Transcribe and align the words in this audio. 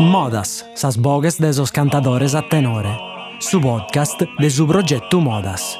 Modas, 0.00 0.64
sas 0.74 0.96
bogues 0.96 1.38
de 1.38 1.50
esos 1.50 1.70
cantadores 1.70 2.34
a 2.34 2.40
tenore. 2.48 2.88
Su 3.38 3.60
podcast 3.60 4.22
de 4.38 4.48
su 4.48 4.66
progetto 4.66 5.20
Modas. 5.20 5.78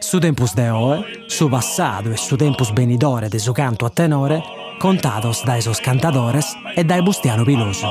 Su 0.00 0.18
tempus 0.18 0.52
de 0.56 0.70
oe, 0.70 1.04
su 1.28 1.48
passado 1.48 2.10
e 2.10 2.16
su 2.16 2.36
tempus 2.36 2.74
benidore 2.74 3.28
de 3.28 3.38
su 3.38 3.52
canto 3.54 3.86
a 3.86 3.90
tenore, 3.90 4.42
contados 4.80 5.44
da 5.44 5.56
esos 5.56 5.78
cantadores 5.80 6.56
e 6.74 6.82
dai 6.82 7.00
Bustiano 7.00 7.44
Piloso. 7.44 7.88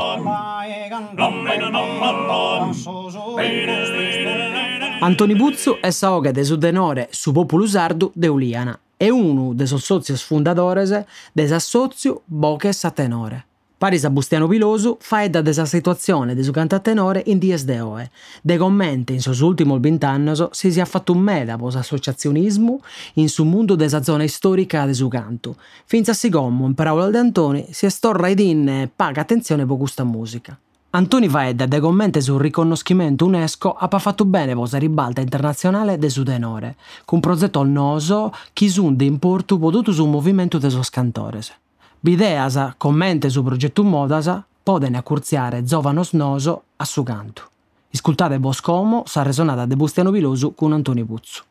Antoni 5.00 5.36
Buzzu 5.36 5.78
è 5.82 5.90
saoga 5.90 6.32
de 6.32 6.44
su 6.44 6.58
tenore 6.58 7.08
su 7.12 7.32
populu 7.32 7.66
sardu 7.66 8.12
de 8.14 8.28
Uliana 8.28 8.83
e 9.04 9.12
uno 9.12 9.54
de 9.54 9.68
sos 9.68 9.84
sozios 9.84 10.24
fundadores 10.24 10.90
de 11.34 11.48
s'assozio 11.48 12.22
Boches 12.26 12.86
a 12.86 12.92
Tenore. 12.92 13.46
Paris 13.78 14.08
Bustiano 14.08 14.48
Pilosu 14.48 14.96
faedda 14.98 15.42
de 15.42 15.54
sa 15.54 15.66
situazione 15.66 16.36
de 16.36 16.42
su 16.42 16.54
cantatenore 16.54 17.22
in 17.26 17.38
dies 17.38 17.66
de 17.66 17.82
oe. 17.82 18.10
De 18.42 18.58
commenti 18.58 19.12
in 19.12 19.22
sos 19.22 19.42
ultimos 19.42 19.82
vint'annos 19.82 20.48
si 20.52 20.72
sia 20.72 20.86
fatto 20.86 21.12
un 21.12 21.20
meda 21.20 21.58
pos 21.58 21.76
associazionismo 21.76 22.80
in 23.16 23.28
su 23.28 23.44
mondo 23.44 23.76
de 23.76 23.90
sa 23.90 24.02
zona 24.02 24.26
storica 24.26 24.86
de 24.86 24.94
su 24.94 25.10
canto. 25.10 25.58
Finza 25.84 26.14
si 26.14 26.30
commo, 26.30 26.66
in 26.66 26.74
parola 26.74 27.10
de 27.10 27.18
Antoni, 27.18 27.68
si 27.72 27.86
estorra 27.86 28.30
ed 28.30 28.40
in 28.40 28.90
paga 28.96 29.20
attenzione 29.20 29.66
po' 29.66 29.76
questa 29.76 30.06
musica. 30.06 30.58
Antoni 30.96 31.28
Faedda 31.28 31.66
de 31.66 31.80
commenti 31.80 32.22
sul 32.22 32.40
riconoscimento 32.40 33.26
UNESCO 33.26 33.74
ha 33.74 33.88
fatto 33.98 34.26
bene 34.26 34.54
posa 34.54 34.78
ribalta 34.78 35.22
internazionale 35.22 35.98
de 35.98 36.08
su 36.08 36.22
tenore, 36.24 36.76
con 37.04 37.20
progetto 37.20 37.62
al 37.62 37.70
noso 37.70 38.32
chi 38.54 38.70
sun 38.70 38.96
de 38.96 39.06
importu 39.06 39.58
potuto 39.58 39.92
su 39.92 40.06
movimento 40.06 40.60
de 40.60 40.70
sos 40.70 40.92
cantores. 40.92 41.52
Videasa, 42.00 42.76
commenti 42.78 43.28
su 43.32 43.42
progetto 43.42 43.84
Modasa, 43.84 44.46
poden 44.62 44.94
accurziare 44.94 45.66
Zovanos 45.66 46.14
Noso 46.14 46.66
a 46.76 46.86
su 46.86 47.02
canto. 47.02 47.50
Iscultate 47.90 48.38
Boscomo, 48.38 49.02
sa 49.08 49.24
resonata 49.24 49.66
de 49.66 49.76
Bustiano 49.76 50.12
Pilosu 50.12 50.54
con 50.54 50.74
Antoni 50.74 51.04
Puzzu. 51.04 51.42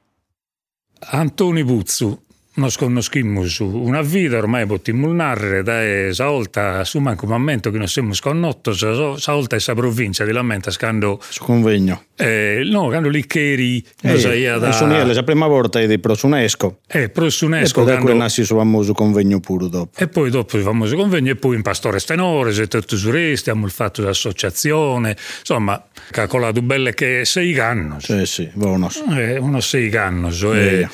Antoni 1.11 1.65
Puzzu, 1.65 2.17
nos 2.55 2.77
conoscimos 2.77 3.61
una 3.61 4.03
vita, 4.03 4.37
ormai 4.37 4.67
potremmo 4.67 5.11
narrare, 5.13 5.63
da 5.63 6.13
sa 6.13 6.27
volta 6.27 6.85
su 6.85 6.99
manco 6.99 7.27
momento 7.27 7.71
che 7.71 7.79
non 7.79 7.89
siamo 7.89 8.13
sconnottos, 8.13 9.17
sa 9.17 9.33
volta 9.33 9.57
essa 9.57 9.75
provincia 9.75 10.25
di 10.25 10.33
Lamenta 10.33 10.71
quando... 10.79 11.19
Su 11.29 11.43
convegno. 11.43 12.05
Eh, 12.17 12.63
no, 12.71 12.89
quando 12.89 13.09
lì 13.09 13.27
che 13.27 13.53
eri... 13.53 13.85
Eh, 14.03 14.19
saia 14.19 14.59
da... 14.59 14.71
Sono 14.73 14.97
io, 14.97 15.13
la 15.13 15.23
prima 15.23 15.47
volta 15.47 15.85
di 15.85 15.99
pro 15.99 16.15
UNESCO. 16.23 16.81
Eh, 16.87 17.09
pro 17.09 17.29
UNESCO. 17.41 17.81
E 17.81 17.85
poi 17.85 17.95
quando... 17.95 18.15
nasce 18.15 18.45
su 18.45 18.55
famoso 18.55 18.93
convegno 18.93 19.41
pure 19.41 19.69
dopo. 19.69 19.99
E 19.99 20.09
poi 20.09 20.31
dopo 20.31 20.57
il 20.59 20.63
famoso 20.63 20.95
convegno 20.95 21.31
e 21.31 21.37
poi 21.37 21.57
in 21.57 21.63
Pastore 21.63 21.99
Stenore, 21.99 22.53
se 22.53 22.69
tutto 22.69 22.97
su 22.97 23.11
resti, 23.11 23.49
abbiamo 23.49 23.69
fatto 23.69 24.03
l'associazione, 24.03 25.17
insomma, 25.39 25.83
calcolato 26.11 26.61
belle 26.61 26.93
che 26.93 27.25
sei 27.25 27.59
anni. 27.59 27.97
Sì, 28.01 28.27
sì, 28.27 28.51
buonos. 28.53 29.03
Eh, 29.11 29.39
uno 29.39 29.61
sei 29.61 29.95
anni. 29.97 30.29
Eh, 30.33 30.81
e 30.81 30.89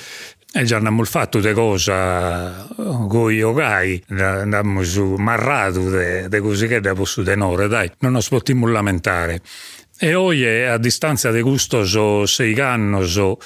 già 0.64 0.76
abbiamo 0.76 1.04
fatto 1.04 1.38
le 1.38 1.52
cose 1.52 2.66
con 2.76 3.32
i 3.32 3.42
ogai, 3.42 4.02
andiamo 4.08 4.82
su 4.82 5.14
marrato 5.16 5.90
de, 5.90 6.40
cose 6.40 6.66
che 6.66 6.80
dopo 6.80 7.04
su 7.04 7.22
tenore, 7.22 7.68
dai, 7.68 7.90
non 7.98 8.12
nos 8.12 8.28
potremmo 8.28 8.66
lamentare. 8.66 9.40
E 10.00 10.14
oggi, 10.14 10.44
a 10.46 10.78
distanza 10.78 11.30
di 11.30 11.42
questo 11.42 11.84
so 11.84 12.24
sei 12.24 12.58
anni, 12.60 13.06
so, 13.06 13.38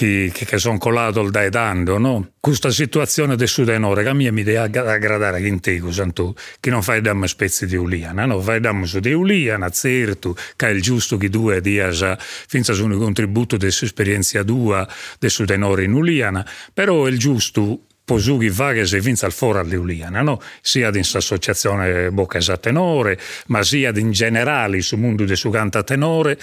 che, 0.00 0.32
che 0.32 0.58
sono 0.58 0.78
colato 0.78 1.28
da 1.28 1.44
etando, 1.44 1.98
no? 1.98 2.30
Questa 2.40 2.70
situazione 2.70 3.36
del 3.36 3.48
sudenore 3.48 4.02
che 4.02 4.08
a 4.08 4.14
me 4.14 4.30
mi 4.30 4.42
deve 4.42 4.58
aggradare 4.78 5.46
in 5.46 5.60
te, 5.60 5.78
santo, 5.90 6.34
che 6.58 6.70
non 6.70 6.82
fai 6.82 7.02
dammi 7.02 7.28
spezzi 7.28 7.66
di 7.66 7.76
uliana, 7.76 8.24
no? 8.24 8.40
Fai 8.40 8.60
dammi 8.60 8.86
su 8.86 8.98
di 8.98 9.12
uliana, 9.12 9.68
certo, 9.68 10.34
che 10.56 10.68
è 10.68 10.70
il 10.70 10.80
giusto 10.80 11.18
che 11.18 11.28
due 11.28 11.60
dia 11.60 11.90
finza 12.18 12.72
su 12.72 12.86
un 12.86 12.96
contributo 12.96 13.58
dell'esperienza 13.58 14.42
tua 14.42 14.88
del 15.18 15.30
sudenore 15.30 15.84
in 15.84 15.92
uliana, 15.92 16.48
però 16.72 17.04
è 17.04 17.10
il 17.10 17.18
giusto 17.18 17.80
posughi 18.02 18.48
vaghe 18.48 18.86
se 18.86 18.98
vinza 19.00 19.26
al 19.26 19.32
fora 19.32 19.62
di 19.62 19.76
Uliana, 19.76 20.20
no? 20.22 20.40
sia 20.62 20.88
in 20.88 21.04
associazione 21.12 22.10
Bocca 22.10 22.40
Tenore, 22.56 23.16
ma 23.48 23.62
sia 23.62 23.92
in 23.94 24.10
generale 24.10 24.80
sul 24.80 24.98
mondo 24.98 25.24
del 25.24 25.36
su 25.36 25.48
canta 25.50 25.84
tenore, 25.84 26.36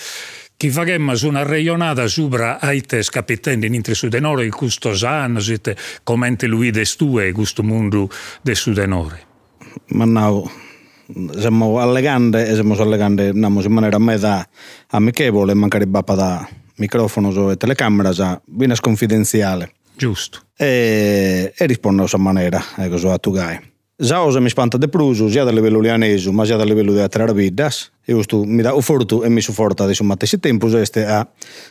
chi 0.57 0.71
faghemmo 0.71 1.15
su 1.15 1.27
una 1.27 1.43
reionata 1.43 2.07
sopra 2.07 2.59
aite 2.59 3.03
capitendo 3.03 3.67
in 3.67 3.75
intri 3.75 3.93
sudenore 3.93 4.43
il 4.43 4.53
custo 4.53 4.95
sanno, 4.95 5.39
siete 5.39 5.77
commente 6.01 6.47
lui 6.47 6.71
destue 6.71 7.31
questo 7.31 7.61
mondo 7.61 8.09
del 8.41 8.55
sudenore. 8.55 9.25
Ma 9.89 10.05
no, 10.05 10.51
siamo 11.37 11.77
allegande 11.79 12.47
e 12.47 12.55
siamo 12.55 12.73
allegande 12.73 13.27
in 13.27 13.65
maniera 13.67 13.99
meda 13.99 14.47
amichevole, 14.87 15.53
mancare 15.53 15.85
bappa 15.85 16.15
da 16.15 16.49
microfono 16.77 17.51
e 17.51 17.57
telecamera, 17.57 18.41
viene 18.45 18.75
confidenziale. 18.79 19.73
Giusto. 19.95 20.39
E, 20.55 21.53
e 21.55 21.65
rispondo 21.67 22.01
in 22.01 22.09
questa 22.09 22.17
maniera, 22.17 22.63
ecco, 22.77 23.11
a 23.11 23.17
tu 23.19 23.31
gai. 23.31 23.75
Già 23.99 24.39
mi 24.39 24.49
spanta 24.49 24.77
de 24.77 24.89
pruso, 24.89 25.27
sia 25.27 25.43
da 25.43 25.49
livello 25.49 25.79
lianese, 25.79 26.31
ma 26.31 26.45
sia 26.45 26.55
da 26.55 26.63
livello 26.63 26.93
di 26.93 26.99
altre 26.99 27.33
vidas. 27.33 27.89
E 28.05 28.13
questo 28.13 28.43
mi 28.43 28.61
dà 28.61 28.79
fortu 28.79 29.23
e 29.23 29.29
mi 29.29 29.41
supporta 29.41 29.85
adesso, 29.85 30.03
ma 30.03 30.15
te 30.15 30.27
tempo 30.39 30.67
este 30.77 31.03
a, 31.03 31.27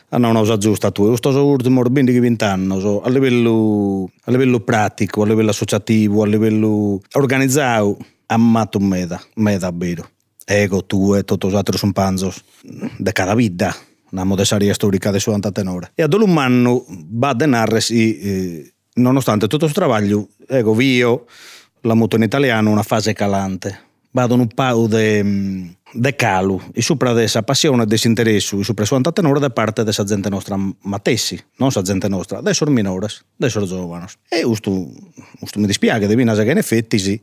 a 0.09 0.17
non 0.17 0.35
usa 0.35 0.57
giusta 0.57 0.91
tu. 0.91 1.07
Questo 1.07 1.31
so 1.31 1.45
ultimo 1.45 1.81
20 1.81 2.43
anni, 2.43 2.81
so, 2.81 3.01
a 3.01 3.09
livello, 3.09 4.11
a 4.25 4.31
livello 4.31 4.59
pratico, 4.59 5.21
a 5.21 5.25
livello 5.25 5.51
associativo, 5.51 6.23
a 6.23 6.25
livello 6.27 6.99
organizzato, 7.13 7.97
amato 8.25 8.79
meda, 8.79 9.21
meda 9.35 9.71
vero. 9.73 10.09
Ego, 10.43 10.85
tu 10.85 11.15
e 11.15 11.23
tutti 11.23 11.47
gli 11.47 11.55
altri 11.55 11.77
sono 11.77 11.93
panzos 11.93 12.43
de 12.97 13.11
cada 13.13 13.35
vita. 13.35 13.73
Una 14.11 14.25
modessaria 14.25 14.73
storica 14.73 15.11
de 15.11 15.19
su 15.21 15.33
tenore. 15.53 15.91
E 15.95 16.03
ad 16.03 16.13
un 16.13 16.37
anno 16.37 16.85
va 17.09 17.29
a 17.29 17.33
denarre, 17.33 17.79
eh, 17.89 18.73
nonostante 18.95 19.47
tutto 19.47 19.69
questo 19.69 19.79
lavoro, 19.79 20.27
ego, 20.45 20.73
vio, 20.73 21.25
la 21.87 21.95
moto 21.95 22.17
in 22.17 22.23
italiano 22.23 22.69
una 22.69 22.83
fase 22.83 23.13
calante. 23.13 23.85
Vado 24.11 24.35
un 24.35 24.47
po' 24.47 24.87
di 24.87 25.75
de 25.91 26.15
calu 26.15 26.61
e 26.73 26.81
sopra 26.81 27.13
questa 27.13 27.43
passione 27.43 27.83
e 27.83 27.85
disinteresse 27.85 28.57
e 28.57 28.63
sopra 28.63 28.85
sua 28.85 28.99
tenore 28.99 29.39
da 29.39 29.49
parte 29.49 29.83
della 29.83 30.03
gente 30.03 30.29
nostra 30.29 30.57
matessi, 30.81 31.41
non 31.57 31.71
sa 31.71 31.81
gente 31.81 32.07
nostra, 32.07 32.41
dei 32.41 32.53
sor 32.53 32.69
minores, 32.69 33.23
dei 33.35 33.49
sor 33.49 33.63
giovani. 33.63 34.05
E 34.27 34.43
questo, 34.43 34.89
questo 35.39 35.59
mi 35.59 35.65
dispiace, 35.65 36.07
devi 36.07 36.23
che 36.23 36.51
in 36.51 36.57
effetti 36.57 36.99
sì, 36.99 37.19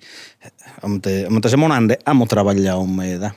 amente 0.80 1.28
siamo 1.48 1.66
nande, 1.66 1.98
amo 2.02 2.26
travagliare 2.26 2.78
un 2.78 2.94
meda. 2.94 3.34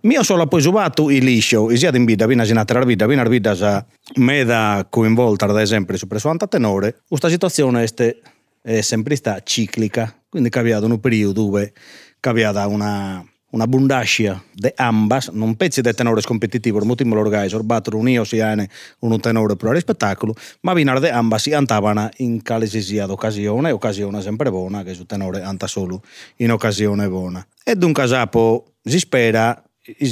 Mio 0.00 0.22
solo 0.22 0.46
poi 0.46 0.60
subato 0.60 1.10
il 1.10 1.24
liscio, 1.24 1.70
e 1.70 1.76
sia 1.76 1.90
in 1.92 2.04
vita, 2.04 2.26
vina 2.26 2.44
sinatra 2.44 2.84
vita, 2.84 3.06
vina 3.06 3.24
vita 3.24 3.54
sa 3.56 3.84
meda 4.16 4.86
coinvolta 4.88 5.46
ad 5.46 5.58
esempio 5.58 5.96
sopra 5.96 6.18
sua 6.18 6.36
tenore, 6.36 7.02
questa 7.08 7.28
situazione 7.28 7.82
è, 7.82 8.16
è 8.76 8.82
sempre 8.82 9.16
stata 9.16 9.40
ciclica, 9.42 10.14
quindi 10.28 10.50
è 10.50 10.52
capitato 10.52 10.84
un 10.84 11.00
periodo 11.00 11.42
dove 11.42 11.72
capita 12.20 12.66
una, 12.66 13.24
una 13.52 13.66
bundascia 13.66 14.42
di 14.52 14.70
ambas, 14.76 15.28
non 15.28 15.56
pezzi 15.56 15.80
di 15.80 15.94
tenore 15.94 16.20
competitivo, 16.20 16.84
motivo 16.84 17.14
l'organizo, 17.14 17.62
battere 17.62 17.96
un 17.96 18.10
io 18.10 18.24
si 18.24 18.38
un 18.40 19.20
tenore 19.20 19.56
per 19.56 19.74
il 19.74 19.80
spettacolo, 19.80 20.34
ma 20.60 20.74
vinare 20.74 21.00
di 21.00 21.08
ambas 21.08 21.42
si 21.42 21.54
andavano 21.54 22.10
in 22.18 22.42
qualsiasi 22.42 22.98
occasione, 22.98 23.70
occasione 23.70 24.20
sempre 24.20 24.50
buona, 24.50 24.82
che 24.82 24.92
su 24.92 25.06
tenore 25.06 25.40
anta 25.40 25.66
solo 25.66 26.02
in 26.36 26.52
occasione 26.52 27.08
buona. 27.08 27.44
E 27.64 27.74
dunque 27.74 28.06
sapo 28.06 28.74
si 28.84 28.98
spera 28.98 29.62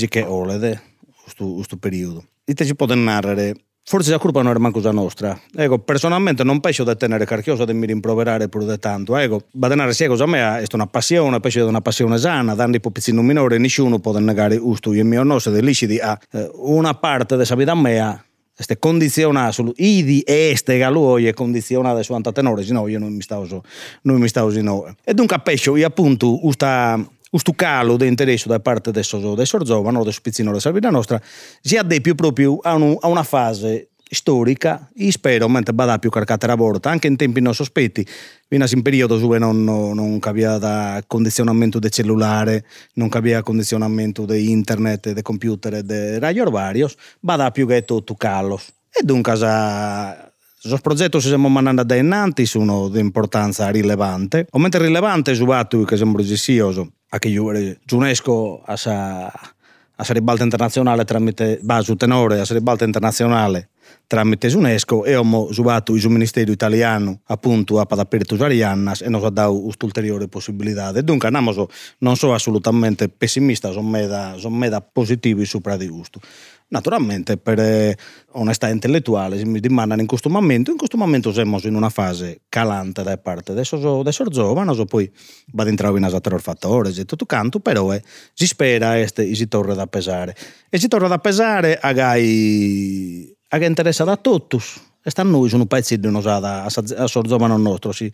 che 0.09 0.22
olede 0.22 0.81
questo 1.22 1.77
periodo. 1.77 2.25
E 2.43 2.55
ti 2.55 2.65
si 2.65 2.75
può 2.75 2.87
narrare 2.87 3.66
Forse 3.89 4.11
la 4.11 4.19
colpa 4.19 4.43
non 4.43 4.51
era 4.51 4.59
manco 4.59 4.81
nostra. 4.91 5.39
Ecco, 5.55 5.79
personalmente 5.79 6.43
non 6.43 6.59
penso 6.59 6.83
di 6.83 6.97
tenere 6.97 7.25
carchiosa 7.25 7.65
di 7.65 7.73
mi 7.73 7.87
rimproverare 7.87 8.49
pure 8.49 8.67
di 8.67 8.79
tanto. 8.81 9.17
Ecco, 9.17 9.43
badenare 9.53 9.93
sia 9.93 10.09
cosa 10.09 10.25
a 10.25 10.27
me 10.27 10.41
è 10.59 10.65
una 10.73 10.89
passione, 10.89 11.39
penso 11.39 11.63
di 11.63 11.69
una 11.69 11.81
passione 11.81 12.19
sana, 12.19 12.57
dando 12.57 12.78
i 12.78 12.81
piccino 12.81 13.22
minore, 13.22 13.59
nessuno 13.59 14.01
può 14.01 14.19
negare 14.19 14.59
questo. 14.59 14.93
Io 14.93 15.05
mio 15.05 15.22
nostro 15.22 15.53
delicidi 15.53 16.01
a 16.01 16.19
eh, 16.33 16.51
una 16.55 16.95
parte 16.95 17.37
della 17.37 17.55
vita 17.55 17.77
mia 17.77 18.21
este 18.59 18.78
condiziona 18.78 19.53
solo 19.53 19.72
idi 19.77 20.21
e 20.22 20.49
este 20.51 20.78
galo 20.78 21.19
è 21.19 21.33
condiziona 21.34 22.03
su 22.03 22.15
antatenore, 22.15 22.65
se 22.65 22.72
no 22.72 22.89
io 22.89 22.99
non 22.99 23.13
mi 23.13 23.21
stavo 23.21 23.63
non 24.03 24.19
mi 24.19 24.28
stavo 24.28 24.51
sino. 24.51 24.97
E 25.05 25.15
dunque 25.15 25.39
penso, 25.41 25.77
io 25.77 25.87
appunto, 25.87 26.39
questa 26.39 26.99
questo 27.36 27.53
calo 27.53 27.97
di 27.97 28.06
interesse 28.06 28.48
da 28.48 28.60
parte 28.60 28.91
del 28.91 29.04
giovane, 29.04 30.03
del 30.03 30.16
pizzino 30.22 30.53
della 30.53 30.71
vita 30.71 30.91
nostra, 30.91 31.21
si 31.60 31.77
adempie 31.77 32.15
proprio 32.15 32.59
a, 32.62 32.74
un, 32.74 32.97
a 32.98 33.09
una 33.09 33.22
fase 33.22 33.91
storica 34.09 34.88
e 34.97 35.10
spero, 35.10 35.48
mentre 35.48 35.74
vada 35.74 35.98
più 35.98 36.09
caricata 36.10 36.47
la 36.47 36.54
volta, 36.54 36.88
anche 36.88 37.09
in 37.09 37.16
tempi 37.16 37.41
non 37.41 37.54
sospetti, 37.54 38.06
fino 38.48 38.65
in 38.71 38.83
periodo 38.83 39.18
dove 39.18 39.38
non, 39.38 39.65
non 39.65 40.18
capiva 40.18 41.03
condizionamento 41.06 41.78
del 41.78 41.91
cellulare, 41.91 42.65
non 42.94 43.09
capiva 43.09 43.42
condizionamento 43.42 44.24
di 44.24 44.50
internet, 44.50 45.12
del 45.12 45.22
computer 45.22 45.83
dei 45.83 46.18
radio 46.18 46.48
varios, 46.48 46.97
vada 47.21 47.50
più 47.50 47.66
che 47.66 47.84
tutto 47.84 48.15
calo. 48.15 48.59
E 48.91 49.03
dunque 49.03 49.33
Sos 50.66 50.80
progettos 50.80 51.24
siamo 51.24 51.48
mandando 51.48 51.84
da 51.84 51.95
innanti 51.95 52.45
sono 52.45 52.89
di 52.89 52.98
importanza 52.98 53.68
rilevante. 53.71 54.48
Aumenta 54.51 54.78
rilevante 54.78 55.33
su 55.34 55.47
fatto 55.47 55.84
che 55.84 55.95
siamo 55.95 56.16
riusciti 56.16 56.59
a 56.59 57.18
che 57.18 57.77
UNESCO 57.92 58.63
a 58.65 58.77
sa 58.77 59.33
a 59.98 60.04
sa 60.04 60.13
internazionale 60.15 61.04
tramite 61.04 61.59
ba 61.63 61.80
su 61.80 61.95
tenore 61.95 62.41
a 62.41 62.45
sa 62.45 62.53
ribalta 62.53 62.84
internazionale 62.84 63.71
tramite 64.07 64.48
UNESCO 64.54 65.04
e 65.04 65.15
abbiamo 65.15 65.47
usato 65.48 65.95
il 65.95 66.09
Ministero 66.09 66.51
italiano 66.53 67.21
appunto 67.27 67.80
a 67.80 67.86
aperto 67.89 68.34
Ariannas 68.34 69.01
e 69.01 69.09
nos 69.09 69.24
ha 69.24 69.30
dato 69.30 69.65
ulteriore 69.80 70.28
possibilità. 70.28 70.92
Dunque, 71.01 71.30
non 71.30 72.16
sono 72.16 72.34
assolutamente 72.34 73.09
pessimista, 73.09 73.71
sono 73.71 73.89
meda, 73.89 74.34
sono 74.39 74.57
meda 74.57 74.80
positivo 74.80 75.45
sopra 75.45 75.77
di 75.77 75.89
gusto. 75.89 76.21
Naturalmente, 76.68 77.36
per 77.36 77.60
eh, 77.60 77.97
onestà 78.33 78.68
intellettuale, 78.68 79.45
mi 79.45 79.60
dimandano 79.60 80.01
in 80.01 80.07
questo 80.09 80.28
momento, 80.28 80.72
in 80.72 80.77
questo 80.77 80.97
momento 80.97 81.33
siamo 81.33 81.60
in 81.63 81.77
una 81.77 81.91
fase 81.91 82.41
calante 82.48 83.04
da 83.04 83.16
parte 83.18 83.53
adesso 83.53 83.78
essere 84.09 84.30
giovane, 84.30 84.74
poi 84.84 85.09
vado 85.53 85.71
in 85.71 85.77
in 85.97 86.04
altri 86.04 86.36
fattori 86.39 86.92
e 86.97 87.04
tutto 87.04 87.24
canto, 87.24 87.60
però 87.60 87.95
eh, 87.95 88.03
si 88.33 88.48
spera 88.48 88.98
e 88.98 89.07
si 89.07 89.47
torna 89.47 89.74
da 89.74 89.86
pesare. 89.86 90.34
E 90.68 90.78
si 90.78 90.89
torna 90.89 91.07
da 91.07 91.18
pesare 91.18 91.78
a 91.78 91.92
che 93.59 93.65
interessa 93.65 94.03
da 94.03 94.16
tutti. 94.16 94.59
Sta 95.09 95.23
a 95.23 95.25
noi 95.25 95.49
sono 95.49 95.67
pezzi 95.67 96.01
di 96.01 96.09
un'osata 96.09 96.65
a, 96.65 97.03
a 97.03 97.07
sorzomano 97.07 97.57
nostro, 97.57 97.93
sì, 97.93 98.11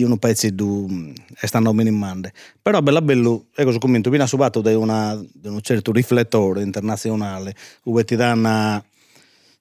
sono 0.00 0.16
pezzi 0.16 0.54
di 0.54 1.12
e 1.38 1.46
stanno 1.46 1.70
minimando. 1.74 2.30
Però 2.62 2.80
bella 2.80 3.02
bello, 3.02 3.46
ecco 3.54 3.72
so 3.72 3.78
commento, 3.78 4.08
viene 4.08 4.26
subato 4.26 4.62
da, 4.62 4.76
una, 4.78 5.22
da 5.34 5.50
un 5.50 5.60
certo 5.60 5.92
riflettore 5.92 6.62
internazionale, 6.62 7.54
dove 7.82 8.04
ti 8.04 8.16
danno 8.16 8.82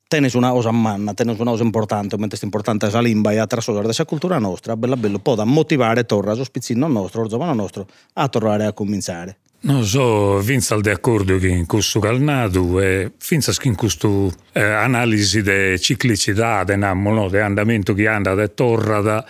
tenes 0.07 0.33
una 0.35 0.51
cosa 0.51 0.71
manna, 0.71 1.13
tenes 1.13 1.37
una 1.39 1.51
cosa 1.51 1.63
importante, 1.63 2.17
mentre 2.17 2.37
è 2.39 2.45
importante 2.45 2.89
la 2.89 3.01
lingua 3.01 3.33
e 3.33 3.39
altre 3.39 3.59
cose 3.61 3.81
della 3.81 4.05
cultura 4.05 4.37
nostra, 4.37 4.77
bella 4.77 4.95
bello, 4.95 5.19
può 5.19 5.35
motivare 5.43 6.05
torna 6.05 6.31
a 6.31 6.43
spizzino 6.43 6.87
nostro, 6.87 7.27
giovane 7.27 7.55
nostro, 7.55 7.87
a 8.13 8.29
tornare 8.29 8.65
a 8.67 8.71
cominciare. 8.71 9.39
Non 9.65 9.85
so, 9.85 10.41
finza 10.41 10.77
di 10.77 10.89
accordo 10.89 11.37
che 11.37 11.47
in 11.47 11.65
questo 11.65 11.99
calnato 12.01 12.81
e 12.81 13.13
finza 13.17 13.53
che 13.53 13.69
in 13.69 13.75
questa 13.75 14.09
eh, 14.51 14.61
analisi 14.61 15.41
di 15.41 15.79
ciclicità, 15.79 16.65
di 16.65 16.75
no, 16.75 17.29
andamento 17.39 17.93
che 17.93 18.07
anda 18.07 18.33
e 18.41 18.53
torna, 18.53 19.23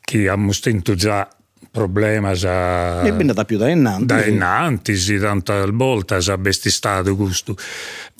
che 0.00 0.18
abbiamo 0.28 0.50
sentito 0.50 0.94
già 0.94 1.28
problema 1.70 2.32
già... 2.32 3.02
E 3.02 3.12
da 3.12 3.44
più 3.44 3.58
da 3.58 3.68
innanzi. 3.68 4.06
Da 4.06 4.24
innanzi, 4.24 4.96
sì, 4.96 5.18
tanta 5.18 5.64
volta 5.70 6.18
già 6.18 6.36
stato 6.50 7.14
questo. 7.14 7.54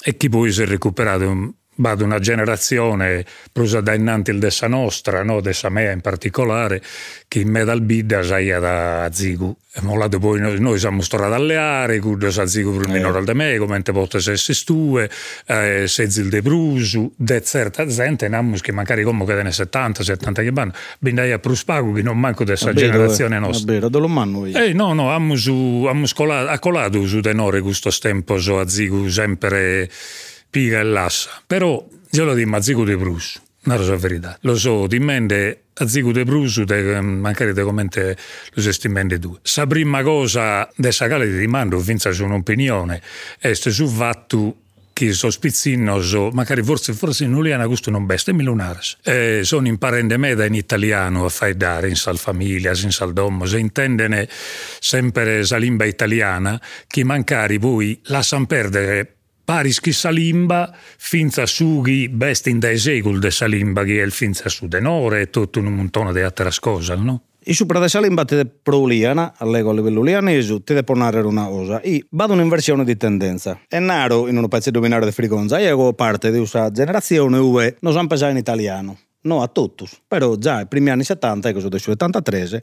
E 0.05 0.17
chi 0.17 0.29
poi 0.29 0.53
si 0.53 0.63
è 0.63 0.67
recuperato 0.67 1.55
vado 1.77 2.05
una 2.05 2.19
generazione 2.19 3.25
prosa 3.53 3.81
da 3.81 3.95
innanti 3.95 4.31
il 4.31 4.39
dessa 4.39 4.67
nostra, 4.67 5.23
no? 5.23 5.41
dessa 5.41 5.69
mea 5.69 5.93
in 5.93 6.01
particolare, 6.01 6.83
che 7.29 7.41
in 7.41 7.49
medal 7.49 7.81
bidda 7.81 8.23
saia 8.23 8.59
da 8.59 9.09
zigu. 9.13 9.57
E 9.79 9.83
mollato 9.83 10.19
poi 10.19 10.41
noi, 10.41 10.59
noi 10.59 10.79
siamo 10.79 11.03
storati 11.03 11.35
alle 11.35 11.57
aree, 11.57 12.01
sa 12.31 12.47
zigu 12.47 12.75
per 12.75 12.89
il 12.89 12.95
eh. 12.95 12.97
minore 12.97 13.23
de 13.23 13.35
me, 13.35 13.59
come 13.59 13.83
volte 13.93 14.21
se 14.21 14.37
stue, 14.37 15.11
eh, 15.47 15.85
se 15.87 16.11
zil 16.11 16.31
de 16.31 16.41
brusu, 16.41 17.13
de 17.15 17.43
certa 17.43 17.85
gente, 17.85 18.27
namus 18.27 18.63
che 18.63 18.73
magari 18.73 19.03
come 19.03 19.27
che 19.27 19.43
ne 19.43 19.53
70, 19.53 20.03
70 20.03 20.43
che 20.43 20.51
vanno, 20.51 20.73
bindai 20.99 21.31
a 21.33 21.39
pruspago 21.39 21.93
che 21.93 22.01
non 22.01 22.19
manco 22.19 22.43
dessa 22.45 22.73
generazione 22.73 23.39
nostra. 23.39 23.71
Vero, 23.71 23.91
dove 23.91 24.07
lo 24.07 24.11
manno 24.11 24.47
io? 24.47 24.57
Eh 24.57 24.73
no, 24.73 24.95
no, 24.95 25.13
ammo 25.13 25.37
su, 25.37 25.85
ammo 25.87 26.07
scolato, 26.07 26.49
a 26.49 26.59
colato 26.59 27.07
su 27.07 27.21
tenore 27.21 27.61
questo 27.61 27.91
tempo, 28.01 28.39
so 28.39 28.59
a 28.59 28.67
zigu 28.67 29.09
sempre 29.09 29.91
piga 30.49 30.81
e 30.81 30.85
lassa. 30.85 31.31
Però 31.47 31.87
io 32.11 32.25
lo 32.25 32.35
dico 32.35 32.57
a 32.57 32.63
Zico 32.63 32.85
de 32.85 32.97
Brus, 32.97 33.41
non 33.63 33.81
è 33.81 33.85
la 33.85 33.97
verità. 33.97 34.39
Lo 34.43 34.57
so, 34.57 34.87
di 34.87 34.99
mente 34.99 35.63
a 35.75 35.87
Zico 35.87 36.13
de 36.13 36.25
Brus, 36.25 36.63
te, 36.67 37.01
magari 37.01 37.53
te 37.53 37.63
commente 37.63 38.17
lo 38.53 38.63
stesso 38.63 38.87
in 38.87 38.93
mente 38.93 39.19
tu. 39.19 39.37
La 39.57 39.67
prima 39.67 40.03
cosa 40.03 40.69
di 40.75 40.91
sagale 40.93 41.27
ti 41.39 41.47
mando, 41.47 41.79
finza 41.79 42.13
su 42.13 42.25
un'opinione, 42.25 43.03
è 43.39 43.53
sul 43.53 43.89
fatto 43.89 44.57
che 44.97 45.13
sono 45.13 45.31
spizzino, 45.31 46.01
so, 46.01 46.31
magari 46.31 46.63
forse, 46.63 46.95
forse 46.95 47.25
in 47.25 47.35
Uliana 47.35 47.67
questo 47.67 47.91
non 47.91 48.07
beste, 48.07 48.33
milunares. 48.33 48.97
Eh, 49.03 49.41
sono 49.43 49.69
imparando 49.69 50.19
me 50.19 50.31
in 50.31 50.55
italiano 50.55 51.27
a 51.27 51.29
fare 51.29 51.55
dare 51.55 51.91
in 51.91 51.97
sal 51.97 52.17
famiglia, 52.17 52.71
in 52.71 52.91
sal 52.91 53.13
domo, 53.13 53.45
se 53.45 53.59
intendene 53.59 54.27
sempre 54.81 55.47
la 55.47 55.59
lingua 55.59 55.85
italiana, 55.85 56.59
che 56.87 57.05
mancari 57.05 57.59
voi 57.59 58.01
lasciano 58.05 58.47
perdere 58.47 59.16
paris 59.47 59.79
che 59.79 59.93
salimba 59.93 60.75
finza 60.99 61.47
sughi 61.47 62.09
best 62.09 62.49
in 62.49 62.59
dai 62.59 62.77
secoli 62.77 63.21
de 63.21 63.31
salimba 63.31 63.85
che 63.85 64.01
è 64.01 64.05
il 64.05 64.11
finza 64.11 64.49
su 64.49 64.67
denore 64.67 65.21
e 65.21 65.31
tutto 65.31 65.61
un 65.61 65.67
montone 65.67 66.13
di 66.13 66.21
altre 66.21 66.51
cose, 66.59 66.97
no? 66.97 67.23
I 67.45 67.55
supra 67.55 67.79
de 67.79 67.89
salimba 67.89 68.25
te 68.25 68.45
proliana, 68.45 69.35
allego 69.39 69.71
a 69.71 69.75
livello 69.75 70.03
lianesu, 70.03 70.65
te 70.65 70.75
de 70.75 70.83
ponare 70.83 71.21
una 71.21 71.47
cosa. 71.47 71.81
I 71.81 72.05
vado 72.11 72.33
un'inversione 72.33 72.83
di 72.83 72.97
tendenza. 72.97 73.61
È 73.69 73.79
naro 73.79 74.27
in 74.27 74.37
un 74.37 74.49
pezzo 74.49 74.73
binario 74.73 75.07
di 75.07 75.13
frigonza, 75.13 75.61
io 75.61 75.93
parte 75.93 76.33
di 76.33 76.39
questa 76.39 76.73
generazione 76.73 77.37
dove 77.37 77.77
non 77.83 77.93
sanno 77.93 78.09
pesare 78.09 78.33
in 78.33 78.39
italiano. 78.39 78.99
No 79.21 79.43
a 79.43 79.47
tutti, 79.47 79.89
però 80.09 80.35
già 80.35 80.57
ai 80.57 80.67
primi 80.67 80.91
anni 80.91 81.05
70, 81.05 81.49
ecco, 81.51 81.69
del 81.69 81.81
73, 81.81 82.63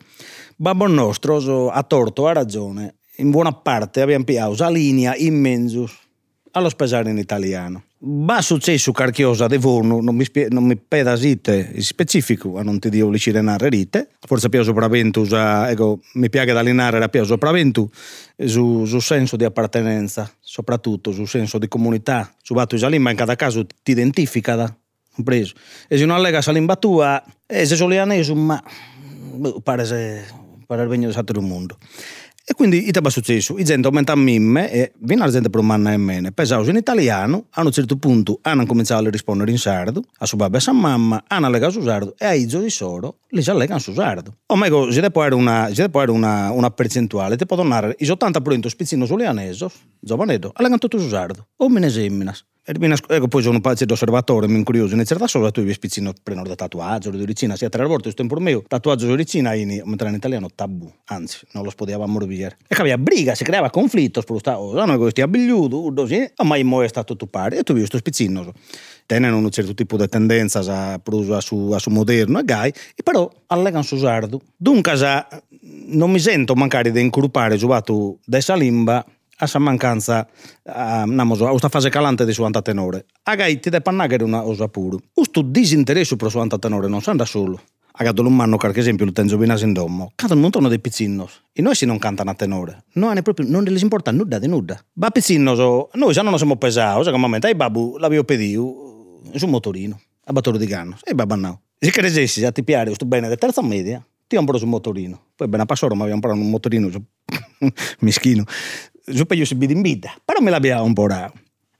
Babbo 0.57 0.87
nostro 0.87 1.69
ha 1.69 1.83
torto, 1.83 2.27
ha 2.27 2.33
ragione, 2.33 2.95
in 3.17 3.31
buona 3.31 3.53
parte 3.53 4.01
abbiamo 4.01 4.25
piato 4.25 4.55
la 4.57 4.69
linea 4.69 5.15
immensus 5.15 6.02
allo 6.53 6.69
spesare 6.69 7.09
in 7.09 7.17
italiano. 7.17 7.83
Va 8.05 8.41
successo 8.41 8.91
carchiosa 8.91 9.47
de 9.47 9.57
vorno, 9.57 10.01
non 10.01 10.15
mi, 10.15 10.25
spie, 10.25 10.47
non 10.49 10.65
mi 10.65 10.75
pedasite 10.75 11.79
specifico, 11.81 12.57
a 12.57 12.63
non 12.63 12.79
ti 12.79 12.89
dio 12.89 13.09
licidare 13.09 13.69
rite, 13.69 14.09
forse 14.19 14.49
più 14.49 14.61
sopravvento, 14.63 15.23
ecco, 15.23 15.99
mi 16.13 16.29
piace 16.29 16.53
da 16.53 16.59
allenare 16.59 17.07
più 17.09 17.23
sopravvento 17.23 17.89
su, 18.35 18.85
su 18.85 18.99
senso 18.99 19.35
di 19.35 19.45
appartenenza, 19.45 20.29
soprattutto 20.39 21.11
sul 21.11 21.27
senso 21.27 21.57
di 21.57 21.67
comunità, 21.67 22.33
su 22.41 22.53
fatto 22.53 22.75
che 22.75 22.95
in 22.95 23.15
cada 23.15 23.35
caso 23.35 23.65
ti 23.65 23.91
identifica 23.91 24.55
da 24.55 24.75
compreso. 25.13 25.53
E 25.87 25.97
se 25.97 26.05
non 26.05 26.17
allega 26.17 26.41
la 26.43 26.51
limba 26.51 26.75
tua, 26.75 27.23
e 27.45 27.65
se 27.65 27.75
solianeso, 27.75 28.35
ma 28.35 28.61
boh, 29.33 29.61
pare 29.61 29.85
se 29.85 30.41
pare 30.65 30.83
il 30.83 30.89
regno 30.89 31.09
del 31.09 31.39
mondo. 31.41 31.77
E 32.45 32.53
quindi 32.55 32.91
va 33.01 33.09
successo, 33.09 33.57
i 33.57 33.63
gente 33.63 33.87
aumenta 33.87 34.13
mimme 34.17 34.69
e 34.69 34.91
viene 34.99 35.23
la 35.23 35.31
gente 35.31 35.49
per 35.49 35.61
un 35.61 35.67
manna 35.67 35.93
e 35.93 35.97
meno. 35.97 36.29
Pensavo 36.31 36.69
in 36.69 36.75
italiano, 36.75 37.45
a 37.51 37.61
un 37.61 37.71
certo 37.71 37.95
punto 37.95 38.39
hanno 38.41 38.65
cominciato 38.65 39.07
a 39.07 39.09
rispondere 39.09 39.49
in 39.49 39.57
sardo, 39.57 40.03
a 40.17 40.25
suo 40.25 40.35
babbo 40.35 40.55
e 40.55 40.57
a 40.57 40.61
sua 40.61 40.73
mamma, 40.73 41.23
hanno 41.25 41.49
legato 41.49 41.71
su 41.71 41.81
sardo 41.83 42.15
e 42.17 42.25
a 42.25 42.33
Izzo 42.33 42.59
di 42.59 42.69
solo 42.69 43.19
li 43.29 43.41
si 43.41 43.49
allegano 43.49 43.79
su 43.79 43.93
sardo. 43.93 44.39
O 44.47 44.57
meglio, 44.57 44.91
se 44.91 45.09
può 45.09 45.21
avere 45.21 45.35
una, 45.35 45.69
una, 46.07 46.51
una 46.51 46.69
percentuale, 46.69 47.37
ti 47.37 47.45
può 47.45 47.55
donare 47.55 47.95
il 47.97 48.09
80% 48.09 48.67
spizzino 48.67 49.05
sulianeso, 49.05 49.71
giovanetto, 50.01 50.51
allegano 50.53 50.79
tutto 50.79 50.99
su 50.99 51.07
sardo, 51.07 51.47
o 51.55 51.69
mineseminas. 51.69 52.45
Ecco, 52.65 53.27
poi 53.27 53.41
sono 53.41 53.59
un 53.61 53.73
di 53.75 53.91
osservatore, 53.91 54.47
mi 54.47 54.57
incurioso. 54.57 54.95
In 54.95 55.03
certa 55.03 55.25
cosa 55.29 55.51
tu 55.51 55.59
hai 55.59 55.73
spizzino 55.73 56.13
prendere 56.23 56.47
da 56.47 56.55
tatuaggio, 56.55 57.09
di 57.09 57.21
origine, 57.21 57.57
sia 57.57 57.67
tre 57.67 57.83
volte, 57.83 58.03
questo 58.03 58.21
tempo 58.21 58.39
mio, 58.39 58.63
tatuaggio 58.65 59.05
di 59.05 59.11
origine, 59.11 59.57
in, 59.57 59.69
in 59.69 60.13
italiano 60.13 60.47
tabù, 60.55 60.89
anzi, 61.07 61.39
non 61.51 61.65
lo 61.65 61.69
spodiavamo 61.69 62.13
morbiere. 62.13 62.57
E 62.65 62.75
aveva 62.79 62.97
briga, 62.97 63.35
si 63.35 63.43
creava 63.43 63.69
conflitto, 63.69 64.23
questa 64.25 64.55
cosa, 64.55 64.85
noi 64.85 64.97
questi 64.97 65.19
abbigliuto, 65.19 66.07
sì, 66.07 66.25
ma 66.45 66.55
in 66.55 66.67
mo 66.67 66.81
è 66.81 66.87
stato 66.87 67.17
tu 67.17 67.29
pari, 67.29 67.57
e 67.57 67.63
tu 67.63 67.73
hai 67.73 67.79
questo 67.79 67.97
spizzino. 67.97 68.53
Tenen 69.05 69.33
un 69.33 69.49
certo 69.51 69.73
tipo 69.73 69.97
di 69.97 70.07
tendenza 70.07 70.59
a 70.59 70.99
prusa 70.99 71.41
su, 71.41 71.71
a 71.73 71.79
su 71.79 71.89
moderno 71.89 72.39
e 72.39 72.45
gai, 72.45 72.73
e 72.95 73.03
però 73.03 73.29
allegano 73.47 73.83
su 73.83 73.97
sardo. 73.97 74.39
Dunque, 74.55 74.93
non 75.87 76.09
mi 76.09 76.19
sento 76.19 76.55
mancare 76.55 76.91
di 76.91 77.01
incrupare 77.01 77.57
su 77.57 77.67
fatto 77.67 78.19
dessa 78.23 78.55
limba 78.55 79.05
a 79.37 79.45
esa 79.45 79.59
mancanza 79.59 80.27
namos, 81.05 81.41
a 81.41 81.53
esta 81.53 81.69
fase 81.69 81.89
calante 81.89 82.25
de 82.25 82.33
su 82.33 82.43
antatenore. 82.43 83.05
Agai 83.23 83.59
ti 83.59 83.69
de 83.69 83.81
pannagere 83.81 84.23
una 84.23 84.43
osa 84.43 84.67
puru. 84.67 84.99
Usto 85.13 85.41
disinteresso 85.41 86.15
pro 86.15 86.29
su 86.29 86.39
antatenore 86.39 86.87
non 86.87 87.01
sanda 87.01 87.25
solo. 87.25 87.61
Agato 87.95 88.23
un 88.23 88.35
manno 88.35 88.57
qualche 88.57 88.79
esempio 88.79 89.05
lo 89.05 89.11
tengo 89.11 89.37
bene 89.37 89.59
in 89.59 89.71
domo. 89.71 90.13
Cantano 90.15 90.39
un 90.39 90.41
montone 90.41 90.67
di 90.67 90.79
pizzinnos. 90.79 91.43
E 91.53 91.61
noi 91.61 91.75
si 91.75 91.85
non 91.85 91.99
cantano 91.99 92.31
a 92.31 92.33
tenore. 92.33 92.85
No, 92.93 93.13
proprio, 93.21 93.47
non 93.47 93.63
les 93.63 93.81
importa 93.83 94.11
nulla 94.11 94.39
di 94.39 94.47
nulla. 94.47 94.83
Va 94.93 95.11
pizzinnos, 95.11 95.59
noi 95.93 96.11
già 96.11 96.23
non 96.23 96.35
siamo 96.37 96.55
pesati, 96.55 97.03
che 97.03 97.17
momento, 97.17 97.45
ai 97.45 97.53
babu 97.53 97.97
l'avevo 97.97 98.23
pedito 98.23 99.21
su 99.35 99.45
un 99.45 99.51
motorino, 99.51 99.99
a 100.25 100.31
battore 100.31 100.57
di 100.57 100.65
ganno. 100.65 100.97
E 101.03 101.13
babà 101.13 101.35
no. 101.35 101.61
Se 101.77 101.91
crescessi, 101.91 102.39
già 102.39 102.51
ti 102.51 102.63
piace, 102.63 102.95
sto 102.95 103.05
bene, 103.05 103.29
di 103.29 103.35
terza 103.35 103.61
media, 103.61 104.03
ti 104.25 104.37
ho 104.37 104.43
preso 104.43 104.63
un 104.63 104.71
motorino. 104.71 105.25
Poi 105.35 105.47
bene 105.47 105.61
a 105.61 105.65
passore, 105.67 105.93
ma 105.93 106.03
abbiamo 106.03 106.21
preso 106.21 106.35
un 106.35 106.49
motorino 106.49 106.89
mischino 107.99 108.43
io 109.05 109.45
si 109.45 109.55
bidi 109.55 109.73
in 109.73 109.81
vita, 109.81 110.13
però 110.23 110.39
me 110.39 110.49
l'abbiamo 110.49 111.07
raro. 111.07 111.33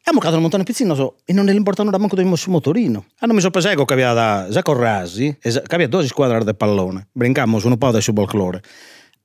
Abbiamo 0.06 0.20
caduto 0.20 0.36
un 0.36 0.42
montone 0.42 0.64
piccino 0.64 0.96
so, 0.96 1.16
e 1.24 1.32
non 1.32 1.46
gli 1.46 1.56
importa 1.56 1.82
nulla 1.82 1.98
manco 1.98 2.18
del 2.18 2.26
motorino. 2.48 3.06
Hanno 3.20 3.34
messo 3.34 3.50
peseco 3.50 3.86
che 3.86 3.94
aveva 3.94 4.12
da 4.12 4.48
Zacco 4.52 4.74
Rasi, 4.74 5.38
che 5.40 5.62
aveva 5.70 5.88
due 5.88 6.06
squadre 6.06 6.44
di 6.44 6.54
pallone. 6.54 7.08
Brincammo 7.14 7.58
su 7.58 7.70
un 7.70 7.78
po' 7.78 7.92
di 7.92 8.02
subfolklore. 8.02 8.62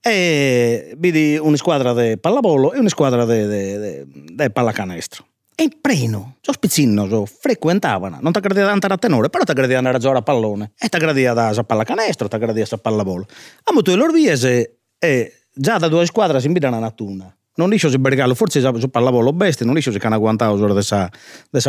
E 0.00 0.94
vidi 0.96 1.36
una 1.36 1.56
squadra 1.56 1.92
di 1.92 2.16
pallavolo 2.16 2.72
e 2.72 2.78
una 2.78 2.88
squadra 2.88 3.24
di 3.24 4.50
pallacanestro. 4.52 5.26
e 5.60 5.76
preno, 5.80 6.36
so 6.40 6.52
spizzinno, 6.52 7.26
frequentavano, 7.26 8.18
non 8.20 8.30
ti 8.30 8.38
aggradia 8.38 8.70
andare 8.70 8.94
a 8.94 8.96
tenore, 8.96 9.28
però 9.28 9.42
ti 9.42 9.50
aggradia 9.50 9.78
andare 9.78 9.96
a 9.96 9.98
giocare 9.98 10.20
a 10.20 10.22
pallone, 10.22 10.70
e 10.78 10.88
ti 10.88 10.94
aggradia 10.94 11.32
da 11.32 11.48
a 11.48 11.64
pallacanestro, 11.64 12.28
ti 12.28 12.36
aggradia 12.36 12.64
a 12.70 12.76
pallavolo. 12.76 13.26
A 13.64 13.72
molto 13.72 13.90
di 13.90 13.96
loro 13.96 14.12
viese, 14.12 14.82
e 14.96 15.32
già 15.52 15.78
da 15.78 15.88
due 15.88 16.06
squadre 16.06 16.38
si 16.38 16.46
invitano 16.46 16.76
a 16.76 16.78
Natuna 16.78 17.37
non 17.58 17.70
dico 17.70 17.90
se 17.90 17.98
Bergalo, 17.98 18.34
forse 18.34 18.60
su 18.60 18.88
pallavolo 18.88 19.32
bestia, 19.32 19.66
non 19.66 19.74
dico 19.74 19.90
se 19.90 19.98
can 19.98 20.12
aguantado 20.12 20.56
su 20.56 20.72
dessa, 20.72 21.10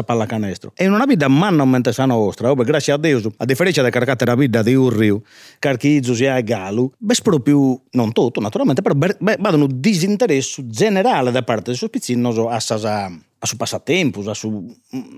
pallacanestro. 0.03 0.71
E 0.75 0.87
non 0.87 1.03
vita 1.07 1.27
manna 1.27 1.65
mente 1.65 1.91
sa 1.91 2.05
nostra, 2.05 2.51
oh, 2.51 2.55
grazie 2.55 2.93
a 2.93 2.97
Dio, 2.97 3.19
a 3.37 3.45
differenza 3.45 3.83
di 3.83 3.89
caricare 3.89 4.23
la 4.25 4.35
vita 4.35 4.61
di 4.61 4.75
Urriu, 4.75 5.21
Carchizzo 5.57 6.13
e 6.13 6.43
Galo, 6.43 6.93
beh, 6.95 7.15
proprio, 7.23 7.81
non 7.91 8.11
tutto 8.11 8.39
naturalmente, 8.39 8.83
però 8.83 8.95
vado 8.95 9.57
un 9.57 9.67
disinteresse 9.73 10.67
generale 10.67 11.31
da 11.31 11.41
parte 11.41 11.71
del 11.71 11.75
suo 11.75 11.89
pizzino 11.89 12.29
a, 12.47 12.57
a, 12.57 13.11
a 13.39 13.45
su 13.45 13.57
passatempo, 13.57 14.29
a 14.29 14.33
su 14.35 14.75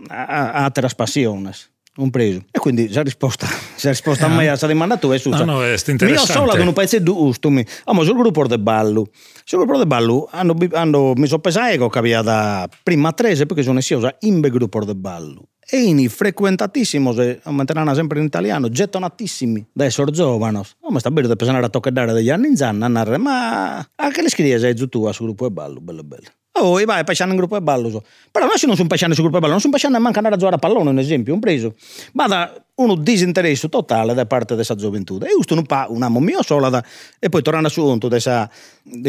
a, 0.07 0.25
a, 0.25 0.51
a 0.51 0.63
altre 0.63 0.87
passioni 0.95 1.49
un 1.97 2.09
preso. 2.09 2.43
E 2.51 2.59
quindi 2.59 2.87
già 2.87 3.01
risposta, 3.01 3.47
già 3.77 3.89
risposta 3.89 4.27
eh. 4.27 4.29
a 4.29 4.33
me 4.33 4.45
a 4.45 4.49
questa 4.49 4.67
domanda 4.67 4.97
tu 4.97 5.09
è 5.09 5.17
su. 5.17 5.29
No, 5.29 5.43
no, 5.43 5.63
è 5.63 5.71
interessante. 5.71 6.05
Io 6.05 6.25
solo 6.25 6.53
che 6.53 6.61
un 6.61 6.73
paese 6.73 7.03
giusto, 7.03 7.49
mi, 7.49 7.65
amo 7.85 8.03
sul 8.03 8.15
gruppo 8.15 8.47
de 8.47 8.59
ballo. 8.59 9.07
Sul 9.43 9.59
gruppo 9.59 9.77
de 9.77 9.87
ballo 9.87 10.27
hanno, 10.31 10.55
hanno 10.71 11.13
mi 11.15 11.27
sono 11.27 11.41
pesato 11.41 11.89
che 11.89 11.99
aveva 11.99 12.21
da 12.21 12.69
prima 12.83 13.09
a 13.09 13.11
tre, 13.13 13.35
perché 13.35 13.63
sono 13.63 13.81
sia 13.81 14.15
in 14.21 14.39
gruppo 14.39 14.85
de 14.85 14.95
ballo. 14.95 15.47
E 15.73 15.77
in 15.77 16.09
frequentatissimo, 16.09 17.13
se 17.13 17.39
aumenteranno 17.43 17.93
sempre 17.93 18.19
in 18.19 18.25
italiano, 18.25 18.67
gettonatissimi 18.67 19.67
da 19.71 19.85
essere 19.85 20.11
giovani. 20.11 20.57
Oh, 20.81 20.91
ma 20.91 20.99
sta 20.99 21.11
bene 21.11 21.27
da 21.27 21.35
pensare 21.35 21.63
a 21.63 21.69
toccare 21.69 22.11
degli 22.13 22.29
anni 22.29 22.47
in 22.47 22.57
zanna, 22.57 22.87
ma 23.17 23.77
anche 23.95 24.21
le 24.21 24.29
scrive 24.29 24.73
tu 24.89 25.05
a 25.05 25.13
sul 25.13 25.27
gruppo 25.27 25.47
de 25.47 25.53
ballo, 25.53 25.79
bello 25.79 26.03
bello. 26.03 26.27
Oh, 26.53 26.79
e 26.79 26.85
vai, 26.85 27.03
paesano 27.03 27.31
in 27.31 27.37
gruppo 27.37 27.55
e 27.55 27.61
ballo. 27.61 27.89
So. 27.89 28.03
Però 28.29 28.45
non 28.45 28.75
sono 28.75 28.87
paesani 28.87 29.13
sul 29.13 29.23
gruppo 29.23 29.37
e 29.37 29.39
ballo, 29.39 29.53
non 29.53 29.61
sono 29.61 29.73
paesani 29.73 29.97
manca 29.99 30.17
andare 30.17 30.35
a 30.35 30.37
giocare 30.37 30.57
a 30.57 30.59
pallone, 30.59 30.89
un 30.89 30.99
esempio, 30.99 31.33
un 31.33 31.39
preso. 31.39 31.75
Ma 32.13 32.27
da 32.27 32.53
uno 32.75 32.95
disinteresse 32.95 33.69
totale 33.69 34.13
da 34.13 34.25
parte 34.25 34.55
della 34.55 34.75
gioventù. 34.75 35.17
E 35.21 35.29
giusto 35.29 35.55
non 35.55 35.65
pa 35.65 35.87
un 35.89 36.01
amo 36.03 36.19
mio 36.19 36.43
solo 36.43 36.69
da, 36.69 36.83
e 37.19 37.29
poi 37.29 37.41
tornando 37.41 37.69
su 37.69 37.81
conto 37.81 38.07
del 38.07 38.21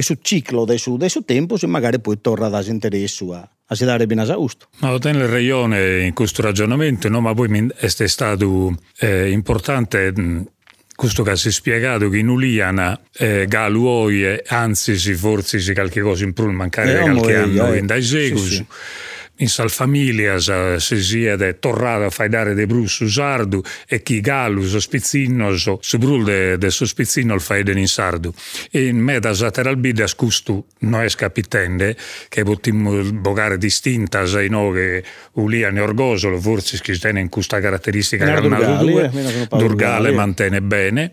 suo 0.03 0.17
ciclo, 0.21 0.65
del 0.65 0.79
suo 0.79 1.25
tempo, 1.25 1.57
se 1.57 1.67
magari 1.67 2.01
poi 2.01 2.21
torna 2.21 2.49
da 2.49 2.61
disinteresse 2.61 3.31
a, 3.31 3.49
a 3.67 3.75
si 3.75 3.85
dare 3.85 4.07
bene 4.07 4.23
a 4.23 4.25
giusto. 4.25 4.67
Ma 4.79 4.93
ho 4.93 4.99
tenuto 4.99 5.25
il 5.25 5.31
ragione 5.31 6.05
in 6.07 6.13
questo 6.15 6.43
ragionamento, 6.43 7.09
no? 7.09 7.21
ma 7.21 7.35
poi 7.35 7.73
è 7.77 7.89
stato 7.89 8.75
eh, 8.99 9.31
importante 9.31 10.13
questo 10.95 11.23
che 11.23 11.37
si 11.37 11.49
è 11.49 11.51
spiegato 11.51 12.09
che 12.09 12.19
in 12.19 12.29
Uliana 12.29 12.99
eh, 13.15 13.47
Galuoie, 13.49 14.45
anzi 14.47 14.97
forse 15.15 15.59
qualche 15.73 16.01
cosa 16.01 16.25
in 16.25 16.33
più 16.33 16.51
mancare 16.51 16.99
eh, 16.99 17.01
qualche 17.01 17.37
anno 17.37 17.73
eh. 17.73 17.79
in 17.79 17.87
dai 17.87 18.03
segusi. 18.03 18.49
Sì, 18.49 18.55
sì 18.55 18.67
in 19.43 19.49
salfamilia 19.49 20.39
se 20.39 21.01
siede 21.01 21.59
torrada 21.59 22.07
a 22.07 22.11
fai 22.11 22.29
dare 22.29 22.55
de 22.55 22.67
brus 22.67 23.05
sardu 23.05 23.61
e 23.89 24.03
chi 24.03 24.21
gallu 24.21 24.63
so 24.63 24.79
spizzinno 24.79 25.57
so 25.57 25.79
su 25.83 25.99
brul 25.99 26.25
de, 26.25 26.59
de 26.59 26.71
so 26.71 26.87
spizzino 26.87 27.35
il 27.35 27.41
fai 27.41 27.63
in 27.67 27.89
sardu. 27.89 28.33
E 28.71 28.87
in 28.87 28.99
me 28.99 29.19
da 29.19 29.35
lateral 29.39 29.77
bidas 29.77 30.15
custu 30.15 30.65
no 30.81 31.03
es 31.03 31.17
capitende 31.17 31.97
che 32.29 32.45
potimmo 32.45 33.03
bogare 33.13 33.59
distinta 33.59 34.27
sai 34.27 34.49
no 34.49 34.71
che 34.71 35.03
uliane 35.33 35.81
orgosolo 35.81 36.39
forse 36.41 36.79
si 36.81 36.99
tiene 36.99 37.21
in 37.21 37.29
questa 37.29 37.61
caratteristica 37.61 38.25
che 38.25 38.49
due 38.49 39.11
eh, 39.13 39.47
Durgale 39.57 40.13
mantiene 40.13 40.63
bene. 40.63 41.13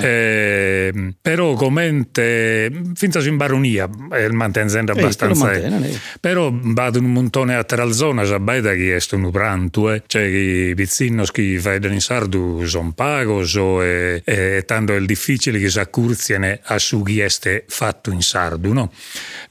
Eh, 0.00 1.14
però 1.20 1.54
commente 1.54 2.70
finta 2.94 3.20
in 3.20 3.36
baronia 3.36 3.88
eh, 4.12 4.30
mantenendo 4.30 4.92
abbastanza 4.92 5.50
però 6.20 6.50
vado 6.52 6.98
un 6.98 7.12
montone 7.12 7.54
a 7.54 7.61
lateral 7.62 7.92
zona 7.92 8.24
già 8.24 8.38
baita 8.38 8.74
che 8.74 8.96
è 8.96 9.14
un 9.14 9.30
pranto, 9.30 9.90
eh. 9.90 10.02
cioè 10.06 10.22
i 10.22 10.74
pizzinnos 10.74 11.30
che 11.30 11.58
fai 11.58 11.78
in 11.82 12.00
sardu 12.00 12.64
sono 12.66 12.92
pagos 12.92 13.56
e, 13.56 14.22
e 14.24 14.64
tanto 14.66 14.94
è 14.94 15.00
difficile 15.00 15.58
che 15.58 15.70
si 15.70 15.78
accurziano 15.78 16.58
a 16.62 16.78
su 16.78 17.02
chi 17.02 17.20
è 17.20 17.28
fatto 17.66 18.10
in 18.10 18.20
sardu, 18.20 18.72
no? 18.72 18.92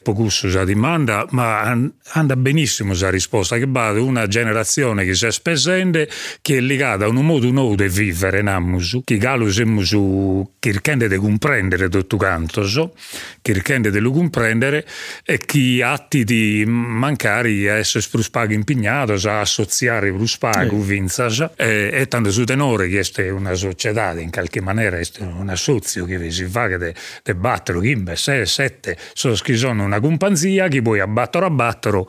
Pocusso 0.03 0.49
già 0.49 0.65
dimanda, 0.65 1.25
ma 1.31 1.77
anda 2.13 2.35
benissimo 2.35 2.93
la 2.93 3.09
risposta 3.09 3.57
che 3.57 3.65
va 3.67 3.91
una 3.91 4.27
generazione 4.27 5.05
che 5.05 5.15
si 5.15 5.25
è 5.25 5.31
spesende 5.31 6.09
che 6.41 6.57
è 6.57 6.59
legata 6.59 7.05
a 7.05 7.07
un 7.07 7.25
modo 7.25 7.49
nuovo 7.49 7.75
di 7.75 7.87
vivere 7.87 8.41
namus, 8.41 8.99
che 9.03 9.17
galo 9.17 9.49
siamo 9.49 9.83
su 9.83 10.53
che 10.59 10.79
di 11.07 11.15
comprendere 11.15 11.87
tutto 11.89 12.17
canto, 12.17 12.65
so, 12.67 12.93
che 13.41 13.53
di 13.53 13.99
lo 13.99 14.11
comprendere 14.11 14.85
e 15.23 15.39
chi 15.39 15.81
atti 15.81 16.23
di 16.23 16.63
mancare 16.67 17.49
essere 17.91 18.03
spruspago 18.03 18.53
impegnato 18.53 19.13
a 19.27 19.41
associare 19.41 20.09
spruspago 20.09 20.77
eh. 20.77 20.83
vinzas 20.83 21.49
e, 21.57 21.89
e 21.91 22.07
tanto 22.07 22.31
su 22.31 22.45
tenore 22.45 22.87
che 22.87 23.01
è 23.01 23.29
una 23.29 23.53
società 23.53 24.17
in 24.19 24.31
qualche 24.31 24.61
maniera 24.61 24.97
è 24.97 25.05
un 25.19 25.49
assozio 25.49 26.05
che 26.05 26.31
si 26.31 26.45
fa 26.45 26.67
che 26.67 26.77
de, 26.77 26.95
de 27.23 27.35
battere 27.35 27.81
chimbe 27.81 28.15
6 28.15 28.45
7 28.45 28.97
sono 29.13 29.83
una 29.83 29.99
companzia 29.99 30.67
che 30.67 30.81
poi 30.81 30.99
a 30.99 31.07
battere 31.07 31.45
a 31.45 31.49
battere 31.49 32.03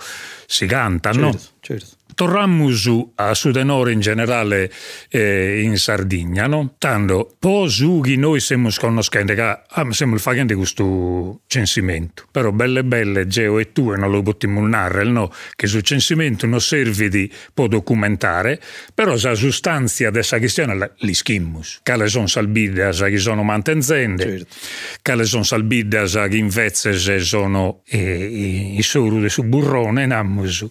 si 0.46 0.66
cantano 0.66 1.32
certo, 1.32 1.48
certo. 1.60 1.86
Torrammo 2.22 2.70
a 3.16 3.34
Sudenore 3.34 3.90
in 3.90 3.98
generale 3.98 4.70
eh, 5.08 5.60
in 5.62 5.76
Sardegna, 5.76 6.46
no? 6.46 6.76
Tanto, 6.78 7.34
po' 7.36 7.68
su 7.68 8.00
che 8.00 8.14
noi 8.14 8.38
siamo 8.38 8.68
conoscenti, 8.78 9.34
che 9.34 9.42
ah, 9.66 9.86
stiamo 9.90 10.16
facendo 10.18 10.54
questo 10.54 11.40
censimento. 11.48 12.28
Però 12.30 12.52
belle 12.52 12.84
belle, 12.84 13.26
Geo 13.26 13.58
e 13.58 13.72
tu, 13.72 13.90
e 13.90 13.96
non 13.96 14.12
lo 14.12 14.22
potremmo 14.22 14.64
narrare, 14.64 15.02
no? 15.02 15.32
Che 15.56 15.66
sul 15.66 15.82
censimento 15.82 16.46
non 16.46 16.60
serve 16.60 17.08
di 17.08 17.28
po' 17.52 17.66
documentare, 17.66 18.60
però 18.94 19.16
la 19.20 19.34
sostanza 19.34 20.08
della 20.10 20.38
questione 20.38 20.92
li 20.98 21.14
schimmus. 21.14 21.80
Quali 21.82 22.08
sono 22.08 22.28
salbide 22.28 22.92
che 22.92 23.18
sono 23.18 23.42
mantenzende, 23.42 24.22
certo. 24.22 24.54
quali 25.02 25.24
sono 25.24 25.42
salbide 25.42 26.04
che 26.28 26.36
invece 26.36 27.18
sono 27.18 27.82
eh, 27.88 28.24
i, 28.24 28.78
i 28.78 28.82
suru 28.82 29.26
su 29.26 29.42
burrone, 29.42 30.06
nammus. 30.06 30.66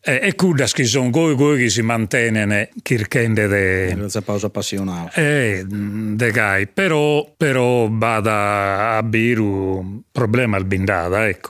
Eh, 0.00 0.20
e 0.22 0.36
cudas 0.36 0.72
che 0.76 0.84
sono 0.84 1.08
goi 1.08 1.34
goi 1.34 1.56
che 1.56 1.70
si 1.70 1.80
mantengono 1.80 2.68
cercando 2.82 3.46
de... 3.46 3.94
Questa 3.96 4.20
pausa 4.20 4.50
passionale. 4.50 5.10
Eh, 5.14 5.64
de 5.66 6.30
gai. 6.30 6.66
Però, 6.66 7.32
però 7.34 7.88
vada 7.90 8.98
a 8.98 9.02
biru 9.02 10.02
problema 10.12 10.58
al 10.58 10.66
bindata, 10.66 11.26
ecco. 11.28 11.48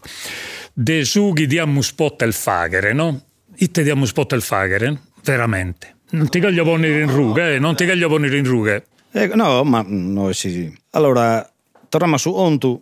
De 0.73 1.05
sughi 1.05 1.49
diamo 1.49 1.83
spot 1.83 2.23
il 2.23 2.33
fagere, 2.35 2.93
no? 2.93 3.21
Itte 3.57 3.83
diamo 3.83 4.05
spot 4.05 4.31
il 4.35 4.43
fagere, 4.43 4.97
veramente. 5.25 5.97
Non 6.11 6.29
ti 6.29 6.39
voglio 6.39 6.63
ponere 6.63 7.01
in 7.01 7.13
ruga, 7.13 7.51
eh? 7.51 7.59
Non 7.59 7.75
ti 7.75 7.85
voglio 7.85 8.09
ponere 8.09 8.39
in 8.39 8.45
ruga. 8.45 8.81
Eh, 9.11 9.27
no, 9.35 9.65
ma 9.65 9.85
no, 9.85 10.31
sì. 10.31 10.73
Allora, 10.91 11.51
torniamo 11.89 12.17
su 12.17 12.33
Ontu 12.33 12.81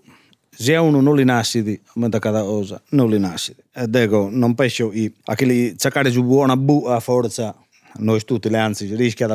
se 0.56 0.76
uno 0.76 1.00
non 1.00 1.14
cosa, 2.42 2.80
non 2.90 3.08
li 3.08 3.18
nascidi. 3.18 3.61
E 3.73 3.88
dico, 3.88 4.28
non 4.30 4.54
penso 4.54 4.92
i, 4.92 5.12
a 5.25 5.34
che 5.34 5.44
li 5.44 5.78
cercare 5.78 6.11
su 6.11 6.23
buona 6.23 6.56
bu 6.56 6.84
a 6.84 7.00
forza, 7.00 7.54
noi 7.96 8.20
tutti 8.25 8.49
le 8.49 8.58
anzi 8.58 8.94
rischia 8.94 9.26
da 9.26 9.34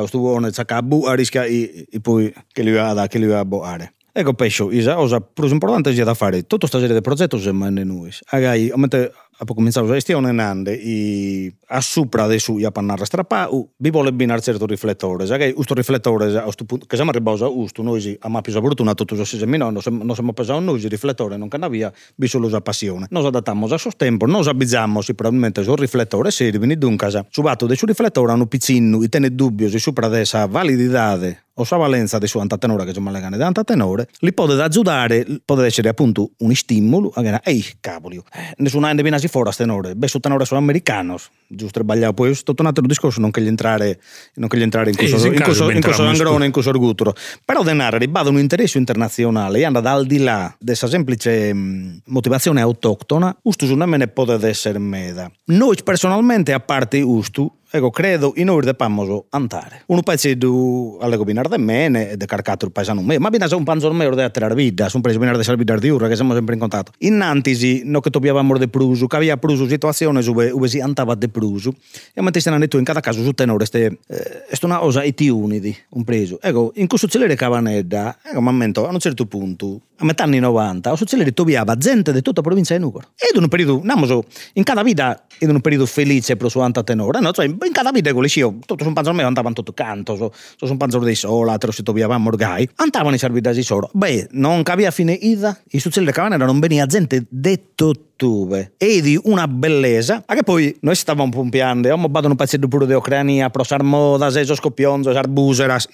bu 0.82 1.04
a 1.04 1.14
rischia 1.14 1.44
e, 1.44 1.86
e 1.90 2.00
poi 2.00 2.32
che 2.52 2.62
li 2.62 2.72
va 2.72 3.06
che 3.06 3.18
li 3.18 3.26
va 3.26 3.38
a 3.38 3.44
boare. 3.44 3.94
Ecco, 4.12 4.34
penso, 4.34 4.70
la 4.70 4.96
cosa 4.96 5.20
più 5.20 5.46
importante 5.48 5.90
è 5.90 6.02
da 6.02 6.14
fare, 6.14 6.40
tutta 6.40 6.66
questa 6.66 6.80
serie 6.80 6.94
di 6.94 7.00
progetti 7.00 7.38
siamo 7.40 7.68
noi. 7.68 8.10
Agai, 8.26 8.70
aumenta 8.70 9.08
Apo 9.42 9.54
cominciato 9.54 9.86
la 9.86 9.94
gestione 9.94 10.32
nande 10.32 10.74
i 10.74 11.50
a 11.68 11.80
supra 11.80 12.26
de 12.26 12.38
su 12.38 12.58
ia 12.58 12.70
pannare 12.70 13.06
strappa 13.06 13.48
u 13.50 13.66
vi 13.78 13.90
vuole 13.90 14.12
binar 14.12 14.42
certo 14.42 14.66
riflettore 14.66 15.24
sa 15.24 15.38
che 15.38 15.54
questo 15.54 15.72
riflettore 15.72 16.36
a 16.36 16.42
questo 16.42 16.64
punto 16.64 16.84
che 16.84 16.96
siamo 16.96 17.10
arrivati 17.10 17.42
a 17.44 17.46
usto 17.46 17.80
noi 17.80 18.02
si 18.02 18.14
a 18.20 18.28
ma 18.28 18.42
più 18.42 18.52
fortuna 18.52 18.92
tutto 18.92 19.16
ciò 19.16 19.24
si 19.24 19.38
semino 19.38 19.70
non 19.70 19.80
siamo 19.80 20.04
non 20.04 20.14
siamo 20.14 20.34
pesati 20.34 20.62
noi 20.62 20.86
riflettore 20.86 21.38
non 21.38 21.48
cana 21.48 21.68
via 21.68 21.90
vi 22.16 22.26
solo 22.26 22.50
la 22.50 22.60
passione. 22.60 23.06
Nos 23.08 23.24
adattiamo 23.24 23.66
a 23.66 23.78
suo 23.78 23.92
tempo 23.96 24.26
nos 24.26 24.46
abbizziamo 24.46 25.00
probabilmente 25.14 25.62
sul 25.62 25.78
riflettore 25.78 26.30
serve 26.30 26.76
dunque 26.76 27.24
subato 27.30 27.64
de 27.64 27.76
su 27.76 27.86
riflettore 27.86 28.32
hanno 28.32 28.46
piccino 28.46 29.02
i 29.02 29.08
tene 29.08 29.34
dubbio 29.34 29.70
si 29.70 29.78
supra 29.78 30.08
de 30.08 30.26
sa 30.26 30.44
validità 30.44 31.16
o 31.60 31.64
sa 31.64 31.76
valenza 31.76 32.18
di 32.18 32.26
suo 32.26 32.40
antatenore 32.40 32.84
che 32.84 32.92
sono 32.92 33.10
legane 33.10 33.36
di 33.36 33.42
antatenore 33.42 34.08
li 34.20 34.32
può 34.32 34.46
aiutare 34.46 35.26
può 35.44 35.60
essere 35.60 35.88
appunto 35.88 36.30
un 36.38 36.54
stimolo 36.54 37.10
a 37.14 37.40
ehi 37.44 37.64
cavoli 37.80 38.22
eh, 38.32 38.54
nessuno 38.58 38.86
ha 38.86 38.90
indovinato 38.90 39.26
fuori 39.28 39.48
a 39.48 39.52
tenore. 39.52 39.94
Beh, 39.94 40.08
su 40.08 40.18
tenore 40.18 40.44
sono 40.44 40.60
americani, 40.60 41.14
giusto 41.46 41.80
sbagliato. 41.80 42.12
Poi 42.12 42.34
sto 42.34 42.54
un 42.56 42.66
altro 42.66 42.86
discorso, 42.86 43.20
non 43.20 43.30
che 43.30 43.40
gli 43.40 43.46
entrare, 43.46 44.00
non 44.34 44.48
che 44.48 44.58
gli 44.58 44.62
entrare 44.62 44.90
in 44.90 44.96
questo, 44.96 45.26
in 45.26 45.40
questo, 45.40 45.70
in 45.70 45.80
questo 45.80 46.04
angrone, 46.04 46.46
in 46.46 46.52
questo 46.52 46.70
orguturo. 46.70 47.14
Però 47.44 47.62
denaro 47.62 47.96
ribada 47.96 48.28
un 48.28 48.38
interesse 48.38 48.78
internazionale 48.78 49.58
e 49.58 49.64
anda 49.64 49.80
al 49.90 50.06
di 50.06 50.18
là 50.18 50.54
della 50.58 50.76
semplice 50.76 51.52
mh, 51.52 52.02
motivazione 52.06 52.60
autoctona, 52.60 53.34
usto 53.42 53.66
su 53.66 53.74
non 53.74 53.88
me 53.88 53.96
ne 53.96 54.08
può 54.08 54.30
essere 54.30 54.78
meda. 54.78 55.30
Noi 55.46 55.76
personalmente, 55.82 56.52
a 56.52 56.60
parte 56.60 57.00
usto, 57.00 57.56
ego 57.72 57.90
credo 57.90 58.32
in 58.36 58.48
ora 58.48 58.66
depamos 58.66 59.24
andare. 59.30 59.82
Uno 59.86 60.02
pezzetto 60.02 60.98
alle 61.00 61.16
copinar 61.16 61.48
de 61.48 61.58
mene 61.58 62.10
e 62.10 62.16
de 62.16 62.26
carcato 62.26 62.66
il 62.66 62.72
paesano 62.72 63.02
me, 63.02 63.18
ma 63.18 63.30
bina 63.30 63.46
un 63.50 63.64
panzor 63.64 63.92
meo 63.92 64.14
de 64.14 64.24
atterar 64.24 64.54
vida, 64.54 64.88
un 64.92 65.00
preso 65.00 65.18
binar 65.18 65.36
de 65.36 65.44
salvidar 65.44 65.78
di 65.78 65.88
urra 65.88 66.08
che 66.08 66.16
siamo 66.16 66.34
sempre 66.34 66.54
in 66.54 66.60
contatto. 66.60 66.92
In 66.98 67.20
antisi, 67.20 67.82
no 67.84 68.00
che 68.00 68.10
tobiavamo 68.10 68.58
de 68.58 68.68
prusu, 68.68 69.06
che 69.06 69.16
aveva 69.16 69.36
prusu 69.36 69.66
situazione 69.66 70.22
dove, 70.22 70.50
dove 70.50 70.68
si 70.68 70.80
andava 70.80 71.14
de 71.14 71.28
prusu, 71.28 71.72
e 72.12 72.30
te 72.30 72.40
se 72.40 72.50
detto 72.58 72.78
in 72.78 72.84
cada 72.84 73.00
caso 73.00 73.22
su 73.22 73.32
tenore 73.32 73.64
ste, 73.64 73.98
eh, 74.06 74.58
una 74.62 74.78
cosa 74.78 75.02
iti 75.02 75.28
unidi, 75.28 75.76
un 75.90 76.04
preso. 76.04 76.38
Ego, 76.42 76.72
in 76.74 76.86
questo 76.86 77.08
celere 77.08 77.34
cavanedda, 77.34 78.18
ego, 78.22 78.40
ma 78.40 78.50
a 78.50 78.88
un 78.88 78.98
certo 78.98 79.26
punto, 79.26 79.80
a 79.96 80.04
metà 80.04 80.24
anni 80.24 80.38
90, 80.38 80.92
o 80.92 80.96
su 80.96 81.04
celere 81.04 81.32
tobiava 81.32 81.76
gente 81.76 82.12
di 82.12 82.22
tutta 82.22 82.40
la 82.40 82.46
provincia 82.46 82.74
di 82.74 82.80
Nucor. 82.80 83.08
Ed 83.16 83.40
un 83.40 83.48
periodo, 83.48 83.80
namoso, 83.82 84.24
in 84.54 84.62
cada 84.62 84.82
vita, 84.82 85.26
in 85.40 85.50
un 85.50 85.60
periodo 85.60 85.86
felice 85.86 86.36
pro 86.36 86.48
su 86.48 86.58
anta 86.60 86.82
tenore, 86.82 87.20
no? 87.20 87.32
Cioè, 87.32 87.48
in 87.66 87.72
cada 87.72 87.90
vita 87.90 88.12
con 88.12 88.26
scio, 88.26 88.56
tutto 88.64 88.84
panzor 88.92 89.14
meo 89.14 89.26
andavano 89.26 89.54
tutto 89.54 89.72
canto, 89.72 90.16
so, 90.16 90.32
so 90.56 90.66
su 90.66 90.72
un 90.72 90.78
panzor 90.78 91.02
dei 91.02 91.14
sola, 91.14 91.58
te 91.58 91.66
lo 91.66 91.72
si 91.72 91.82
tobiavamo 91.82 92.28
orgai, 92.28 92.68
andavano 92.76 93.14
i 93.14 93.18
servitasi 93.18 93.62
solo. 93.62 93.90
Beh, 93.92 94.28
non 94.32 94.62
capia 94.62 94.90
fine 94.90 95.12
ida, 95.12 95.58
i 95.70 95.78
su 95.78 95.90
celere 95.90 96.12
cavanedda 96.12 96.44
non 96.44 96.58
veniva 96.58 96.86
gente 96.86 97.26
detto 97.28 97.94
tuve 98.16 98.74
e 98.76 99.00
di 99.00 99.18
una 99.24 99.48
bellezza 99.48 100.22
a 100.26 100.36
poi 100.42 100.76
noi 100.80 100.94
stavamo 100.94 101.30
pompiando 101.30 101.88
abbiamo 101.88 102.10
battuto 102.10 102.32
un 102.32 102.36
pezzetto 102.36 102.68
pure 102.68 102.86
di 102.86 102.92
Ucraina 102.92 103.48
pro 103.48 103.64
sarmodas 103.64 104.36
e 104.36 104.44
scoppionzo 104.44 105.10
sarbuseras 105.10 105.88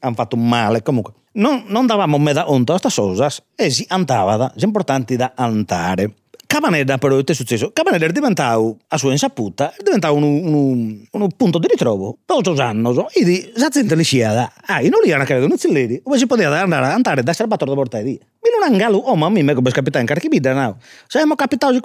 hanno 0.00 0.14
fatto 0.14 0.36
male. 0.36 0.82
Comunque 0.82 1.12
non, 1.32 1.64
non 1.68 1.86
davamo 1.86 2.18
meda 2.18 2.50
onto 2.50 2.74
a 2.74 2.80
queste 2.80 3.00
cose 3.00 3.42
e 3.54 3.70
si 3.70 3.84
andava 3.88 4.52
è 4.52 4.64
importante 4.64 5.16
da 5.16 5.32
andare 5.34 6.14
Cabaneda 6.48 6.96
però 6.96 7.22
è 7.22 7.32
successo. 7.34 7.72
Cabaneda 7.74 8.06
è 8.06 8.10
diventato 8.10 8.78
a 8.88 8.96
sua 8.96 9.10
insaputa 9.10 9.70
è 9.70 9.82
diventato 9.82 10.14
un, 10.14 10.22
un, 10.22 11.04
un 11.10 11.28
punto 11.36 11.58
di 11.58 11.66
ritrovo 11.66 12.16
per 12.24 12.40
tutti 12.40 12.58
anni 12.62 12.88
e 13.12 13.22
di 13.22 13.52
gente 13.70 13.94
li 13.94 14.02
sciada. 14.02 14.50
Ah 14.64 14.80
in 14.80 14.94
Oriana 14.94 15.24
credo 15.24 15.46
non 15.46 15.58
si 15.58 15.70
lì 15.70 16.00
dove 16.02 16.16
si 16.16 16.26
poteva 16.26 16.58
andare, 16.58 16.86
andare 16.86 17.22
da 17.22 17.34
Serbatore 17.34 17.72
da 17.72 17.76
Portari 17.76 18.12
mi 18.12 18.50
non 18.58 18.66
angalo 18.66 18.96
oh 18.96 19.14
mamma 19.14 19.42
mia 19.42 19.54
come 19.54 19.70
capitano 19.70 20.00
in 20.00 20.08
Carchibida 20.08 20.54
no. 20.54 20.78
Siamo 21.06 21.34
capitati 21.34 21.82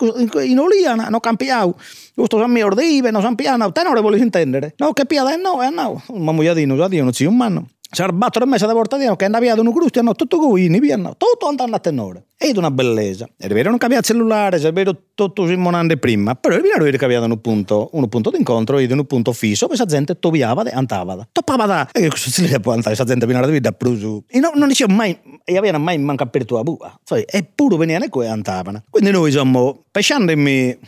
in 0.48 0.58
Oriana 0.58 1.10
non 1.10 1.20
campiamo 1.20 1.76
giusto 2.16 2.40
San 2.40 2.50
Mior 2.50 2.74
de 2.74 2.86
Ibe 2.86 3.12
non 3.12 3.22
sappiamo 3.22 3.70
te 3.74 3.84
non 3.84 3.94
le 3.94 4.00
volevi 4.00 4.24
intendere. 4.24 4.76
No 4.78 4.94
che 4.94 5.06
pia 5.06 5.24
no 5.36 5.62
e 5.62 5.70
no. 5.72 6.02
Mamma 6.14 6.42
io 6.42 6.54
di 6.54 6.66
non 6.66 6.78
io 6.90 7.04
non 7.04 7.12
ci 7.12 7.26
un 7.26 7.36
manno 7.36 7.68
Sarbatto 7.94 8.44
messa 8.48 8.66
da 8.66 8.74
portadino 8.74 9.16
che 9.16 9.26
andava 9.26 9.54
un 9.54 9.70
grusti 9.70 10.00
hanno 10.00 10.16
tutto 10.16 10.40
guini, 10.40 10.80
via, 10.80 10.98
tutto 10.98 11.46
andando 11.48 11.76
a 11.76 11.80
tenore. 11.80 12.26
Ed 12.36 12.58
una 12.58 12.72
bellezza. 12.72 13.30
È 13.38 13.48
vero 13.48 13.70
non 13.70 13.78
cambiava 13.78 14.04
cellulare, 14.04 14.58
è 14.58 14.74
vero 14.74 14.98
tutto 15.14 15.46
simmonando 15.46 15.96
prima, 15.98 16.34
però 16.34 16.56
è 16.56 16.62
vero 16.62 16.90
cambiava 16.98 17.28
un 17.28 17.40
punto, 17.40 17.90
un 17.94 18.10
punto 18.10 18.32
d'incontro 18.32 18.80
ed 18.80 18.92
un 18.92 19.06
punto 19.06 19.32
fisso, 19.32 19.68
questa 19.68 19.86
gente 19.86 20.18
toviava 20.18 20.64
e 20.64 20.72
andava. 20.72 21.28
Toppava 21.32 21.66
da, 21.68 21.90
e 21.92 22.10
si 22.16 22.48
le 22.48 22.60
può 22.60 22.72
andare, 22.72 22.96
questa 22.96 23.06
gente 23.06 23.28
veniva 23.28 23.46
da 23.46 23.52
vita 23.52 23.72
prusu. 23.72 24.24
E 24.28 24.40
no, 24.40 24.52
non 24.56 24.68
diceva 24.68 24.92
mai, 24.92 25.16
e 25.44 25.56
aveva 25.56 25.78
mai 25.78 26.00
manca 26.00 26.26
per 26.26 26.46
tua 26.46 26.64
bua. 26.64 27.00
Cioè, 27.04 27.24
eppure 27.28 27.78
venivano 27.78 28.06
e 28.24 28.28
andavano. 28.28 28.84
Quindi 28.90 29.12
noi, 29.12 29.30
insomma, 29.30 29.72
pesciandomi 29.92 30.80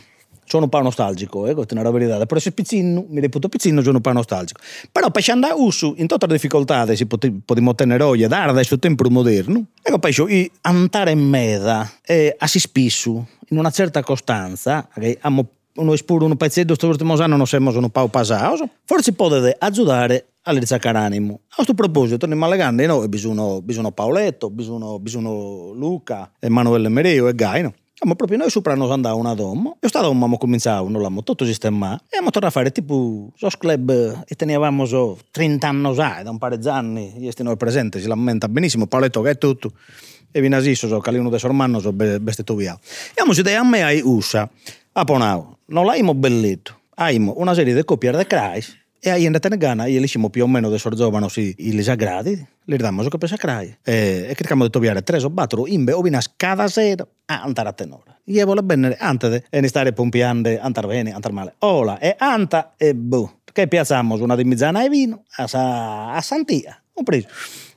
sono 0.46 0.64
un 0.64 0.68
po' 0.70 0.80
nostalgico, 0.80 1.46
eh, 1.46 1.54
questa 1.54 1.74
è 1.74 1.78
una 1.78 1.90
verità. 1.90 2.24
Per 2.24 2.36
essere 2.36 2.54
piccino, 2.54 3.04
mi 3.08 3.20
reputo 3.20 3.48
piccino, 3.48 3.82
sono 3.82 3.96
un 3.96 4.02
po' 4.02 4.12
nostalgico. 4.12 4.60
Però 4.90 5.10
per 5.10 5.24
andare 5.28 5.52
a 5.52 5.56
uso, 5.56 5.94
in 5.96 6.06
tutte 6.06 6.26
le 6.26 6.32
difficoltà 6.32 6.94
si 6.94 7.06
possiamo 7.06 7.70
ottenere 7.70 8.02
oggi, 8.02 8.26
dare 8.26 8.50
adesso 8.50 8.78
tempo 8.78 9.08
moderno, 9.10 9.66
ecco, 9.82 9.98
penso, 9.98 10.26
andare 10.62 11.10
in 11.10 11.20
meda, 11.20 11.90
eh, 12.04 12.34
assì 12.38 12.58
spesso, 12.58 13.26
in 13.48 13.58
una 13.58 13.70
certa 13.70 14.02
costanza, 14.02 14.88
che 14.94 15.18
abbiamo 15.20 15.48
uno 15.76 15.92
espuro 15.92 16.24
un 16.24 16.36
pezzetto 16.36 16.68
questo 16.68 16.86
ultimo 16.86 17.14
anno 17.16 17.36
non 17.36 17.46
siamo 17.46 17.70
un 17.70 17.90
po' 17.90 18.08
passato, 18.08 18.68
forse 18.84 19.12
potete 19.12 19.56
aiutare 19.58 20.28
a 20.42 20.52
ricercare 20.52 20.98
animo. 20.98 21.40
A 21.48 21.56
questo 21.56 21.74
proposito, 21.74 22.26
in 22.26 22.38
Malegande, 22.38 22.86
no, 22.86 23.06
bisogna, 23.08 23.60
bisogna 23.60 23.90
Paoletto, 23.90 24.48
bisogna, 24.48 24.98
bisogna 24.98 25.28
Luca, 25.28 26.30
Emanuele 26.38 26.88
Mereo 26.88 27.28
e 27.28 27.34
Gai, 27.34 27.70
no? 28.00 28.08
Ma 28.08 28.14
proprio 28.14 28.38
noi 28.38 28.50
sopra 28.50 28.74
non 28.74 28.90
andava 28.90 29.14
una 29.14 29.34
donna, 29.34 29.74
e 29.80 29.88
sta 29.88 30.00
donna 30.00 30.16
abbiamo 30.16 30.38
cominciato, 30.38 30.84
non 30.84 30.94
l'abbiamo 30.94 31.22
tutto 31.22 31.44
sistemato, 31.44 32.02
e 32.04 32.16
abbiamo 32.16 32.30
tornato 32.30 32.46
a 32.46 32.60
fare 32.60 32.72
tipo, 32.72 33.32
sos 33.36 33.56
club, 33.56 34.24
e 34.26 34.34
tenevamo 34.34 34.84
so, 34.84 35.18
30 35.30 35.68
anni 35.68 35.94
già, 35.94 36.22
da 36.22 36.30
un 36.30 36.38
paio 36.38 36.56
di 36.56 36.68
anni, 36.68 37.14
io 37.18 37.30
stiamo 37.30 37.54
presente, 37.56 38.00
si 38.00 38.06
lamenta 38.06 38.48
benissimo, 38.48 38.86
Paoletto 38.86 39.22
che 39.22 39.30
è 39.30 39.38
tutto, 39.38 39.72
e 40.30 40.40
viene 40.40 40.56
asisso, 40.56 40.88
so, 40.88 40.98
calino 40.98 41.30
de 41.30 41.38
sormanno, 41.38 41.78
so, 41.80 41.92
bestetto 41.92 42.54
via. 42.54 42.78
E 42.80 43.20
abbiamo 43.20 43.32
si 43.32 43.40
a 43.40 43.64
me 43.64 43.82
ai 43.82 44.00
USA, 44.02 44.48
a 44.92 45.04
Ponau, 45.04 45.56
non 45.66 45.86
l'abbiamo 45.86 46.14
bellito, 46.14 46.80
abbiamo 46.96 47.34
una 47.38 47.54
serie 47.54 47.74
di 47.74 47.84
coppie 47.84 48.16
di 48.16 48.24
crais, 48.26 48.84
e 49.06 49.10
ahí 49.10 49.26
en 49.26 49.34
Tenegana, 49.34 49.88
y 49.88 49.96
elisimo 49.96 50.30
più 50.30 50.42
o 50.42 50.48
meno 50.48 50.68
de 50.68 50.78
sorzovano 50.78 51.28
si 51.28 51.54
i 51.58 51.72
les 51.72 51.88
agradi, 51.88 52.44
le 52.64 52.76
damos 52.76 53.08
che 53.08 53.18
pensa 53.18 53.36
crai. 53.36 53.76
E, 53.84 54.26
e 54.28 54.34
cercamo 54.34 54.64
di 54.64 54.70
toviare 54.70 55.02
tre 55.02 55.22
o 55.22 55.30
quattro 55.30 55.66
imbe 55.66 55.92
o 55.92 56.02
vinas 56.02 56.28
cada 56.36 56.66
sera 56.66 57.06
a 57.26 57.42
andare 57.42 57.68
a 57.68 57.72
tenore. 57.72 58.20
E 58.24 58.44
vuole 58.44 58.62
bene, 58.62 58.96
ante 58.98 59.28
de 59.50 59.68
stare 59.68 59.92
pompiando, 59.92 60.50
andare 60.60 60.86
bene, 60.86 61.12
andare 61.12 61.34
male. 61.34 61.54
Ola, 61.58 61.98
e 61.98 62.14
anta 62.18 62.74
e 62.76 62.94
bu. 62.94 63.30
Che 63.52 63.68
piazzamo 63.68 64.16
una 64.16 64.36
di 64.36 64.44
mizzana 64.44 64.84
e 64.84 64.88
vino 64.88 65.24
a, 65.36 65.46
sa, 65.46 66.12
a 66.12 66.20
Santia, 66.20 66.80
un 66.94 67.04
preso. 67.04 67.28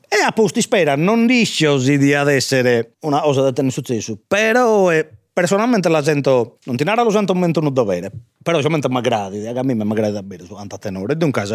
E 0.07 0.23
a 0.25 0.31
posti 0.31 0.61
spera, 0.61 0.95
non 0.95 1.25
dice 1.27 1.77
di 1.97 2.11
essere 2.11 2.95
una 3.01 3.21
cosa 3.21 3.41
da 3.41 3.53
tenere 3.53 3.73
successo, 3.73 4.19
però 4.27 4.89
è 4.89 5.07
personalmente 5.39 5.87
la 5.87 6.03
sento, 6.03 6.57
non 6.65 6.75
ti 6.75 6.83
narra 6.83 7.01
lo 7.01 7.11
sento 7.11 7.31
un 7.31 7.39
momento 7.39 7.61
non 7.61 7.71
dovere, 7.71 8.11
però 8.43 8.57
solamente 8.57 8.89
mi 8.89 8.97
aggradi, 8.97 9.47
a 9.47 9.63
me 9.63 9.73
mi 9.73 9.81
aggradi 9.81 10.11
davvero 10.11 10.43
su 10.43 10.53
Anta 10.55 10.77
Tenore, 10.77 11.15
dunque 11.15 11.45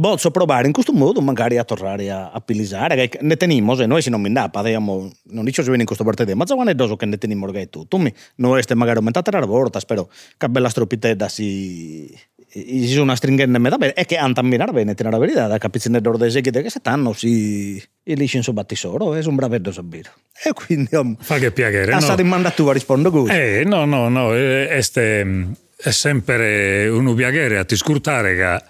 posso 0.00 0.30
provare 0.30 0.66
in 0.66 0.72
questo 0.72 0.92
modo 0.92 1.20
magari 1.20 1.58
a 1.58 1.64
tornare 1.64 2.10
a, 2.12 2.30
a 2.30 2.40
pilisare, 2.40 3.08
che 3.08 3.18
ne 3.22 3.36
teniamo, 3.36 3.76
e 3.80 3.86
noi 3.86 4.02
se 4.02 4.10
non 4.10 4.20
mi 4.20 4.32
dà, 4.32 4.48
parliamo, 4.48 5.10
non 5.30 5.44
dico 5.44 5.56
se 5.56 5.62
viene 5.62 5.80
in 5.80 5.86
questo 5.86 6.04
partito, 6.04 6.34
ma 6.36 6.44
già 6.44 6.54
è 6.62 6.74
doso 6.74 6.94
che 6.94 7.06
ne 7.06 7.18
teniamo 7.18 7.46
che 7.46 7.68
tu, 7.68 7.88
tu 7.88 7.96
mi, 7.96 8.12
non 8.36 8.56
è 8.56 8.74
magari 8.74 8.98
aumentata 8.98 9.36
la 9.36 9.46
volta, 9.46 9.80
spero 9.80 10.08
che 10.36 10.48
bella 10.48 10.68
stropitedda 10.68 11.28
si 11.28 12.16
ci 12.52 12.88
sono 12.88 13.14
stringendo 13.14 13.58
me 13.58 13.70
da 13.70 13.78
bene 13.78 13.94
e 13.94 14.04
che 14.04 14.16
antan 14.16 14.46
mirare 14.46 14.72
bene 14.72 14.94
tenere 14.94 15.16
la 15.16 15.20
verità 15.20 15.46
da 15.46 15.56
capire 15.56 16.00
d'ordine 16.00 16.40
che 16.40 16.70
se 16.70 16.78
stanno 16.80 17.12
si 17.14 17.82
e 18.02 18.14
lì 18.14 18.28
in 18.30 18.42
battisoro 18.52 19.14
è 19.14 19.24
un 19.24 19.34
bravetto 19.34 19.72
sabito 19.72 20.10
e 20.44 20.52
quindi 20.52 20.94
um, 20.94 21.16
fa 21.18 21.38
che 21.38 21.50
piacere 21.50 21.92
a 21.92 21.94
no. 21.94 22.00
stato 22.02 22.24
mandato 22.24 22.68
a 22.68 22.72
rispondere 22.72 23.14
così 23.14 23.32
eh, 23.32 23.62
no 23.64 23.86
no 23.86 24.08
no 24.08 24.34
este 24.34 25.46
è 25.76 25.90
sempre 25.90 26.88
un 26.88 27.14
piacere 27.14 27.58
a 27.58 27.64
ti 27.64 27.76
scurtare 27.76 28.36
che 28.36 28.62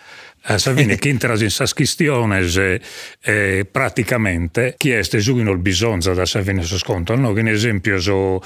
a 0.44 0.58
Savini 0.58 0.96
che 0.98 1.08
entra 1.08 1.32
in 1.32 1.38
questa 1.38 1.66
questione 1.72 2.46
eh, 3.20 3.66
praticamente 3.70 4.74
chi 4.76 4.90
è 4.90 5.02
stesuino 5.02 5.50
il 5.52 5.58
bisogno 5.58 6.14
da 6.14 6.24
Savini 6.24 6.62
so 6.62 6.78
sconto 6.78 7.14
no? 7.16 7.32
che 7.32 7.40
in 7.40 7.48
esempio 7.48 7.98
so 8.00 8.42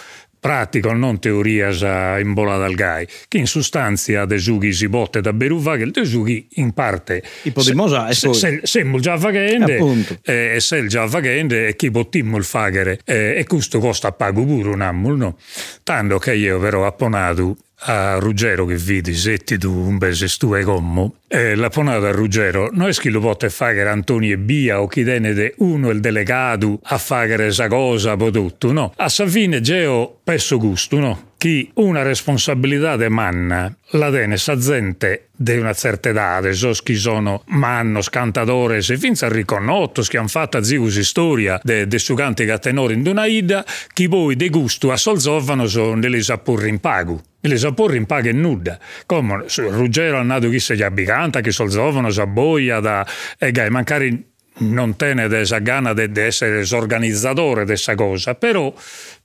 pratico, 0.47 0.93
non 0.93 1.19
teoria 1.19 2.19
in 2.21 2.33
bola 2.33 2.57
dal 2.57 2.75
gai, 2.75 3.05
che 3.27 3.39
in 3.39 3.49
sostanza 3.49 4.25
desughi 4.27 4.73
si 4.73 4.89
botte 4.89 5.21
da 5.21 5.33
beruva 5.33 5.77
che 5.77 5.83
il 5.83 5.91
desughi 5.91 6.47
in 6.55 6.73
parte. 6.73 7.21
Ipodimosa 7.43 8.13
se, 8.13 8.33
se, 8.33 8.61
se, 8.63 8.89
già 9.01 9.17
vagende 9.17 9.77
eh, 10.23 10.55
e 10.55 10.61
se 10.61 10.87
già 10.87 11.05
vagende 11.07 11.67
e 11.67 11.75
chi 11.77 11.91
bottimmo 11.91 12.37
il 12.37 12.45
faghere 12.45 13.01
eh, 13.05 13.35
e 13.37 13.45
questo 13.45 13.81
costa 13.81 14.13
pago 14.13 14.45
pure 14.45 14.69
un 14.69 14.81
ammul 14.81 15.17
no? 15.17 15.39
tanto 15.83 16.19
che 16.19 16.35
io 16.35 16.59
però 16.61 16.87
apponato 16.87 17.57
a 17.81 18.19
Ruggero 18.19 18.65
che 18.65 18.77
vidi 18.77 19.15
setti 19.15 19.59
tu 19.59 19.71
un 19.71 19.99
bese 19.99 20.29
stu 20.29 20.55
e 20.55 20.63
gommo 20.63 21.17
e 21.29 21.55
la 21.55 21.69
ponata 21.69 22.09
a 22.09 22.13
Ruggero. 22.13 22.71
Non 22.73 22.89
è 22.89 22.93
che 22.93 23.11
lo 23.11 23.21
pote 23.21 23.51
fare 23.51 23.87
Antonio 23.89 24.33
e 24.33 24.39
Bia 24.39 24.81
o 24.81 24.87
chi 24.87 25.05
tenete 25.05 25.55
uno 25.59 25.91
il 25.91 26.01
delegato 26.01 26.81
a 26.83 26.99
fare 26.99 27.47
esa 27.47 27.69
cosa 27.69 28.17
po 28.17 28.31
tutto 28.31 28.73
no? 28.73 28.93
A 28.97 29.09
sa 29.09 29.27
fine 29.27 29.61
geo 29.61 30.19
pesso 30.23 30.59
gusto 30.59 30.99
no 30.99 31.26
chi 31.39 31.71
una 31.75 32.03
responsabilità 32.03 32.97
de 32.97 33.09
manna 33.09 33.75
la 33.91 34.11
tene 34.11 34.37
sa 34.37 34.57
gente 34.57 35.29
di 35.37 35.57
una 35.57 35.75
certa 35.75 36.09
età, 36.09 36.53
so 36.53 36.73
chi 36.83 36.95
sono 36.95 37.43
manno, 37.49 38.01
scantatore, 38.01 38.81
se 38.81 38.97
finza 38.97 39.29
riconosciuto 39.29 40.03
che 40.03 40.17
hanno 40.17 40.29
fatto 40.29 40.63
ziusi 40.63 41.05
storia 41.05 41.61
de, 41.63 41.87
de 41.87 41.99
su 41.99 42.15
canti 42.15 42.47
che 42.47 42.59
tenore 42.59 42.95
in 42.95 43.07
una 43.07 43.27
ida, 43.27 43.65
chi 43.93 44.09
poi 44.09 44.35
de 44.35 44.49
gusto 44.49 44.91
a 44.93 44.97
solzovano 44.97 45.67
sono 45.67 46.01
delle 46.01 46.23
sapurri 46.23 46.71
in 46.71 46.81
pago. 46.81 47.21
Le 47.41 47.59
sapurri 47.59 47.99
in 47.99 48.07
pago 48.07 48.29
e 48.29 48.33
nuda. 48.33 48.79
Come 49.05 49.45
Ruggero 49.57 50.19
ha 50.19 50.23
nato 50.23 50.49
chi 50.49 50.59
se 50.59 50.75
gli 50.75 50.83
abicanta, 50.83 51.41
che 51.41 51.53
solzovano, 51.53 52.11
sa 52.11 52.27
boia 52.27 52.81
da... 52.81 53.07
e 53.39 53.51
gai, 53.53 53.71
mancari 53.71 54.35
non 54.59 54.97
tiene 54.97 55.25
esa 55.39 55.59
gana 55.59 55.93
di 55.93 56.09
essere 56.21 56.65
organizzatore 56.73 57.61
di 57.61 57.67
questa 57.67 57.95
cosa, 57.95 58.35
però 58.35 58.73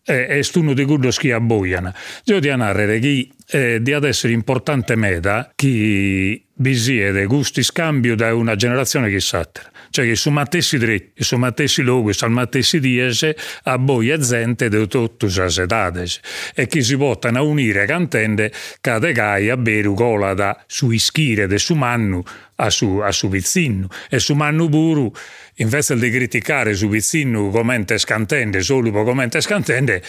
eh, 0.04 0.28
è 0.28 0.42
uno 0.56 0.74
di 0.74 0.86
quello 0.86 1.10
che 1.10 1.34
abboiano. 1.34 1.94
Io 2.26 2.40
di 2.40 2.56
narrare 2.56 3.00
che 3.00 3.30
eh, 3.48 3.80
di 3.82 3.94
ad 3.94 4.04
essere 4.04 4.34
importante 4.34 4.96
meta 4.96 5.52
che 5.56 6.44
vi 6.54 6.76
siede 6.76 7.26
gusti 7.26 7.64
scambio 7.64 8.16
da 8.16 8.34
una 8.34 8.56
generazione 8.56 9.10
che 9.10 9.20
s'altra. 9.20 9.70
cioè 9.92 10.06
che 10.06 10.16
su 10.16 10.30
mattessi 10.30 10.78
dritti, 10.78 11.22
su 11.22 11.36
mattessi 11.36 11.82
luoghi, 11.82 12.14
su 12.14 12.26
mattessi 12.28 12.80
dies, 12.80 13.30
a 13.64 13.78
voi 13.78 14.10
e 14.10 14.18
gente 14.18 14.70
di 14.70 14.88
tutte 14.88 15.28
le 15.28 15.54
edades. 15.64 16.20
E 16.56 16.66
chi 16.68 16.82
si 16.82 16.96
portano 16.96 17.40
a 17.40 17.42
unire 17.42 17.86
cantende, 17.86 18.52
cade 18.80 19.12
gai 19.12 19.50
a 19.50 19.58
bere 19.58 19.94
cola 19.94 20.34
da 20.34 20.64
su 20.66 20.90
ischire 20.92 21.46
de 21.48 21.60
su 21.60 21.76
mannu 21.76 22.24
a 22.62 22.70
su, 22.70 22.98
a 22.98 23.12
su 23.12 23.28
vizzino. 23.28 23.88
E 24.10 24.20
su 24.20 24.34
mannu 24.34 24.70
puru, 24.70 25.12
invece 25.56 25.96
di 25.98 26.10
criticare 26.10 26.74
su 26.74 26.88
vizzino 26.88 27.50
come 27.50 27.84
scantende, 27.98 28.62
solo 28.62 28.92
come 29.04 29.30
scantende, 29.40 30.02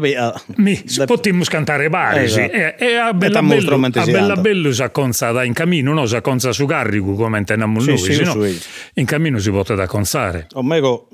via. 0.00 0.32
mi 0.56 0.82
potremmo 1.06 1.44
cantare 1.44 1.88
pari, 1.88 2.24
Esatto. 2.24 2.52
E, 2.52 2.74
e 2.78 2.94
a 2.96 3.12
bella 3.12 3.42
bello, 3.42 3.74
a 3.74 4.04
bella 4.04 4.36
bello 4.36 4.72
si 4.72 4.82
acconza 4.82 5.44
in 5.44 5.52
cammino, 5.52 5.92
no? 5.92 6.06
Si 6.06 6.16
acconza 6.16 6.52
su 6.52 6.66
carrico 6.66 7.14
come 7.14 7.38
intendiamo 7.38 7.80
Sì, 7.80 7.88
noi, 7.88 7.98
sì, 7.98 8.22
no, 8.22 8.46
in 8.94 9.04
cammino 9.04 9.38
si 9.38 9.50
può 9.50 9.62
da 9.62 9.86
consare. 9.86 10.46
O 10.54 10.62
mego, 10.62 11.08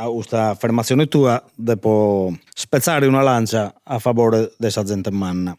a 0.00 0.08
questa 0.08 0.50
affermazione 0.50 1.06
tua, 1.08 1.42
devo 1.54 2.32
spezzare 2.54 3.06
una 3.06 3.20
lancia 3.20 3.80
a 3.82 3.98
favore 3.98 4.42
di 4.42 4.54
questa 4.56 4.84
gente 4.84 5.10
manna. 5.10 5.56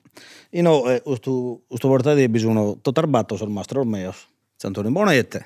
Io 0.52 0.62
no, 0.62 0.90
eh, 0.90 1.02
questo 1.02 1.62
volta 1.88 2.14
di 2.14 2.28
bisogno 2.30 2.78
totarbatto 2.82 3.36
sul 3.36 3.50
mastro 3.50 3.82
ormeo. 3.82 4.14
Antonio 4.62 4.92
Bonette, 4.92 5.46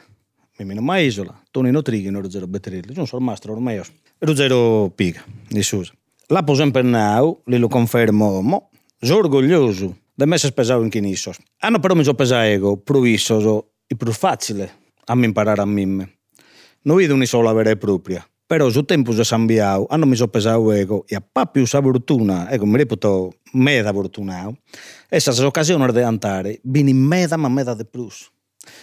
Mimino 0.58 0.82
Maisola, 0.82 1.40
Tonino 1.50 1.82
Trighino, 1.82 2.22
Ruggero 2.22 2.48
Betterilli, 2.48 2.94
sono 2.94 3.06
sul 3.06 3.22
mastro 3.22 3.54
ormeo. 3.54 3.84
Ruggero 4.20 4.92
Piga, 4.94 5.24
di 5.48 5.64
Susa. 5.64 5.92
La 6.28 6.44
poso 6.44 6.62
in 6.62 6.72
pennau, 6.72 7.42
li 7.46 7.58
lo 7.58 7.68
confermo, 7.68 8.42
mo, 8.42 8.70
sono 9.00 9.20
orgoglioso 9.20 9.98
di 10.14 10.26
me 10.26 10.38
spesato 10.38 10.84
in 10.84 10.90
chinissos. 10.90 11.38
Hanno 11.60 11.80
però 11.80 11.96
mi 11.96 12.04
so 12.04 12.14
pesato, 12.14 12.78
provisso, 12.78 13.72
il 13.88 13.98
più 13.98 14.12
facile 14.12 14.82
a 15.06 15.14
imparare 15.16 15.62
a 15.62 15.66
mimme. 15.66 16.18
Non 16.84 16.98
vedo 16.98 17.16
una 17.16 17.26
sola 17.26 17.52
vera 17.54 17.72
e 17.72 17.78
propria. 17.78 18.26
Pero 18.48 18.68
os 18.68 18.76
tempos 18.86 19.16
de 19.16 19.26
San 19.26 19.48
Biao, 19.48 19.88
ano 19.90 20.06
miso 20.06 20.28
pesauego 20.28 21.06
e 21.10 21.16
a 21.16 21.22
Papius 21.22 21.76
Aburtuna, 21.76 22.52
e 22.52 22.60
como 22.60 22.76
reputou, 22.78 23.34
meda 23.54 23.90
aburtunao, 23.90 24.58
esas 25.10 25.40
ocasións 25.40 25.94
de 25.94 26.04
andare 26.04 26.50
eh, 26.52 26.62
vini 26.64 26.94
meda 26.94 27.38
ma 27.38 27.50
meda 27.50 27.74
de 27.74 27.86
plus. 27.86 28.30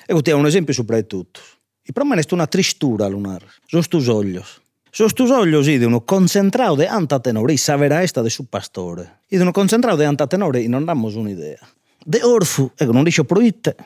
E 0.08 0.14
te 0.22 0.32
un 0.32 0.46
esempio 0.46 0.74
sopra 0.74 1.02
tutto. 1.02 1.40
E 1.82 1.92
per 1.92 2.04
me 2.04 2.16
è 2.16 2.24
una 2.32 2.46
tristura 2.46 3.08
lunar. 3.08 3.42
Sono 3.66 3.82
tus 3.82 4.08
olhos. 4.08 4.60
Sono 4.90 5.10
tus 5.10 5.30
olhos 5.30 5.68
e 5.68 5.78
de 5.78 5.86
uno 5.86 6.04
concentrado 6.04 6.76
de 6.76 6.86
anta 6.86 7.20
tenore, 7.20 7.52
e 7.54 7.58
saverà 7.58 8.02
esta 8.02 8.22
de 8.22 8.30
su 8.30 8.48
pastore. 8.48 9.20
E 9.28 9.36
di 9.36 9.42
uno 9.42 9.52
de 9.52 10.04
anta 10.04 10.26
tenore 10.26 10.62
e 10.62 10.68
non 10.68 10.84
dammo 10.84 11.08
un'idea. 11.08 11.60
De 12.04 12.22
orfu, 12.22 12.70
ecco, 12.76 12.92
non 12.92 13.04
dice 13.04 13.24
proitte. 13.24 13.76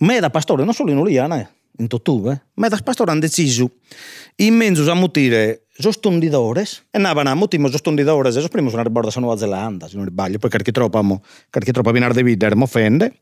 Meda 0.00 0.30
pastore, 0.30 0.64
non 0.64 0.74
solo 0.74 0.90
in 0.90 0.98
Oliana, 0.98 1.40
eh. 1.40 1.48
In 1.78 1.86
tutto, 1.86 2.30
eh? 2.30 2.40
Ma 2.54 2.68
das 2.68 2.82
pastore 2.82 3.10
hanno 3.10 3.20
deciso 3.20 3.70
in 4.36 4.54
mezzo 4.54 4.90
a 4.90 4.94
mutire 4.94 5.66
sostundidores 5.72 6.84
e 6.90 6.96
andavano 6.96 7.30
a 7.30 7.34
mutimo 7.34 7.68
sostundidores 7.68 8.36
e 8.36 8.48
prima 8.48 8.70
sono 8.70 8.82
riborda 8.82 9.10
a 9.14 9.20
Nuova 9.20 9.36
Zelanda, 9.36 9.88
se 9.88 9.96
non 9.96 10.06
sbaglio, 10.06 10.38
poi 10.38 10.50
carchi 10.50 10.72
troppo, 10.72 10.98
amo, 10.98 11.22
carchi 11.50 11.72
troppo 11.72 11.88
a 11.88 11.92
vinar 11.92 12.12
de 12.12 12.22
videre, 12.22 12.54
mo 12.54 12.64
offende. 12.64 13.20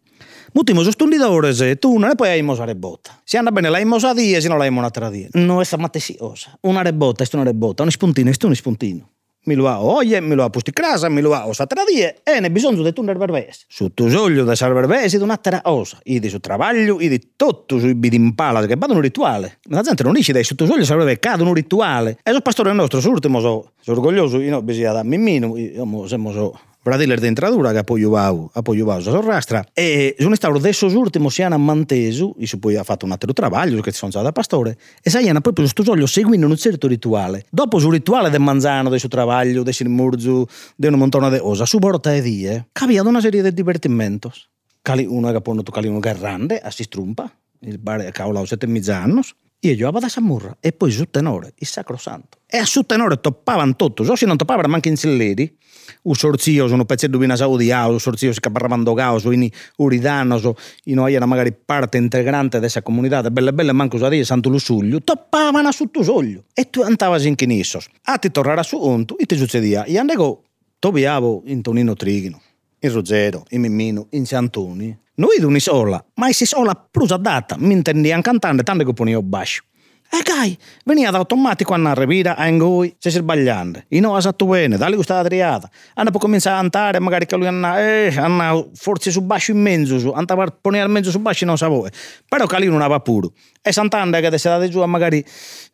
Mutimo 0.53 0.83
sostundidores 0.83 1.61
e 1.61 1.77
tu 1.77 1.99
non 1.99 2.11
e 2.11 2.15
poi 2.15 2.29
hai 2.29 2.41
a 2.41 2.65
rebota. 2.65 3.21
Se 3.25 3.37
anda 3.37 3.51
bene 3.51 3.69
la 3.69 3.79
a 3.79 4.15
die, 4.15 4.41
se 4.41 4.49
non 4.49 4.59
la 4.59 4.67
un'altra 4.67 5.11
die. 5.11 5.29
Non 5.33 5.61
è 5.61 5.77
mattesiosa. 5.77 6.57
Una 6.63 6.83
rebota, 6.83 7.25
è 7.25 7.29
una 7.33 7.43
rebota, 7.43 7.83
un 7.83 7.91
spuntino, 7.91 8.31
è 8.31 8.35
un 8.45 8.55
spuntino. 8.55 9.11
Mi 9.47 9.55
lo 9.55 9.69
ha 9.69 9.81
oie, 9.81 10.21
mi 10.21 10.35
lo 10.35 10.43
ha 10.43 10.51
posti 10.51 10.73
crasa, 10.73 11.09
mi 11.09 11.21
lo 11.21 11.33
ha 11.33 11.47
osa 11.47 11.67
tra 11.67 11.85
die 11.85 12.19
e 12.25 12.41
ne 12.41 12.51
bisogno 12.51 12.83
di 12.83 12.93
tunnel 12.93 13.17
berbese. 13.17 13.65
Su 13.69 13.95
tu 13.95 14.09
soglio 14.09 14.43
da 14.43 14.57
sal 14.57 14.73
berbese 14.73 15.19
di 15.19 15.23
un'altra 15.23 15.61
osa. 15.65 15.99
I 16.03 16.19
di 16.19 16.29
su 16.29 16.41
travaglio, 16.41 17.01
i 17.01 17.09
di 17.09 17.31
tutto 17.37 17.79
sui 17.79 17.95
bidimpala 17.95 18.67
che 18.67 18.75
vado 18.77 18.95
un 18.95 19.01
rituale. 19.01 19.59
La 19.71 19.83
gente 19.83 20.03
non 20.03 20.15
dice 20.15 20.33
dai 20.33 20.43
su 20.43 20.57
tu 20.57 20.67
soglio 20.67 20.85
sal 20.85 20.97
berbese, 20.97 21.21
cade 21.21 21.43
un 21.45 21.55
rituale. 21.55 22.19
E 22.25 22.33
so 22.33 22.41
pastore 22.41 22.73
nostro, 22.73 23.01
su 23.01 23.09
ultimo 23.09 23.39
so, 23.39 23.71
so 23.81 23.93
orgoglioso, 23.93 24.41
io 24.41 24.51
no, 24.51 24.63
bisogna 24.63 24.93
da 24.93 25.05
mimmino, 25.05 25.57
io 25.57 26.07
siamo 26.09 26.33
so 26.33 26.59
Bradiler 26.87 27.19
de 27.19 27.27
entradura 27.27 27.73
che 27.73 27.83
poi 27.83 28.05
vau, 28.05 28.49
a 28.53 28.63
poi 28.63 28.81
vau 28.81 29.01
sa 29.01 29.11
sorrastra 29.11 29.67
e 29.73 30.15
sono 30.21 30.37
stato 30.37 30.55
adesso 30.55 30.87
ultimo 30.87 31.31
si 31.31 31.43
hanno 31.43 31.59
manteso 31.59 32.37
e 32.39 32.49
poi 32.61 32.77
ha 32.77 32.85
fatto 32.85 33.05
un 33.05 33.11
altro 33.11 33.33
travaglio 33.33 33.81
che 33.81 33.91
sono 33.91 34.13
stato 34.13 34.25
da 34.25 34.31
pastore 34.31 34.79
e 35.03 35.11
sai 35.11 35.29
hanno 35.29 35.41
proprio 35.41 35.67
sto 35.67 35.83
soglio 35.83 36.07
seguendo 36.07 36.47
un 36.47 36.57
certo 36.57 36.87
rituale. 36.87 37.45
Dopo 37.51 37.81
sul 37.81 37.91
rituale 37.91 38.31
del 38.31 38.39
manzano 38.39 38.89
del 38.89 39.01
suo 39.01 39.09
travaglio 39.09 39.65
del 39.65 39.75
murzu 39.89 40.47
di 40.77 40.87
una 40.87 40.97
montone 40.97 41.29
di 41.29 41.39
osa 41.41 41.67
su 41.67 41.81
borta 41.81 42.15
e 42.15 42.23
die 42.23 42.69
capia 42.71 43.03
una 43.03 43.21
serie 43.21 43.43
di 43.43 43.53
divertimentos 43.53 44.49
cali 44.81 45.05
uno 45.05 45.33
che 45.33 45.41
poi 45.41 45.61
cali 45.65 45.89
uno 45.89 45.99
grande 45.99 46.61
a 46.61 46.71
si 46.71 46.85
strumpa 46.85 47.29
il 47.63 47.79
bar 47.79 48.13
cavolo 48.13 48.45
sette 48.45 48.69
mezzanos 48.69 49.35
e 49.59 49.73
io 49.73 49.91
vado 49.91 50.07
a 50.07 50.09
Samurra 50.09 50.57
e 50.61 50.73
poi 50.73 50.91
su 50.91 51.07
tenore 51.11 51.55
il 51.57 51.67
sacrosanto. 51.67 52.39
E 52.47 52.59
a 52.59 52.65
su 52.65 52.83
tenore 52.83 53.21
toppavano 53.21 53.75
tutto 53.75 54.05
so 54.05 54.15
se 54.15 54.27
non 54.27 54.37
toppavano 54.37 54.69
manco 54.69 54.89
in 54.89 54.97
celleri 54.97 55.57
un 56.03 56.15
sorzio 56.15 56.69
sono 56.69 56.85
pezzi 56.85 57.09
di 57.09 57.17
una 57.17 57.37
saudiao 57.37 57.93
un 57.93 58.01
sorzio 58.01 58.33
si 58.33 58.41
caparravano 58.41 58.83
dogao 58.83 59.19
so 59.19 59.31
in 59.31 59.49
uridano 59.77 60.39
so 60.39 60.57
in 60.85 60.99
era 60.99 61.27
magari 61.27 61.53
parte 61.53 61.97
integrante 61.97 62.59
dessa 62.61 62.83
comunità 62.83 63.23
belle 63.31 63.53
belle 63.53 63.73
manco 63.73 63.97
usarie 63.97 64.25
santo 64.25 64.49
lusuglio 64.49 65.03
toppavano 65.03 65.71
su 65.73 65.91
tu 65.91 66.03
soglio 66.03 66.45
e 66.55 66.71
tu 66.71 66.83
andavasi 66.83 67.29
in 67.29 67.35
chinissos 67.35 67.87
a 68.05 68.19
ti 68.19 68.31
tornare 68.31 68.63
su 68.63 68.77
onto 68.77 69.19
e 69.19 69.27
ti 69.27 69.37
succedia 69.37 69.85
e 69.85 69.99
andego 69.99 70.43
tobiavo 70.79 71.43
in 71.47 71.63
Tonino 71.63 71.95
Trighino 71.95 72.41
in 72.79 72.93
Ruggero 72.93 73.45
in 73.51 73.61
Mimmino 73.61 74.07
in 74.11 74.27
Santoni 74.27 74.97
noi 75.15 75.39
di 75.39 75.61
sola 75.61 76.05
ma 76.15 76.31
si 76.33 76.45
sola 76.45 76.75
prusa 76.75 77.17
data 77.17 77.57
mi 77.59 77.73
intendiamo 77.73 78.23
cantando 78.23 78.63
tanto 78.63 78.85
che 78.85 78.93
ponevo 78.93 79.23
basso 79.23 79.63
e 80.09 80.23
gai, 80.23 80.57
venia 80.85 81.11
da 81.11 81.19
automatico 81.19 81.75
a 81.75 81.77
narrare 81.77 82.21
a 82.23 82.47
ingoi 82.47 82.95
se 82.99 83.11
si 83.11 83.19
sbagliando. 83.19 83.83
E 83.89 84.01
no, 84.01 84.17
esatto 84.17 84.47
bene, 84.47 84.77
dali 84.77 84.95
questa 84.95 85.19
adriata. 85.19 85.69
Hanno 85.95 86.11
poi 86.11 86.21
cominciare 86.21 86.57
a 86.57 86.61
cantare, 86.61 87.01
magari 87.01 87.27
che 87.27 87.37
lui 87.37 87.47
hanno, 87.47 87.77
eh, 87.77 88.15
hanno 88.17 88.71
forse 88.75 89.11
su 89.11 89.23
basso 89.23 89.51
in 89.51 89.61
mezzo, 89.61 89.99
su, 89.99 90.11
hanno 90.11 90.43
a 90.43 90.55
ponere 90.61 90.87
in 90.87 90.93
mezzo 90.93 91.11
su 91.11 91.19
basso 91.19 91.45
non 91.45 91.57
sapeva. 91.57 91.89
Però 92.29 92.47
che 92.47 92.59
lui 92.59 92.69
non 92.69 92.83
aveva 92.83 93.01
puro. 93.01 93.33
E 93.61 93.73
Sant'Anda 93.73 94.21
che 94.21 94.39
si 94.39 94.47
date 94.47 94.69
giù 94.69 94.85
magari 94.85 95.25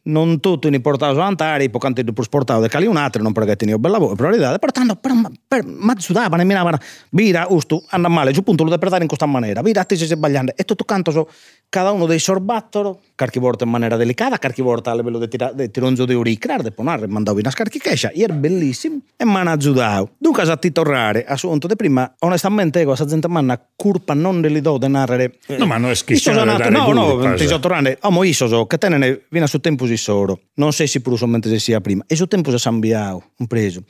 non 0.05 0.41
in 0.43 0.81
portato 0.81 1.15
su 1.15 1.21
antare, 1.21 1.69
poi 1.71 1.81
canto 1.81 2.03
più 2.12 2.23
sportato 2.23 2.67
che 2.67 2.87
un 2.87 2.97
altro, 2.97 3.23
non 3.23 3.33
perché 3.33 3.57
tenivo 3.57 3.79
bella 3.79 3.99
voce, 3.99 4.17
priorità, 4.17 4.59
però 4.59 4.73
tanto, 4.73 4.97
però, 4.97 5.15
per, 5.47 5.65
ma 5.65 5.95
sudavano 5.99 6.43
e 6.43 6.45
minavano, 6.45 6.79
vira, 7.11 7.47
usto, 7.49 7.85
andà 7.91 8.09
male, 8.09 8.33
giù 8.33 8.43
punto 8.43 8.65
lo 8.65 8.71
devi 8.71 9.01
in 9.01 9.07
questa 9.07 9.27
maniera, 9.27 9.62
vira, 9.62 9.85
ti 9.85 9.97
si 9.97 10.07
sbagliando, 10.07 10.55
e 10.57 10.65
tutto 10.65 10.85
canto 10.85 11.11
so, 11.11 11.29
cada 11.69 11.91
uno 11.93 12.07
dei 12.07 12.19
sorbattolo, 12.19 13.01
qualche 13.15 13.38
volta 13.38 13.65
in 13.65 13.71
maniera 13.71 13.97
delicata, 13.97 14.38
qualche 14.38 14.62
volta 14.62 14.91
a 14.91 14.97
livello 14.97 15.19
di 15.19 15.29
tira, 15.29 15.53
tironzo 15.71 16.05
di 16.05 16.15
uricrar, 16.15 16.62
de 16.62 16.73
ponare, 16.73 17.07
mandavo 17.07 17.38
una 17.38 17.51
scarchichescia, 17.51 18.12
era 18.12 18.35
bellissimo, 18.35 19.01
e 19.17 19.25
mi 19.25 19.37
hanno 19.37 19.51
aggiudato. 19.51 20.11
Dunque, 20.19 20.43
a 20.43 20.57
ti 20.57 20.73
tornare, 20.73 21.25
a 21.25 21.37
suonto 21.37 21.67
di 21.67 21.77
prima, 21.77 22.12
onestamente, 22.21 22.81
ecco, 22.81 22.88
questa 22.88 23.07
gente 23.07 23.29
manna 23.29 23.61
curpa 23.77 24.15
non 24.15 24.41
li 24.41 24.61
do 24.61 24.79
di 24.79 24.88
narrare. 24.88 25.38
No, 25.47 25.67
ma 25.67 25.77
non 25.77 25.91
è 25.91 25.95
dare 26.57 26.71
No, 26.71 26.93
no, 26.93 27.35
ti 27.35 27.43
sa. 27.43 27.47
sto 27.47 27.61
tornando, 27.61 27.95
amo 28.01 28.25
iso 28.25 28.49
so, 28.49 28.67
che 28.67 28.79
tenene, 28.79 29.23
viene 29.29 29.47
su 29.47 29.61
tempo 29.61 29.87
si 29.97 30.03
soro, 30.03 30.41
non 30.55 30.73
sei 30.73 30.87
sicuro 30.87 31.17
solamente 31.17 31.49
se 31.49 31.59
sia 31.59 31.81
prima, 31.81 32.05
e 32.07 32.17
su 32.17 32.27
tempo 32.27 32.51
si 32.51 32.59
sambiao, 32.59 33.33
un 33.39 33.47
preso. 33.47 33.85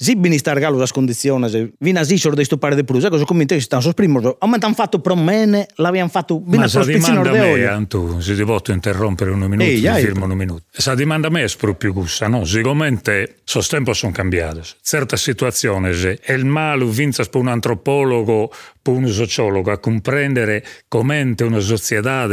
Si 0.00 0.14
bini 0.14 0.38
stargalo 0.38 0.78
las 0.78 0.92
condizioni, 0.92 1.48
se 1.48 1.72
vina 1.78 2.04
si 2.04 2.16
soro 2.18 2.36
di 2.36 2.44
stupare 2.44 2.76
di 2.76 2.84
plus, 2.84 3.04
ecco, 3.04 3.18
so 3.18 3.24
come 3.24 3.44
te 3.44 3.60
stanno 3.60 3.82
sos 3.82 3.94
primo, 3.94 4.36
aumentan 4.38 4.74
fatto 4.74 5.00
promene, 5.00 5.66
l'abbiamo 5.76 6.08
fatto, 6.08 6.40
vina 6.44 6.62
Ma 6.62 6.68
sul 6.68 6.84
sa 6.84 6.90
spizzino 6.90 7.22
dimanda 7.22 7.30
de 7.30 7.50
a 7.50 7.56
me. 7.56 7.66
Antu, 7.66 8.20
se 8.20 8.36
ti 8.36 8.44
posso 8.44 8.72
interrompere 8.72 9.30
un 9.30 9.40
minuto, 9.40 9.64
Ehi, 9.64 9.80
ti 9.80 9.88
firmo 9.88 10.26
un 10.26 10.36
minuto. 10.36 10.62
Sa 10.70 10.94
dimanda 10.94 11.26
a 11.26 11.30
me 11.30 11.42
è 11.42 11.56
proprio 11.58 11.92
questa, 11.92 12.28
no? 12.28 12.44
Sicuramente, 12.44 13.38
sos 13.44 13.66
tempo 13.68 13.92
sono 13.92 14.12
cambiate. 14.12 14.62
Certe 14.80 15.16
situazioni, 15.16 15.92
se 15.94 16.18
è 16.22 16.32
il 16.32 16.44
male 16.44 16.84
vinza 16.84 17.24
per 17.24 17.40
un 17.40 17.48
antropologo, 17.48 18.52
per 18.88 18.96
un 18.96 19.08
sociologo, 19.08 19.70
a 19.70 19.78
comprendere 19.78 20.64
come 20.88 21.34
una 21.40 21.60
società 21.60 22.26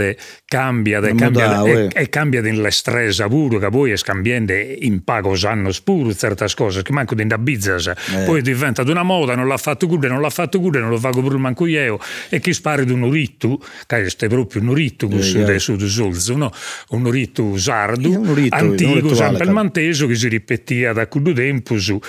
cambia, 0.46 1.00
de, 1.00 1.10
È 1.10 1.16
cambia 1.16 1.64
e, 1.64 1.72
eh. 1.72 1.90
e 1.94 2.10
cambia 2.10 2.46
in 2.48 2.66
stresa 2.70 3.28
pure, 3.28 3.60
che 3.60 3.70
poi 3.70 3.92
è 3.92 3.98
scambiando 3.98 4.54
in 4.54 5.04
pago 5.04 5.36
sanno 5.36 5.70
pure 5.84 6.14
certe 6.16 6.46
cose, 6.56 6.82
che 6.82 6.92
manco 6.94 7.16
di 7.16 7.26
bizzas. 7.38 7.92
Poi 8.26 8.42
diventa 8.42 8.84
di 8.84 8.92
una 8.92 9.04
moda, 9.04 9.36
non 9.36 9.48
l'ha 9.48 9.58
fatto 9.58 9.88
cure, 9.88 10.08
non 10.08 10.22
l'ha 10.22 10.30
fatto 10.30 10.60
cure, 10.60 10.80
non 10.80 10.90
lo 10.90 10.98
fa 10.98 11.10
pure 11.10 11.38
manco 11.38 11.66
io, 11.66 12.00
e 12.30 12.40
chi 12.40 12.54
spara 12.54 12.84
di 12.84 12.92
un 12.92 13.10
ritto, 13.10 13.60
che 13.88 14.06
è 14.06 14.28
proprio 14.28 14.62
un 14.62 14.74
ritto 14.74 15.08
Eh, 15.10 15.22
su 15.22 15.40
eh. 15.40 15.60
su 15.60 15.78
solzo, 15.78 16.36
no? 16.36 16.52
un 16.90 17.10
ritto 17.10 17.58
sardo, 17.58 18.12
Eh, 18.12 18.16
un 18.16 18.48
antico, 18.50 19.14
sempre 19.14 19.38
claro. 19.38 19.52
manteso 19.52 20.08
che 20.08 20.16
si 20.16 20.28
ripetia 20.28 20.94
da 20.94 21.08
quello 21.08 21.34
tempo 21.34 21.78
su 21.78 22.00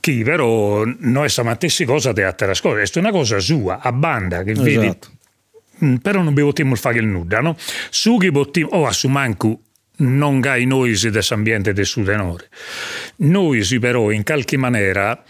che 0.00 0.22
però 0.22 0.84
non 0.84 1.24
è 1.24 1.28
stessa 1.28 1.84
cosa 1.84 2.12
di 2.12 2.22
altre 2.22 2.52
cose, 2.60 2.82
è 2.82 2.98
una 2.98 3.10
cosa 3.10 3.38
sua, 3.38 3.67
a 3.70 3.92
banda, 3.92 4.42
che 4.42 4.54
vedi 4.54 4.86
Esatto. 4.86 5.16
Mm, 5.84 5.96
però 5.96 6.22
non 6.22 6.34
potremmo 6.34 6.74
fare 6.74 6.98
il 6.98 7.06
nulla, 7.06 7.40
no? 7.40 7.56
Su 7.90 8.16
che 8.16 8.30
potremmo, 8.30 8.70
o 8.72 8.86
a 8.86 8.92
su 8.92 9.08
manco 9.08 9.60
non 9.98 10.40
gai 10.40 10.64
noi 10.64 10.94
si 10.96 11.10
des 11.10 11.30
ambiente 11.32 11.72
del 11.72 11.86
sudenore. 11.86 12.48
Noi 13.16 13.62
si 13.64 13.78
però 13.78 14.10
in 14.10 14.24
qualche 14.24 14.56
maniera 14.56 15.22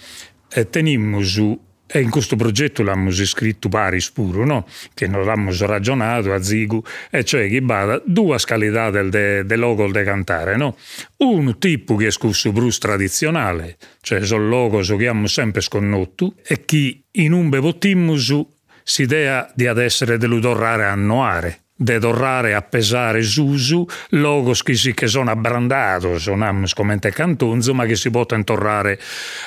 eh, 0.51 0.69
tenimmo 0.69 1.23
su 1.23 1.59
E 1.91 2.01
in 2.01 2.11
questo 2.11 2.37
progetto 2.37 2.83
l'abbiamo 2.83 3.11
scritto 3.11 3.69
pari 3.69 4.01
spuro, 4.01 4.45
no? 4.45 4.67
Che 4.93 5.07
non 5.07 5.25
l'abbiamo 5.25 5.51
ragionato 5.61 6.33
a 6.35 6.43
Zigu, 6.43 6.83
e 7.11 7.25
cioè 7.25 7.49
che 7.49 7.63
bada 7.63 8.01
due 8.05 8.39
scalità 8.39 8.91
del 8.91 9.09
de, 9.09 9.47
de 9.47 9.57
logo 9.57 9.91
de 9.91 10.05
cantare, 10.05 10.57
no? 10.57 10.77
Un 11.19 11.59
tipo 11.59 11.97
che 11.97 12.09
è 12.09 12.13
questo 12.13 12.53
brus 12.53 12.79
tradizionale, 12.79 13.79
cioè 14.03 14.25
sono 14.25 14.47
logo 14.47 14.81
che 14.81 14.93
abbiamo 14.93 15.27
sempre 15.27 15.63
sconnotto, 15.63 16.35
e 16.47 16.65
che 16.67 17.05
in 17.11 17.33
un 17.33 17.49
bevottimmus 17.49 18.39
si 18.83 19.03
idea 19.03 19.51
di 19.55 19.67
ad 19.67 19.79
essere 19.79 20.19
dell'udorrare 20.19 20.85
annoare 20.85 21.61
de 21.81 22.01
torrare 22.01 22.55
a 22.55 22.63
pesare 22.63 23.23
susu 23.23 23.87
logos 24.11 24.65
che, 24.65 24.75
si, 24.75 24.95
che 24.95 25.07
sono 25.07 25.31
abbrandados, 25.31 26.23
sono 26.23 26.65
come 26.75 26.99
cantonzo, 26.99 27.73
ma 27.73 27.87
che 27.87 27.95
si 27.95 28.11
possono 28.11 28.43
torrare 28.43 28.99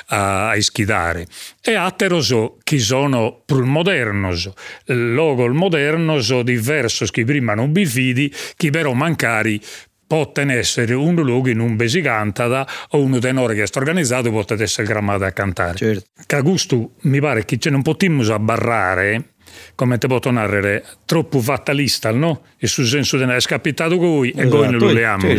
a, 0.06 0.48
a 0.48 0.56
ischidare. 0.56 1.26
E 1.60 1.74
atteros 1.74 2.34
che 2.62 2.78
sono 2.78 3.42
più 3.44 3.64
modernos, 3.64 4.50
logos 4.86 5.52
modernos 5.52 6.40
diversos 6.40 7.10
che 7.10 7.24
prima 7.24 7.52
non 7.54 7.70
bifidi, 7.70 8.32
che 8.56 8.70
però 8.70 8.94
mancari 8.94 9.60
possono 10.06 10.52
essere 10.52 10.94
un 10.94 11.14
luogo 11.14 11.48
in 11.48 11.58
un 11.58 11.76
besicantada 11.76 12.66
o 12.90 13.00
un 13.00 13.18
tenore 13.18 13.54
che 13.54 13.62
è 13.62 13.68
organizzato 13.76 14.30
può 14.30 14.44
essere 14.58 14.86
grammato 14.86 15.24
a 15.24 15.30
cantare. 15.30 15.76
Certo. 15.76 16.42
Gusto 16.42 16.92
mi 17.02 17.20
pare 17.20 17.44
che 17.44 17.58
non 17.70 17.82
potremmo 17.82 18.22
abbarrare 18.32 19.31
come 19.74 19.98
te 19.98 20.06
posso 20.06 20.30
narrare, 20.30 20.84
troppo 21.04 21.40
fatalista, 21.40 22.10
no? 22.10 22.42
E 22.58 22.66
sul 22.66 22.86
senso 22.86 23.16
di 23.16 23.24
è 23.24 23.40
scapitato 23.40 23.96
voi 23.96 24.30
e 24.30 24.40
Esatto, 24.42 24.56
noi 24.56 24.70
non 24.70 24.78
lo 24.78 24.86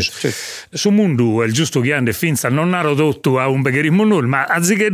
sì. 0.01 0.29
Su 0.71 0.89
mondo 0.89 1.41
è 1.43 1.45
il 1.45 1.53
giusto 1.53 1.79
che 1.79 1.93
hanno 1.93 2.12
finza 2.12 2.49
non 2.49 2.73
hanno 2.73 2.89
ridotto 2.89 3.39
a 3.39 3.47
un 3.47 3.62
begherismo 3.62 4.03
nulla, 4.03 4.27
ma 4.27 4.45
anziché 4.45 4.89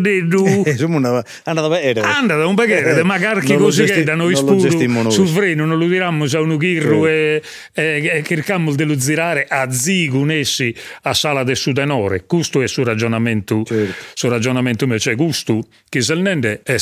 Eh, 0.66 0.84
una- 0.84 1.24
andata 1.44 1.68
bene. 1.70 2.00
Anda 2.02 2.36
da 2.36 2.46
un 2.46 2.56
baghere, 2.56 3.00
Eh, 3.00 3.04
magari 3.04 3.42
che 3.42 3.58
così 3.58 3.82
gesti- 3.86 3.98
che 4.00 4.04
da 4.04 4.16
noi 4.16 4.36
spuro 4.36 5.10
sul 5.10 5.28
freno 5.28 5.66
non 5.66 5.78
lo 5.78 5.88
dirammo 5.88 6.26
a 6.32 6.40
un 6.42 6.56
ghirro 6.58 7.04
Sì. 7.04 7.10
e, 7.10 7.42
e, 7.74 8.24
cercammo 8.26 8.74
di 8.76 8.84
lo 8.84 8.96
girare 8.96 9.46
a 9.50 9.72
zigo 9.72 10.24
nessi 10.24 10.74
a 11.04 11.14
sala 11.14 11.44
del 11.44 11.58
sudenore. 11.58 12.26
Questo 12.26 12.62
è 12.62 12.68
sul 12.68 12.86
ragionamento, 12.86 13.64
Certo. 13.64 13.94
sul 14.14 14.30
ragionamento 14.30 14.86
cioè 15.00 15.16
gusto 15.16 15.66
che 15.90 16.02
se 16.02 16.14
nende 16.16 16.62
è 16.64 16.78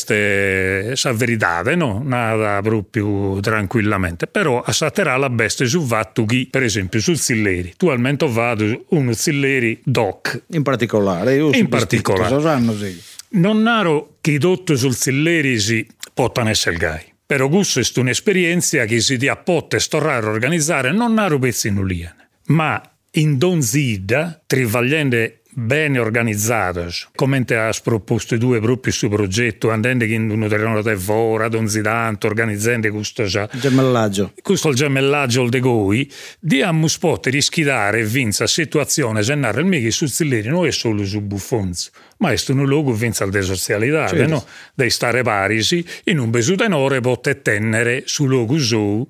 sa 0.95 1.13
verità, 1.13 1.61
no? 1.75 2.01
Nada 2.37 2.61
proprio 2.61 3.39
tranquillamente. 3.39 4.27
Però 4.27 4.61
assatterà 4.61 5.17
la 5.17 5.29
bestia 5.29 5.65
su 5.65 5.81
fatto 5.81 6.25
che, 6.25 6.47
per 6.49 6.63
esempio, 6.63 6.99
sul 6.99 7.17
Zilleri. 7.17 7.73
Tu 7.77 7.87
al 7.87 7.97
momento 7.97 8.31
vado 8.31 8.85
un 8.89 9.13
Zilleri 9.13 9.79
doc, 9.83 10.43
In 10.51 10.63
particolare. 10.63 11.35
Io 11.35 11.51
In 11.51 11.69
particolare. 11.69 12.39
Sanno, 12.41 12.75
sì. 12.75 12.99
non 13.29 13.61
naro 13.61 14.17
che 14.21 14.37
dotto 14.37 14.75
sul 14.75 14.95
Zillerisi 14.95 15.85
pottano 16.13 16.49
essere 16.49 16.77
gai. 16.77 17.03
Però 17.25 17.49
questo 17.49 17.99
è 17.99 18.01
un'esperienza 18.01 18.85
che 18.85 19.01
si 19.01 19.17
dia 19.17 19.35
potte 19.35 19.79
storrare 19.79 20.25
organizzare 20.25 20.93
non 20.93 21.13
naro 21.13 21.37
pezzi 21.39 21.69
nuliane, 21.69 22.29
ma 22.47 22.81
in 23.11 23.37
donzida, 23.37 24.41
trivagliende 24.45 25.36
bene 25.59 25.97
organizzate, 25.97 26.87
come 27.15 27.43
te 27.43 27.55
has 27.57 27.81
proposto 27.81 28.37
due 28.37 28.59
proprio 28.59 28.93
su 28.93 29.09
progetto, 29.09 29.71
andando 29.71 30.03
in 30.03 30.29
uno 30.29 30.47
terreno 30.47 30.83
da 30.83 30.95
fora, 30.95 31.47
donzidanto, 31.47 32.27
organizzando 32.27 32.91
questo 32.91 33.23
già 33.23 33.49
Gemellaggio. 33.51 34.33
questo 34.43 34.67
è 34.67 34.71
il 34.71 34.77
gemellaggio 34.77 35.49
de 35.49 35.59
Goi, 35.59 36.11
diamo 36.39 36.87
spot 36.87 37.25
rischidare 37.27 38.01
e 38.01 38.05
vinza 38.05 38.45
situazione 38.45 39.21
gennare 39.21 39.61
il 39.61 39.65
mica 39.65 39.89
su 39.89 40.05
zilleri 40.05 40.47
non 40.47 40.67
è 40.67 40.71
solo 40.71 41.03
su 41.03 41.21
buffonzo, 41.21 41.89
ma 42.17 42.31
è 42.31 42.37
un 42.49 42.65
luogo 42.67 42.93
vinza 42.93 43.23
al 43.23 43.31
desocialità, 43.31 44.07
Certo. 44.09 44.27
no? 44.27 44.45
Dei 44.75 44.91
stare 44.91 45.23
parisi, 45.23 45.83
in 46.03 46.19
un 46.19 46.29
besutenore 46.29 47.01
pote 47.01 47.41
tenere 47.41 48.03
su 48.05 48.27
luogo 48.27 48.59
su 48.59 49.07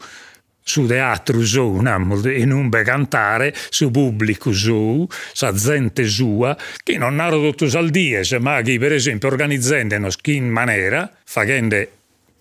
su 0.67 0.85
teatro 0.85 1.45
su, 1.45 1.79
in 2.25 2.51
un 2.51 2.67
be 2.67 2.83
cantare, 2.83 3.53
su 3.69 3.89
pubblico 3.89 4.51
su, 4.51 5.07
sa 5.31 5.53
gente 5.53 6.03
sua, 6.05 6.57
che 6.83 6.97
non 6.97 7.21
hanno 7.21 7.39
tutto 7.39 7.69
saldiese, 7.69 8.37
ma 8.39 8.61
che 8.61 8.77
per 8.77 8.91
esempio 8.91 9.29
organizzando 9.29 9.95
in 10.25 10.49
maniera, 10.49 11.09
facendo 11.23 11.87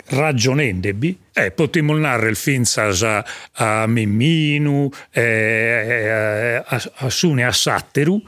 ragionendebi 0.08 1.18
e 1.32 1.52
potremmo 1.52 1.96
narrare 1.96 2.30
il 2.30 2.36
film 2.36 2.64
a, 2.74 3.24
a 3.52 3.86
Mimminu, 3.86 4.90
e, 5.12 6.62
a, 6.66 6.82
a 6.96 7.08
Sune 7.08 7.44
a 7.44 7.52
Satteru, 7.52 8.20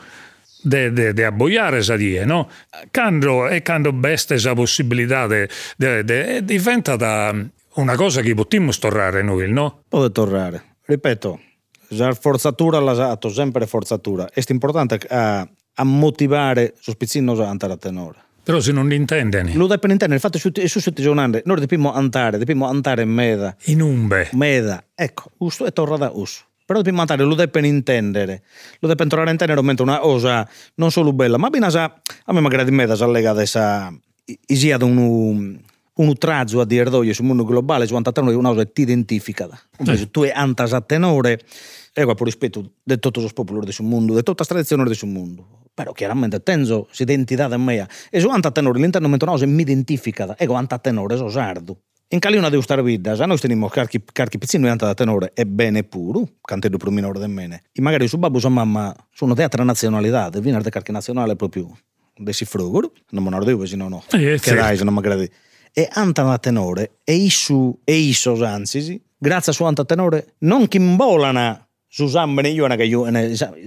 de 0.62 1.24
abboiare 1.24 1.82
sa 1.82 1.96
die, 1.96 2.24
no? 2.24 2.48
Quando, 2.92 3.48
e 3.48 3.62
quando 3.62 3.92
beste 3.92 4.38
sa 4.38 4.54
possibilità 4.54 5.26
diventa 5.76 6.96
da 6.96 7.34
una 7.80 7.94
cosa 7.94 8.20
che 8.20 8.34
potremmo 8.34 8.72
stornare 8.72 9.22
noi, 9.22 9.50
no? 9.50 9.82
Può 9.88 10.08
tornare. 10.10 10.76
Ripeto, 10.84 11.40
la 11.90 12.12
forzatura 12.12 12.80
l'ha 12.80 13.18
sempre 13.32 13.66
forzatura. 13.66 14.28
È 14.30 14.42
importante 14.48 14.98
a, 15.08 15.48
a 15.74 15.84
motivare 15.84 16.74
su 16.80 16.90
spizzino 16.90 17.40
andare 17.44 17.72
a 17.72 17.76
tenore. 17.76 18.18
Però 18.42 18.60
se 18.60 18.72
non 18.72 18.90
intendono, 18.92 19.50
Lo 19.54 19.66
deve 19.66 19.92
intendere, 19.92 20.14
infatti 20.14 20.38
su, 20.38 20.50
su 20.54 20.80
siete 20.80 21.02
giornate, 21.02 21.42
noi 21.44 21.60
dobbiamo 21.60 21.92
andare, 21.92 22.38
dobbiamo 22.38 22.66
andare 22.66 23.02
in 23.02 23.10
meda, 23.10 23.54
in 23.66 23.82
umbe, 23.82 24.30
meda, 24.32 24.82
ecco, 24.94 25.30
questo 25.36 25.66
è 25.66 25.72
torna 25.72 25.98
da 25.98 26.10
uso. 26.14 26.44
Però 26.64 26.78
dobbiamo 26.78 27.00
andare, 27.00 27.24
lo 27.24 27.34
deve 27.34 27.66
intendere, 27.66 28.42
lo 28.78 28.88
deve 28.88 29.06
tornare 29.06 29.28
a 29.28 29.32
intendere 29.32 29.60
mentre 29.60 29.84
una 29.84 29.98
cosa 29.98 30.48
non 30.76 30.90
solo 30.90 31.12
bella, 31.12 31.36
ma 31.36 31.50
bene 31.50 31.66
a 31.66 32.00
me 32.32 32.40
magari 32.40 32.64
di 32.64 32.70
meda 32.70 32.96
sa 32.96 33.06
lega 33.06 33.30
adesso, 33.30 33.60
sia 34.46 34.78
da 34.78 34.84
un 34.86 35.60
un 35.98 36.08
utrazzo 36.08 36.60
a 36.60 36.64
dire 36.64 36.90
doglio 36.90 37.12
sul 37.12 37.24
mondo 37.24 37.44
globale, 37.44 37.86
su 37.86 37.94
antatenore 37.94 38.34
una 38.34 38.50
cosa 38.50 38.64
che 38.64 38.72
ti 38.72 38.82
identifica. 38.82 39.48
Invece 39.78 40.10
tu 40.10 40.22
è 40.22 40.32
antas 40.34 40.72
a 40.72 40.80
tenore, 40.80 41.40
e 41.92 42.04
qua 42.04 42.14
per 42.14 42.24
rispetto 42.24 42.72
di 42.82 42.98
tutti 42.98 43.24
i 43.24 43.32
popoli 43.32 43.64
del 43.64 43.74
mondo, 43.80 44.14
di 44.14 44.22
tutte 44.22 44.42
le 44.42 44.48
tradizioni 44.48 44.84
del 44.84 44.98
mondo. 45.04 45.60
Però 45.74 45.92
chiaramente 45.92 46.42
tenzo 46.42 46.88
si 46.90 47.02
identità 47.02 47.56
mia. 47.56 47.86
E 48.10 48.20
su 48.20 48.28
antatenore 48.28 48.80
l'interno 48.80 49.36
se 49.36 49.46
mi 49.46 49.62
identifica, 49.62 50.36
ecco 50.36 50.54
antatenore, 50.54 51.16
so 51.16 51.28
sardo. 51.28 51.82
In 52.10 52.20
caliuna 52.20 52.48
devo 52.48 52.62
stare 52.62 52.82
vita, 52.82 53.14
se 53.14 53.26
noi 53.26 53.38
teniamo 53.38 53.68
carchi, 53.68 54.02
carchi 54.12 54.38
pizzini 54.38 54.64
di 54.64 54.70
anta 54.70 54.94
tenore 54.94 55.32
è 55.34 55.44
bene 55.44 55.84
puro, 55.84 56.26
cantando 56.40 56.78
più 56.78 56.90
minore 56.90 57.18
del 57.18 57.28
mene. 57.28 57.64
E 57.70 57.82
magari 57.82 58.08
su 58.08 58.16
babbo, 58.16 58.38
su 58.38 58.48
mamma, 58.48 58.94
sono 59.12 59.34
di 59.34 59.42
altre 59.42 59.62
nazionalità, 59.62 60.30
viene 60.30 60.60
da 60.60 60.70
carchi 60.70 60.90
nazionale 60.90 61.36
proprio 61.36 61.76
de 62.16 62.32
si 62.32 62.44
fruguru, 62.44 62.90
non 63.10 63.24
me 63.24 63.30
ne 63.30 63.38
ricordo, 63.38 63.66
se 63.66 63.76
no 63.76 63.88
no. 63.88 64.02
Eh, 64.10 64.18
che 64.18 64.38
certo. 64.38 64.60
dai, 64.60 64.76
se 64.76 64.84
non 64.84 64.94
mi 64.94 65.02
credi. 65.02 65.30
E 65.78 65.88
tenore, 66.40 66.98
e 67.04 67.14
isu, 67.14 67.82
e 67.84 67.94
iso 67.94 68.44
anzi, 68.44 69.00
grazie 69.16 69.52
a 69.52 69.54
su 69.54 69.62
anta 69.62 69.84
tenore, 69.84 70.34
non 70.38 70.66
che 70.66 70.78
imbolana 70.78 71.68
su 71.86 72.08
sammene 72.08 72.48
io 72.48 72.66
che 72.66 72.82
io 72.82 73.04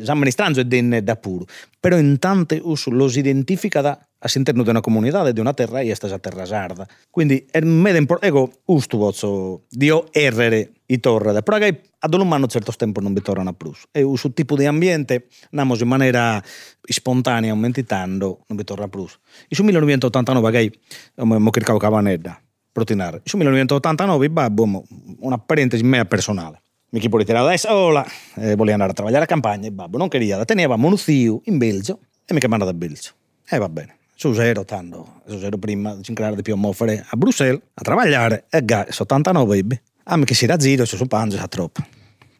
sammene 0.04 0.30
stranzo 0.30 0.60
e 0.60 0.65
denne 0.65 1.04
da 1.06 1.15
puro. 1.15 1.45
Però 1.80 1.97
in 1.97 2.19
tante 2.19 2.60
uso 2.62 2.89
lo 2.89 3.08
si 3.08 3.19
identifica 3.19 3.80
da 3.80 3.97
all'interno 4.19 4.63
di 4.63 4.69
una 4.69 4.82
comunità 4.82 5.32
di 5.32 5.39
una 5.39 5.54
terra 5.54 5.80
e 5.80 5.95
sta 5.95 6.19
terra 6.19 6.43
sarda. 6.45 6.86
Quindi 7.10 7.45
è 7.50 7.62
meda 7.62 7.97
importante 7.97 8.36
ecco 8.36 8.52
usto 8.65 8.97
pozzo 8.97 9.62
dio 9.69 10.12
errere 10.12 10.71
i 10.88 11.00
torre 11.00 11.41
però 11.41 11.60
che 11.60 11.82
ad 12.03 12.13
un 12.13 12.31
anno 12.33 12.47
certo 12.47 12.71
tempo 12.73 12.99
non 12.99 13.13
vi 13.13 13.21
tornano 13.21 13.53
più 13.53 13.71
e 13.91 14.01
uso 14.01 14.31
tipo 14.31 14.55
di 14.55 14.65
ambiente 14.65 15.27
andiamo 15.51 15.75
in 15.75 15.87
maniera 15.87 16.41
spontanea 16.81 17.51
aumentando 17.51 18.43
non 18.47 18.57
vi 18.57 18.63
torna 18.63 18.87
più 18.87 19.05
e 19.47 19.55
su 19.55 19.63
1989 19.63 20.51
che 20.51 20.79
mo 21.23 21.49
cercavo 21.51 21.77
cavanedda 21.77 22.41
protinare 22.71 23.21
su 23.23 23.37
1989 23.37 24.29
babbo 24.29 24.65
mo, 24.65 24.83
una 25.19 25.37
parentesi 25.37 25.83
mea 25.83 26.05
personale. 26.05 26.61
Mi 26.91 27.07
può 27.07 27.21
tirare 27.23 27.47
da 27.47 27.57
sola, 27.57 28.05
eh, 28.35 28.55
voleva 28.55 28.73
andare 28.73 28.91
a 28.91 28.93
lavorare 28.97 29.23
a 29.23 29.27
campagna 29.27 29.67
e 29.67 29.71
babbo 29.71 29.97
non 29.97 30.09
queria, 30.09 30.43
tenevamo 30.43 30.87
un 30.87 30.97
zio 30.97 31.41
in 31.45 31.57
Belgio 31.57 31.99
e 32.25 32.33
mi 32.33 32.39
chiamava 32.39 32.65
da 32.65 32.73
Belgio. 32.73 33.11
E 33.47 33.57
va 33.57 33.69
bene, 33.69 33.97
su 34.13 34.33
zero 34.33 34.65
tanto, 34.65 35.21
su 35.25 35.39
zero 35.39 35.57
prima 35.57 35.95
di 35.95 36.13
creare 36.13 36.35
di 36.35 36.41
più 36.41 36.55
muovere 36.55 37.05
a 37.07 37.15
Bruxelles 37.15 37.61
a 37.75 37.81
lavorare 37.85 38.45
e 38.49 38.65
ga, 38.65 38.85
89 38.89 39.57
ebbe. 39.57 39.81
A 40.12 40.17
me 40.17 40.26
che 40.26 40.34
si 40.34 40.43
era 40.43 40.60
zero, 40.60 40.84
su 40.84 41.08
panzo, 41.08 41.39
a 41.39 41.47
troppo. 41.47 41.82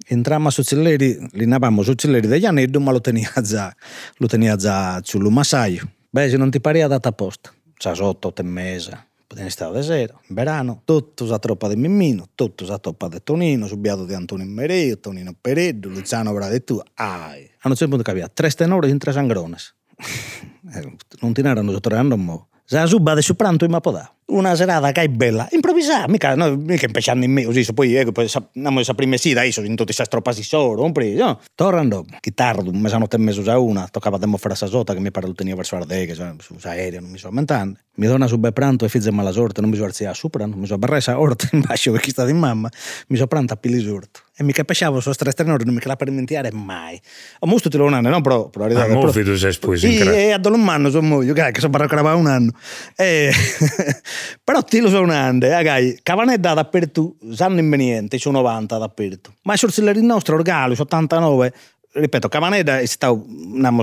Entrammo 0.06 0.50
su 0.50 0.62
Cilleri, 0.62 1.26
li 1.32 1.46
navamo 1.46 1.84
su 1.84 1.94
Cilleri 1.94 2.28
degli 2.28 2.46
aneddo, 2.46 2.82
ma 2.82 2.92
lo 2.92 3.00
tenia 3.00 3.32
già, 3.42 3.74
lo 4.18 4.28
tenia 4.28 4.58
già 4.58 5.00
sul 5.02 5.32
massaio. 5.32 5.90
Beh, 6.10 6.30
se 6.30 6.36
non 6.36 6.50
ti 6.50 6.60
pare 6.60 6.86
data 6.86 7.08
apposta, 7.08 7.50
c'ha 7.78 7.94
sotto, 7.94 8.28
otto 8.28 8.42
e 8.42 8.44
mese, 8.44 9.06
poteva 9.26 9.50
stare 9.50 9.72
da 9.72 9.82
zero, 9.84 10.20
in 10.28 10.36
verano, 10.36 10.82
tutto 10.84 11.26
sa 11.26 11.40
troppa 11.40 11.70
di 11.70 11.78
Mimmino, 11.78 12.28
tutto 12.36 12.66
sa 12.66 12.78
troppa 12.78 13.08
di 13.08 13.24
Tonino, 13.24 13.68
subiato 13.68 14.04
di 14.04 14.16
Antonio 14.16 14.46
Mereo, 14.46 15.00
Tonino 15.00 15.34
Pereddo, 15.40 15.88
Luciano 15.88 16.34
Bradetu, 16.34 16.82
ai. 16.96 17.50
A 17.62 17.70
un 17.70 17.76
certo 17.76 17.88
punto 17.88 18.04
capia, 18.04 18.28
tre 18.28 18.50
tenori 18.50 18.90
in 18.90 18.98
tre 18.98 19.14
sangrones. 19.14 19.74
Eh, 20.74 20.96
non 21.22 21.34
ti 21.34 21.42
narrano 21.42 21.72
sotto 21.72 21.90
mo. 22.18 22.50
Sa 22.66 22.86
suba 22.86 23.16
de 23.16 23.22
su 23.22 23.36
pranto 23.36 23.66
in 23.66 23.72
mapodà. 23.72 24.16
Una 24.32 24.56
serata 24.56 24.92
che 24.92 25.02
è 25.02 25.08
bella, 25.08 25.48
improvvisare, 25.52 26.10
mica, 26.10 26.36
no, 26.36 26.56
mica 26.56 26.86
impeciando 26.86 27.26
in 27.26 27.32
me, 27.32 27.44
così, 27.44 27.66
poi, 27.74 27.96
ecco, 27.96 28.12
poi, 28.12 28.30
andiamo 28.54 28.82
a 28.86 28.94
prima 28.94 29.18
sera, 29.18 29.44
io 29.44 29.52
sono 29.52 29.66
in 29.66 29.76
tutti 29.76 29.86
questi 29.86 30.04
stropasi 30.04 30.44
solo, 30.44 30.82
non 30.82 30.92
preso, 30.92 31.24
no? 31.24 31.40
Tornando, 31.56 32.06
chitardo, 32.20 32.72
mezzanotte 32.72 33.18
e 33.18 33.20
mezzo 33.20 33.50
a 33.50 33.58
una, 33.58 33.88
toccava 33.90 34.18
tempo 34.18 34.38
fare 34.38 34.54
essa 34.54 34.68
sota, 34.68 34.94
che 34.94 35.00
mi 35.00 35.12
pare 35.12 35.28
lo 35.28 35.34
tenia 35.34 35.56
verso 35.56 35.76
Ardeghe, 35.76 36.14
su 36.14 36.56
aereo, 36.64 37.02
non 37.02 37.10
mi 37.10 37.18
so 37.18 37.28
aumentando. 37.28 37.78
Mi 37.96 38.08
dona 38.08 38.26
su 38.28 38.40
pranto 38.40 38.86
e 38.86 38.90
fizze 38.90 39.12
mala 39.12 39.32
sorte, 39.32 39.62
non 39.62 39.70
mi 39.70 39.76
so 39.76 39.84
alzare 39.84 40.14
sopra, 40.14 40.46
non 40.46 40.60
mi 40.60 40.66
so 40.66 40.78
barresa 40.78 41.20
orta 41.20 41.50
in 41.54 41.62
basso, 41.62 41.92
che 41.92 42.00
chi 42.00 42.12
sta 42.12 42.26
di 42.26 42.34
mamma, 42.34 42.70
mi 43.08 43.18
so 43.18 43.28
pranto 43.28 43.54
a 43.54 43.58
pilisurto 43.58 44.22
e 44.42 44.44
mi 44.44 44.54
capiscevo 44.54 45.00
su 45.00 45.12
tre 45.12 45.32
tenori 45.34 45.66
non 45.66 45.76
mi 45.76 45.82
la 45.84 45.96
per 45.96 46.10
mentire 46.10 46.52
mai 46.52 47.00
ho 47.40 47.48
mosto 47.48 47.70
te 47.70 47.78
lo 47.78 47.86
un 47.86 47.94
anno 47.94 48.10
no 48.10 48.22
però 48.22 48.50
però 48.50 48.66
ah, 48.66 48.88
mo 48.88 49.12
tu 49.12 49.36
sei 49.36 49.52
sposi 49.52 49.88
sì 49.88 50.00
e 50.00 50.32
a 50.32 50.40
anno 50.42 50.90
sono 50.90 51.08
moglie 51.08 51.34
che 51.34 51.60
sono 51.60 51.72
baracrava 51.72 52.16
un 52.16 52.28
anno 52.28 52.52
e 52.96 53.32
però 54.44 54.62
ti 54.62 54.80
lo 54.80 54.90
so 54.90 55.02
un 55.02 55.10
anno 55.10 55.40
gai 55.40 56.00
cavanetta 56.02 56.54
dappertutto 56.54 57.34
sanno 57.34 57.60
inveniente 57.60 58.18
sono 58.18 58.40
90 58.40 58.78
dappertutto 58.78 59.34
ma 59.44 59.54
i 59.54 59.58
sorcelleri 59.58 60.02
nostri 60.02 60.34
orgali 60.34 60.76
89 60.78 61.54
ripeto, 61.94 62.30
Cavaneda 62.30 62.80
è 62.80 62.86
stato 62.86 63.26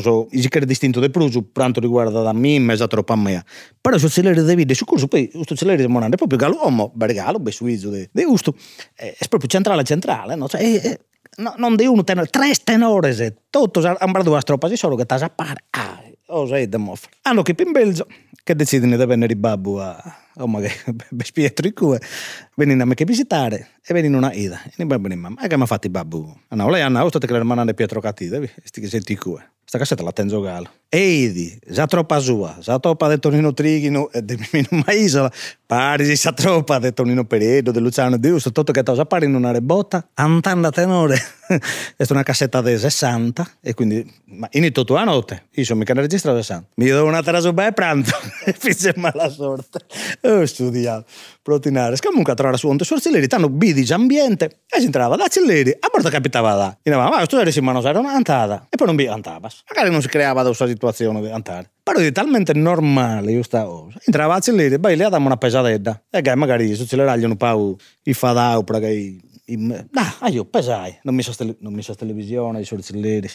so, 0.00 0.28
il 0.30 0.48
distinto 0.64 1.00
del 1.00 1.10
Prusu 1.10 1.42
per 1.42 1.52
quanto 1.52 1.80
riguarda 1.80 2.22
da 2.22 2.32
me, 2.32 2.58
ma 2.58 2.72
esatto 2.72 3.04
a 3.06 3.16
me. 3.16 3.44
Però 3.80 3.96
il 3.96 4.10
celere 4.10 4.42
di 4.42 4.54
vita, 4.54 4.74
su 4.74 4.84
questo 4.84 5.08
poi 5.08 5.30
questo 5.30 5.54
celere 5.54 5.82
di 5.82 5.88
Monande 5.88 6.14
è 6.14 6.18
proprio 6.18 6.38
galomo, 6.38 6.90
bergalo, 6.94 7.38
besuizzo 7.38 7.90
di 7.90 8.24
gusto, 8.24 8.54
è, 8.94 9.14
è 9.18 9.28
proprio 9.28 9.48
centrale 9.48 9.84
centrale, 9.84 10.34
no? 10.34 10.48
Cioè, 10.48 10.60
è, 10.60 10.80
è, 10.80 11.00
no, 11.36 11.54
non 11.58 11.76
di 11.76 11.86
uno 11.86 12.04
tenore, 12.04 12.28
tre 12.28 12.52
tenore, 12.64 13.36
tutti 13.50 13.80
hanno 13.80 14.22
due 14.22 14.40
stropasi 14.40 14.76
solo 14.76 14.96
che 14.96 15.04
ti 15.04 15.14
appare, 15.14 15.64
ah, 15.70 16.02
oh, 16.26 16.46
sei 16.46 16.68
da 16.68 16.78
moffre. 16.78 17.10
Hanno 17.22 17.42
che 17.42 17.54
in 17.58 17.72
Di 18.54 18.64
venire 19.06 19.32
i 19.32 19.36
babbu 19.36 19.74
a 19.74 20.16
oh 20.36 20.46
ma 20.46 20.60
che 20.60 20.72
Pietro 21.32 21.66
i 21.66 21.72
cue 21.72 22.00
vengono 22.54 22.82
a 22.82 22.86
me 22.86 22.94
che 22.94 23.04
visitare 23.04 23.68
e 23.84 23.94
vengono 23.94 24.18
una 24.18 24.32
ida. 24.32 24.62
E 24.64 24.72
mi 24.78 24.86
babbu 24.86 25.08
mamma. 25.14 25.46
Che 25.46 25.56
mi 25.56 25.62
ha 25.62 25.66
fatto 25.66 25.86
i 25.86 25.90
babbu 25.90 26.36
ah, 26.48 26.56
no 26.56 26.70
lei 26.70 26.82
hanno 26.82 26.98
avuto 26.98 27.18
che 27.18 27.26
le 27.30 27.38
hermana 27.38 27.64
Pietro 27.74 28.00
Cattive 28.00 28.52
sti 28.62 28.80
che 28.80 28.88
senti 28.88 29.12
i 29.12 29.16
tenzo 30.12 30.40
galo 30.40 30.70
Eidi, 30.90 31.58
già 31.66 31.86
troppa 31.86 32.18
sua, 32.18 32.56
già 32.60 32.78
troppa 32.78 33.10
di 33.10 33.18
Tonino 33.18 33.52
Trighino 33.52 34.10
e 34.10 34.24
di 34.24 34.38
Mino 34.52 34.82
Maisola, 34.86 35.30
Parisi, 35.66 36.14
già 36.14 36.32
troppa 36.32 36.78
di 36.78 36.94
Tonino 36.94 37.26
Peredo, 37.26 37.72
di 37.72 37.78
Luciano 37.78 38.16
Diusto, 38.16 38.52
tutto 38.52 38.72
che 38.72 38.82
cosa 38.82 39.04
pare 39.04 39.26
in 39.26 39.34
una 39.34 39.50
rebotta, 39.50 40.08
antanda 40.14 40.70
tenore, 40.70 41.18
è 41.94 42.06
una 42.08 42.22
cassetta 42.22 42.62
del 42.62 42.78
60 42.78 43.56
e 43.60 43.74
quindi, 43.74 44.10
ma 44.28 44.48
in 44.52 44.72
tutto 44.72 44.94
la 44.94 45.04
notte, 45.04 45.48
io 45.50 45.64
sono 45.64 45.80
mica 45.80 45.92
registrato 45.92 46.38
60, 46.38 46.68
mi 46.76 46.88
do 46.88 47.04
una 47.04 47.22
su 47.22 47.52
e 47.54 47.72
pranzo 47.72 48.16
e 48.46 48.54
fece 48.54 48.94
mala 48.96 49.28
sorte, 49.28 49.80
ho 50.22 50.46
studiato, 50.46 51.04
protinare, 51.42 51.96
comunque 51.98 52.32
a 52.32 52.34
trovare 52.34 52.56
su 52.56 52.66
onde 52.66 52.84
sorcelleri, 52.84 53.26
tanto 53.26 53.50
bidi 53.50 53.92
ambiente 53.92 54.60
e 54.66 54.80
si 54.80 54.86
entrava 54.86 55.16
da 55.16 55.28
celleri, 55.28 55.76
a 55.78 55.88
porta 55.90 56.08
capitava 56.08 56.54
da, 56.54 56.78
e 56.82 56.90
ma 56.92 57.10
questo 57.10 57.38
era 57.38 57.50
in 57.54 57.62
mano, 57.62 57.82
era 57.82 57.98
una 57.98 58.12
andata, 58.12 58.68
e 58.70 58.76
poi 58.78 58.86
non 58.86 58.96
vi 58.96 59.06
andava, 59.06 59.50
magari 59.68 59.90
non 59.90 60.00
si 60.00 60.08
creava 60.08 60.42
usare 60.48 60.70
situazione 60.70 61.20
di 61.20 61.30
andare. 61.30 61.70
Però 61.82 61.98
è 61.98 62.12
talmente 62.12 62.52
normale 62.52 63.32
questa 63.32 63.64
cosa. 63.64 63.98
Entrava 64.04 64.34
a 64.34 64.40
lì, 64.52 64.78
poi 64.78 64.96
le 64.96 65.08
diamo 65.08 65.26
una 65.26 65.36
pesadetta. 65.36 66.02
E 66.10 66.20
che 66.20 66.34
magari 66.34 66.74
se 66.74 66.86
ce 66.86 66.96
l'eraglio 66.96 67.26
un 67.26 67.36
po' 67.36 67.76
i 68.04 68.12
fadau, 68.12 68.64
perché 68.64 69.16
ah, 70.20 70.28
io 70.28 70.44
pesai, 70.44 70.98
non 71.02 71.14
mi 71.14 71.22
sa 71.22 71.32
non 71.60 71.72
mi 71.72 71.82
sa 71.82 71.94
televisione, 71.94 72.62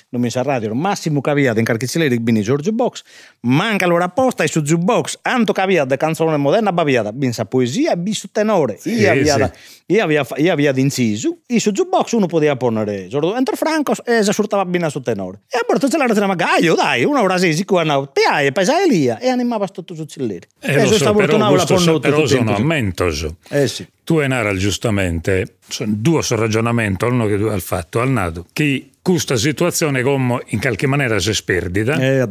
non 0.10 0.22
mi 0.22 0.30
sa 0.30 0.42
radio, 0.44 0.74
massimo 0.76 1.22
che 1.22 1.30
aveva 1.30 1.58
in 1.58 1.66
carciccelleri 1.66 2.20
bini 2.20 2.42
Giorgio 2.42 2.72
Box, 2.72 3.04
manca 3.42 3.88
l'ora 3.88 4.06
apposta 4.06 4.44
e 4.44 4.48
su 4.48 4.62
Jukebox, 4.62 5.20
anto 5.24 5.54
de 5.54 5.98
canzone 5.98 6.38
moderna 6.38 6.72
baviata, 6.72 7.12
bin 7.12 7.34
sa 7.34 7.46
poesia, 7.46 7.96
bin 7.96 8.14
su 8.14 8.30
tenore, 8.32 8.78
sì, 8.78 8.94
io 8.94 9.12
aveva, 9.12 9.52
sì. 9.54 9.94
io 9.94 10.10
io 10.10 10.52
aveva 10.52 10.72
d'inciso, 10.72 11.40
e 11.48 11.60
su 11.60 11.72
Jukebox 11.72 12.12
uno 12.12 12.28
poteva 12.28 12.56
porre 12.56 13.08
Giorgio 13.08 13.36
Enter 13.36 13.58
Franco 13.58 13.94
e 14.06 14.24
si 14.24 14.32
surtava 14.32 14.66
bene 14.66 14.90
su 14.90 15.02
tenore. 15.02 15.42
E 15.50 15.58
a 15.58 15.64
porto 15.66 15.90
ce 15.90 15.98
l'ha 15.98 16.06
detto, 16.06 16.26
ma 16.28 16.36
gaio, 16.36 16.76
dai, 16.76 17.04
una 17.04 17.22
ora 17.22 17.38
sei 17.38 17.56
sicuro, 17.56 18.10
te 18.12 18.22
hai 18.30 18.52
pesai 18.52 18.88
lì, 18.88 19.08
e 19.08 19.30
animava 19.30 19.68
tutto 19.68 19.96
su 19.96 20.06
celleri. 20.06 20.46
Eh, 20.60 20.74
e 20.74 20.84
lo 20.84 20.98
so, 20.98 21.14
però, 21.14 21.54
però 22.00 22.26
sono 22.26 22.56
ammentoso. 22.56 23.38
Eh 23.50 23.68
sì. 23.68 23.88
Tu 24.04 24.20
Enara 24.20 24.54
giustamente, 24.56 25.58
due 25.86 26.22
sul 26.22 26.38
ragionamento, 26.38 27.08
uno 27.08 27.26
che 27.26 27.38
tu 27.38 27.46
hai 27.46 27.62
fatto 27.62 28.02
al 28.02 28.10
nato, 28.10 28.46
che 28.52 28.90
questa 29.04 29.36
situazione 29.36 30.02
come 30.02 30.42
in 30.48 30.60
qualche 30.62 30.88
maniera 30.88 31.20
si 31.20 31.34
sperdita 31.34 31.98
eh, 31.98 32.26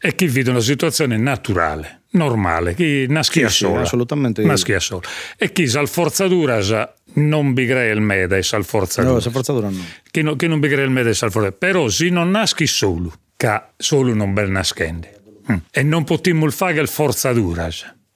e 0.00 0.14
che 0.16 0.28
vede 0.28 0.50
una 0.50 0.60
situazione 0.60 1.16
naturale, 1.16 2.02
normale, 2.10 2.74
che 2.74 3.06
naschia 3.08 3.48
sì, 3.48 3.58
sola. 3.58 3.78
Sì, 3.78 3.82
assolutamente. 3.82 4.42
Naschia 4.42 4.80
sola. 4.80 5.02
E 5.36 5.52
chi 5.52 5.68
sa 5.68 5.86
forzatura 5.86 6.60
sa 6.62 6.92
non 7.14 7.54
bigre 7.54 7.90
il 7.90 8.00
mede 8.00 8.42
sa 8.42 8.60
forzatura. 8.60 9.14
No, 9.14 9.20
sa 9.20 9.30
forzatura 9.30 9.68
no. 9.68 9.84
Che, 10.10 10.22
no, 10.22 10.34
che 10.34 10.48
non 10.48 10.58
bigre 10.58 10.82
il 10.82 10.90
mede 10.90 11.14
sa 11.14 11.30
forzatura. 11.30 11.52
Però 11.52 11.88
se 11.88 12.08
non 12.08 12.30
naschi 12.30 12.66
solo, 12.66 13.12
che 13.36 13.62
solo 13.76 14.12
non 14.14 14.32
bel 14.34 14.50
nascende. 14.50 15.20
Mm. 15.50 15.56
E 15.70 15.82
non 15.84 16.02
potremmo 16.02 16.50
fare 16.50 16.80
il 16.80 16.88
forzatura. 16.88 17.68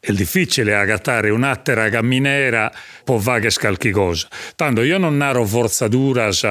È 0.04 0.10
difficile 0.10 0.74
agattare 0.74 1.30
un'attera 1.30 1.88
camminera 1.88 2.72
può 3.04 3.18
fare 3.18 3.48
qualche 3.52 3.92
cosa. 3.92 4.26
Tanto 4.56 4.82
io 4.82 4.98
non 4.98 5.16
naro 5.16 5.46
forzaduras 5.46 6.44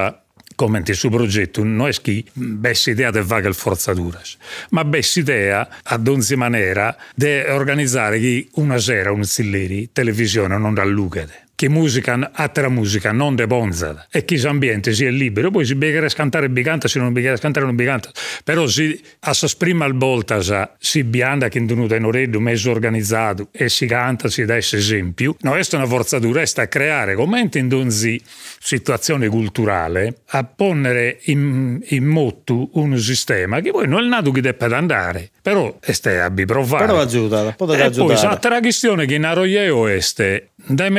come 0.55 0.81
il 0.85 0.95
suo 0.95 1.09
progetto 1.09 1.61
non 1.61 1.89
è 1.89 1.91
che 2.01 2.23
bessa 2.31 2.91
idea 2.91 3.11
di 3.11 3.21
fare 3.21 3.51
forzaduras, 3.51 4.37
ma 4.69 4.85
bessa 4.85 5.19
idea 5.19 5.67
ad 5.83 6.07
ogni 6.07 6.35
maniera 6.37 6.95
di 7.13 7.39
organizzare 7.45 8.47
una 8.53 8.77
sera 8.77 9.11
un 9.11 9.25
zilleri 9.25 9.89
televisione 9.91 10.57
non 10.57 10.73
dall'ugade 10.73 11.49
che 11.61 11.69
musica, 11.69 12.31
altra 12.33 12.69
musica, 12.69 13.11
non 13.11 13.35
de 13.35 13.45
bonza, 13.45 14.07
e 14.09 14.25
che 14.25 14.41
ambiente 14.47 14.93
sia 14.93 15.11
libero, 15.11 15.51
poi 15.51 15.63
si 15.63 15.75
beghere 15.75 16.09
cantare 16.09 16.49
biganta, 16.49 16.87
se 16.87 16.97
non 16.97 17.13
beghere 17.13 17.37
cantare 17.37 17.67
non 17.67 17.75
biganta, 17.75 18.09
però 18.43 18.65
si 18.65 18.99
a 19.19 19.35
prima 19.59 19.85
al 19.85 19.93
volta 19.93 20.39
si 20.79 21.03
bianda 21.03 21.49
che 21.49 21.63
tenuta 21.63 21.95
in 21.95 22.05
orecchio, 22.05 22.39
mezzo 22.39 22.71
organizzato, 22.71 23.49
e 23.51 23.69
si 23.69 23.85
canta, 23.85 24.27
si 24.27 24.43
dà 24.43 24.57
esempio, 24.57 25.35
no, 25.41 25.51
questa 25.51 25.77
è 25.77 25.79
una 25.79 25.87
forzatura, 25.87 26.41
è 26.41 26.45
a 26.55 26.67
creare, 26.67 27.13
come 27.13 27.47
in 27.53 27.71
ogni 27.71 28.19
situazione 28.59 29.27
culturale, 29.27 30.21
a 30.29 30.43
ponere 30.43 31.19
in, 31.25 31.79
in 31.89 32.05
moto 32.05 32.69
un 32.73 32.97
sistema 32.97 33.59
che 33.59 33.69
poi 33.69 33.87
non 33.87 34.03
è 34.03 34.07
nato 34.07 34.31
che 34.31 34.41
debba 34.41 34.65
andare, 34.75 35.29
però 35.39 35.77
este 35.83 36.19
abbi 36.19 36.45
provare. 36.45 36.87
Però 36.87 36.99
aiuta, 36.99 37.53
può 37.55 37.67
aiutare. 37.67 37.93
E 37.93 38.39
poi 38.39 38.61
questione 38.61 39.05
che 39.05 39.13
in 39.13 39.25
Aroieo 39.25 39.85
este 39.85 40.49
dai 40.63 40.91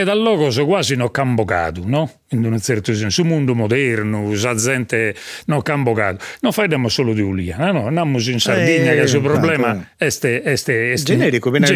medallogos 0.53 0.65
quasi 0.65 0.97
non 0.97 1.11
cambocato, 1.11 1.83
no? 1.85 2.11
In 2.29 2.45
un 2.45 2.59
certo 2.61 2.95
senso, 2.95 3.23
il 3.23 3.27
mondo 3.27 3.55
moderno, 3.55 4.33
la 4.35 4.55
gente 4.55 5.15
non 5.47 5.63
cambocato. 5.63 6.25
Non 6.41 6.53
facciamo 6.53 6.89
solo 6.89 7.13
di 7.13 7.21
Ulia, 7.21 7.57
no? 7.73 7.87
Andiamo 7.87 8.19
in 8.19 8.41
Sardegna, 8.41 8.93
eh, 8.93 8.97
che 8.97 9.01
il 9.03 9.09
suo 9.09 9.21
problema 9.21 9.89
è 9.97 10.05
este, 10.05 10.43
este, 10.43 10.93
este 10.93 11.13
generico, 11.13 11.51
viene 11.51 11.67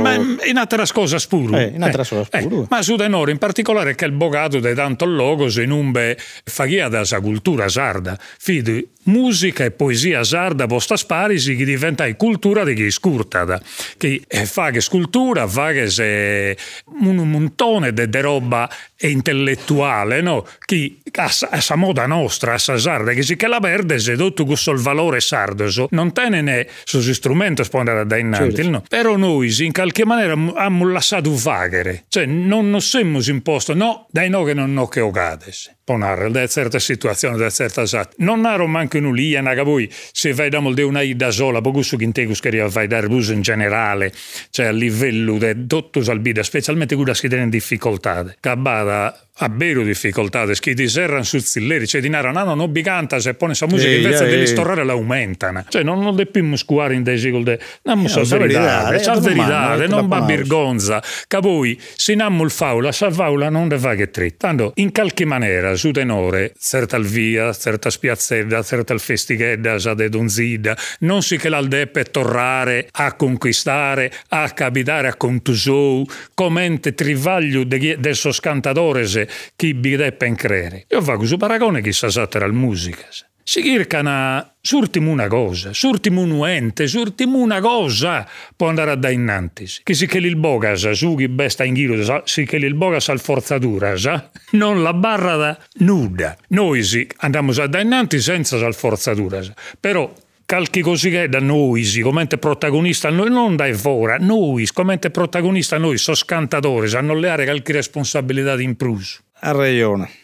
ma 0.00 0.14
in 0.14 0.56
altre 0.56 0.84
cose 0.92 1.18
pure. 1.28 1.70
Eh, 1.70 1.74
in 1.74 1.82
altre 1.82 2.04
cose 2.04 2.28
eh, 2.30 2.42
eh, 2.42 2.66
ma 2.68 2.82
su 2.82 2.96
tenore 2.96 3.30
in 3.30 3.38
particolare 3.38 3.94
che 3.94 4.04
il 4.04 4.12
bogato 4.12 4.58
di 4.58 4.74
tanto 4.74 5.04
logos 5.04 5.56
in 5.56 5.70
un 5.70 5.90
be 5.90 6.16
faghia 6.44 6.88
da 6.88 7.04
sa 7.04 7.20
cultura 7.20 7.68
sarda, 7.68 8.18
fidi 8.38 8.86
musica 9.04 9.64
e 9.64 9.70
poesia 9.70 10.24
sarda 10.24 10.66
posta 10.66 10.96
sparisi 10.96 11.56
che 11.56 11.64
diventa 11.64 12.12
cultura 12.14 12.64
di 12.64 12.74
chi 12.74 12.90
scurta, 12.90 13.60
che 13.96 14.22
fa 14.44 14.70
che 14.70 14.80
scultura, 14.80 15.46
fa 15.46 15.72
che 15.72 15.90
se 15.90 16.56
un 16.86 17.28
montone 17.28 17.92
di 17.92 18.20
roba 18.20 18.68
intellettuale, 19.00 20.20
no? 20.20 20.46
Chi 20.64 21.00
a 21.12 21.28
sa 21.28 21.76
moda 21.76 22.06
nostra, 22.06 22.54
a 22.54 22.58
sa 22.58 22.76
sarda, 22.76 23.12
che 23.12 23.22
si 23.22 23.36
che 23.36 23.46
la 23.46 23.58
verde 23.58 23.98
se 23.98 24.16
tutto 24.16 24.44
questo 24.44 24.70
il 24.70 24.80
valore 24.80 25.20
sardo, 25.20 25.68
non 25.90 26.12
tiene 26.12 26.68
su 26.84 27.00
strumenti 27.00 27.64
spondere 27.64 28.06
da 28.06 28.16
innanti, 28.16 28.56
certo. 28.56 28.70
no? 28.70 28.82
Però 28.88 29.16
noi 29.16 29.54
in 29.60 29.72
qualche 29.72 30.04
maniera 30.04 30.32
abbiamo 30.32 30.88
lasciato 30.90 31.34
vagare, 31.34 32.04
cioè 32.08 32.26
non 32.26 32.70
nos 32.70 32.88
siamo 32.88 33.20
imposto, 33.24 33.74
no, 33.74 34.06
dai 34.10 34.28
no 34.28 34.42
che 34.42 34.54
non 34.54 34.72
no 34.72 34.86
che 34.86 35.00
ogades 35.00 35.72
ponare 35.84 36.30
da 36.30 36.46
certe 36.46 36.80
situazioni, 36.80 37.36
da 37.36 37.50
certe 37.50 37.86
sat. 37.86 38.14
Non 38.18 38.46
ero 38.46 38.66
manco 38.66 38.96
in 38.96 39.04
ulia, 39.04 39.40
naga 39.40 39.62
voi, 39.62 39.90
se 40.12 40.32
vai 40.32 40.48
da 40.48 40.60
molde 40.60 40.82
una 40.82 41.02
da 41.14 41.30
sola, 41.30 41.60
poco 41.60 41.82
su 41.82 41.96
che 41.96 42.10
che 42.14 42.68
vai 42.68 42.86
da 42.86 43.02
bus 43.02 43.28
in 43.28 43.42
generale, 43.42 44.12
cioè 44.50 44.66
a 44.66 44.72
livello 44.72 45.36
di 45.36 45.66
tutto 45.66 46.02
salbida, 46.02 46.42
specialmente 46.42 46.94
quella 46.94 47.12
che 47.12 47.28
in 47.36 47.50
difficoltà. 47.50 48.34
Cabada 48.40 49.24
a 49.38 49.48
vero 49.50 49.82
difficoltà, 49.82 50.46
che 50.46 50.74
ti 50.74 50.88
serrano 50.88 51.24
sul 51.24 51.42
zilleri, 51.42 51.88
cioè 51.88 52.00
di 52.00 52.08
nara, 52.08 52.30
no, 52.30 52.54
non 52.54 52.70
bicanta, 52.70 53.18
se 53.18 53.34
pone 53.34 53.54
sa 53.54 53.66
musica 53.66 53.90
invece 53.90 54.38
di 54.38 54.46
storare 54.46 54.84
l'aumentano. 54.84 55.64
Cioè 55.68 55.82
non, 55.82 56.00
non 56.00 56.14
dobbiamo 56.14 56.54
scuare 56.54 56.94
in 56.94 57.02
dei 57.02 57.18
sigolde, 57.18 57.58
non 57.82 58.08
sa 58.08 58.22
verità, 58.22 58.96
sa 59.00 59.18
verità, 59.18 59.86
non 59.88 60.06
va 60.06 60.20
birgonza, 60.20 61.02
che 61.26 61.78
se 61.96 62.14
non 62.14 62.38
il 62.38 62.50
faula, 62.50 62.92
sa 62.92 63.10
faula 63.10 63.48
non 63.48 63.66
ne 63.66 63.78
fa 63.78 63.96
che 63.96 64.10
tre. 64.10 64.36
Tanto, 64.36 64.72
in 64.76 64.92
qualche 64.92 65.24
maniera, 65.24 65.73
su 65.76 65.90
tenore, 65.90 66.52
certa 66.58 66.96
al 66.96 67.04
via, 67.04 67.52
certa 67.52 67.90
spiazzetta, 67.90 68.62
certa 68.62 68.92
al 68.92 69.00
festighedda, 69.00 69.78
sa 69.78 69.94
de 69.94 70.08
donzida, 70.08 70.76
non 71.00 71.22
si 71.22 71.36
che 71.36 71.48
l'aldeppe 71.48 72.04
torrare 72.04 72.88
a 72.90 73.14
conquistare, 73.14 74.12
a 74.28 74.50
capitare 74.50 75.08
a 75.08 75.14
contusou, 75.14 76.06
commente 76.34 76.94
trivaglio 76.94 77.64
de, 77.64 77.96
de 77.98 78.14
sos 78.14 78.40
cantadores 78.40 79.52
chi 79.56 79.74
bi 79.74 79.96
deppen 79.96 80.34
crere. 80.34 80.86
Io 80.88 81.02
fa 81.02 81.16
questo 81.16 81.36
paragone 81.36 81.82
chi 81.82 81.92
sa 81.92 82.10
sattere 82.10 82.44
al 82.44 82.52
musica. 82.52 83.06
Si 83.46 83.62
cercano 83.62 84.52
surtimu 84.58 85.10
una 85.10 85.28
cosa, 85.28 85.74
surtimu 85.74 86.22
un 86.22 86.48
ente, 86.48 86.86
surtimu 86.86 87.38
una 87.38 87.60
cosa 87.60 88.26
può 88.56 88.68
andare 88.68 88.92
a 88.92 88.94
da 88.94 89.10
innanti. 89.10 89.66
Che 89.82 89.92
si 89.92 90.06
che 90.06 90.16
il 90.16 90.36
bogas, 90.36 90.90
su 90.92 91.14
chi 91.14 91.28
besta 91.28 91.62
in 91.62 91.74
giro, 91.74 92.22
si 92.24 92.44
che 92.46 92.56
il 92.56 92.74
bogas 92.74 93.10
al 93.10 93.20
forzatura, 93.20 93.98
sa? 93.98 94.30
non 94.52 94.82
la 94.82 94.94
barra 94.94 95.36
da 95.36 95.58
nuda. 95.80 96.34
Noi 96.48 96.82
sì, 96.82 97.06
andiamo 97.18 97.52
a 97.52 97.66
da 97.66 97.80
innanti 97.80 98.18
senza 98.18 98.56
al 98.64 98.74
forzatura, 98.74 99.42
però 99.78 100.10
calchi 100.46 100.80
così 100.80 101.10
che 101.10 101.28
da 101.28 101.40
noi, 101.40 101.86
come 102.00 102.26
protagonista, 102.26 103.10
noi 103.10 103.28
non 103.28 103.56
dai 103.56 103.74
fuori, 103.74 104.24
noi, 104.24 104.66
come 104.72 104.96
protagonista, 104.98 105.76
noi, 105.76 105.98
sono 105.98 106.16
scantatori, 106.16 106.88
sanno 106.88 107.14
leare 107.14 107.44
qualche 107.44 107.72
responsabilità 107.72 108.58
in 108.58 108.74
plus. 108.74 109.22
Ha 109.40 109.52
ragione. 109.52 110.23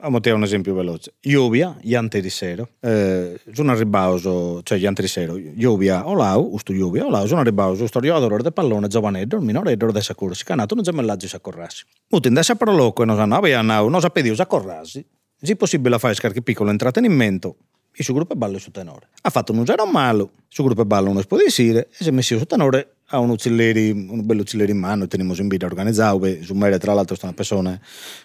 Amo 0.00 0.20
te 0.20 0.30
un 0.32 0.42
esempio 0.42 0.74
veloce. 0.74 1.14
Lluvia, 1.22 1.74
iante 1.80 2.20
di 2.20 2.28
sero. 2.28 2.68
Eh, 2.80 3.40
sono 3.52 3.74
ribauso, 3.74 4.60
cioè 4.62 4.76
iante 4.76 5.00
di 5.00 5.08
sero. 5.08 5.34
Lluvia, 5.38 6.06
olau, 6.06 6.52
usto 6.52 6.74
lluvia, 6.74 7.06
olau, 7.06 7.26
sono 7.26 7.42
ribauso, 7.42 7.86
sto 7.86 8.00
giocatore 8.00 8.42
de 8.42 8.52
pallone 8.52 8.88
giovaneddo, 8.88 9.36
il 9.36 9.42
minoreddo 9.42 9.90
de 9.90 10.02
sacursi, 10.02 10.44
canato 10.44 10.74
non 10.74 10.84
gemellaggio 10.84 11.26
sacorrassi. 11.26 11.84
Muti 12.10 12.28
in 12.28 12.34
dessa 12.34 12.54
proloco 12.54 13.02
e 13.02 13.06
non 13.06 13.16
nau, 13.26 13.88
non 13.88 14.00
sapedi 14.02 14.34
sacorrassi. 14.34 15.02
Se 15.40 15.56
possibile 15.56 15.98
fare 15.98 16.12
scarchi 16.12 16.42
piccolo 16.42 16.70
intrattenimento, 16.70 17.56
il 17.94 18.04
suo 18.04 18.14
gruppo 18.14 18.32
è 18.34 18.36
ballo 18.36 18.58
su 18.58 18.70
tenore. 18.70 19.08
Ha 19.22 19.30
fatto 19.30 19.52
un 19.52 19.64
zero 19.66 19.86
malo, 19.86 20.30
il 20.36 20.44
suo 20.48 20.64
gruppo 20.64 20.82
è 20.82 20.84
ballo 20.84 21.12
non 21.12 21.22
può 21.24 21.36
dire, 21.36 21.88
e 21.90 22.02
si 22.02 22.08
è 22.08 22.12
messo 22.12 22.38
su 22.38 22.44
tenore 22.44 22.96
a 23.06 23.18
un 23.18 23.30
uccelleri, 23.30 23.90
un 23.90 24.24
bello 24.24 24.42
uccelleri 24.42 24.72
in 24.72 24.78
mano, 24.78 25.06
teniamo 25.06 25.34
in 25.36 25.48
vita 25.48 25.66
organizzato, 25.66 26.20
su 26.42 26.54
Mere 26.54 26.78
tra 26.78 26.94
l'altro 26.94 27.14
è 27.14 27.18
una 27.22 27.32
persona, 27.32 27.78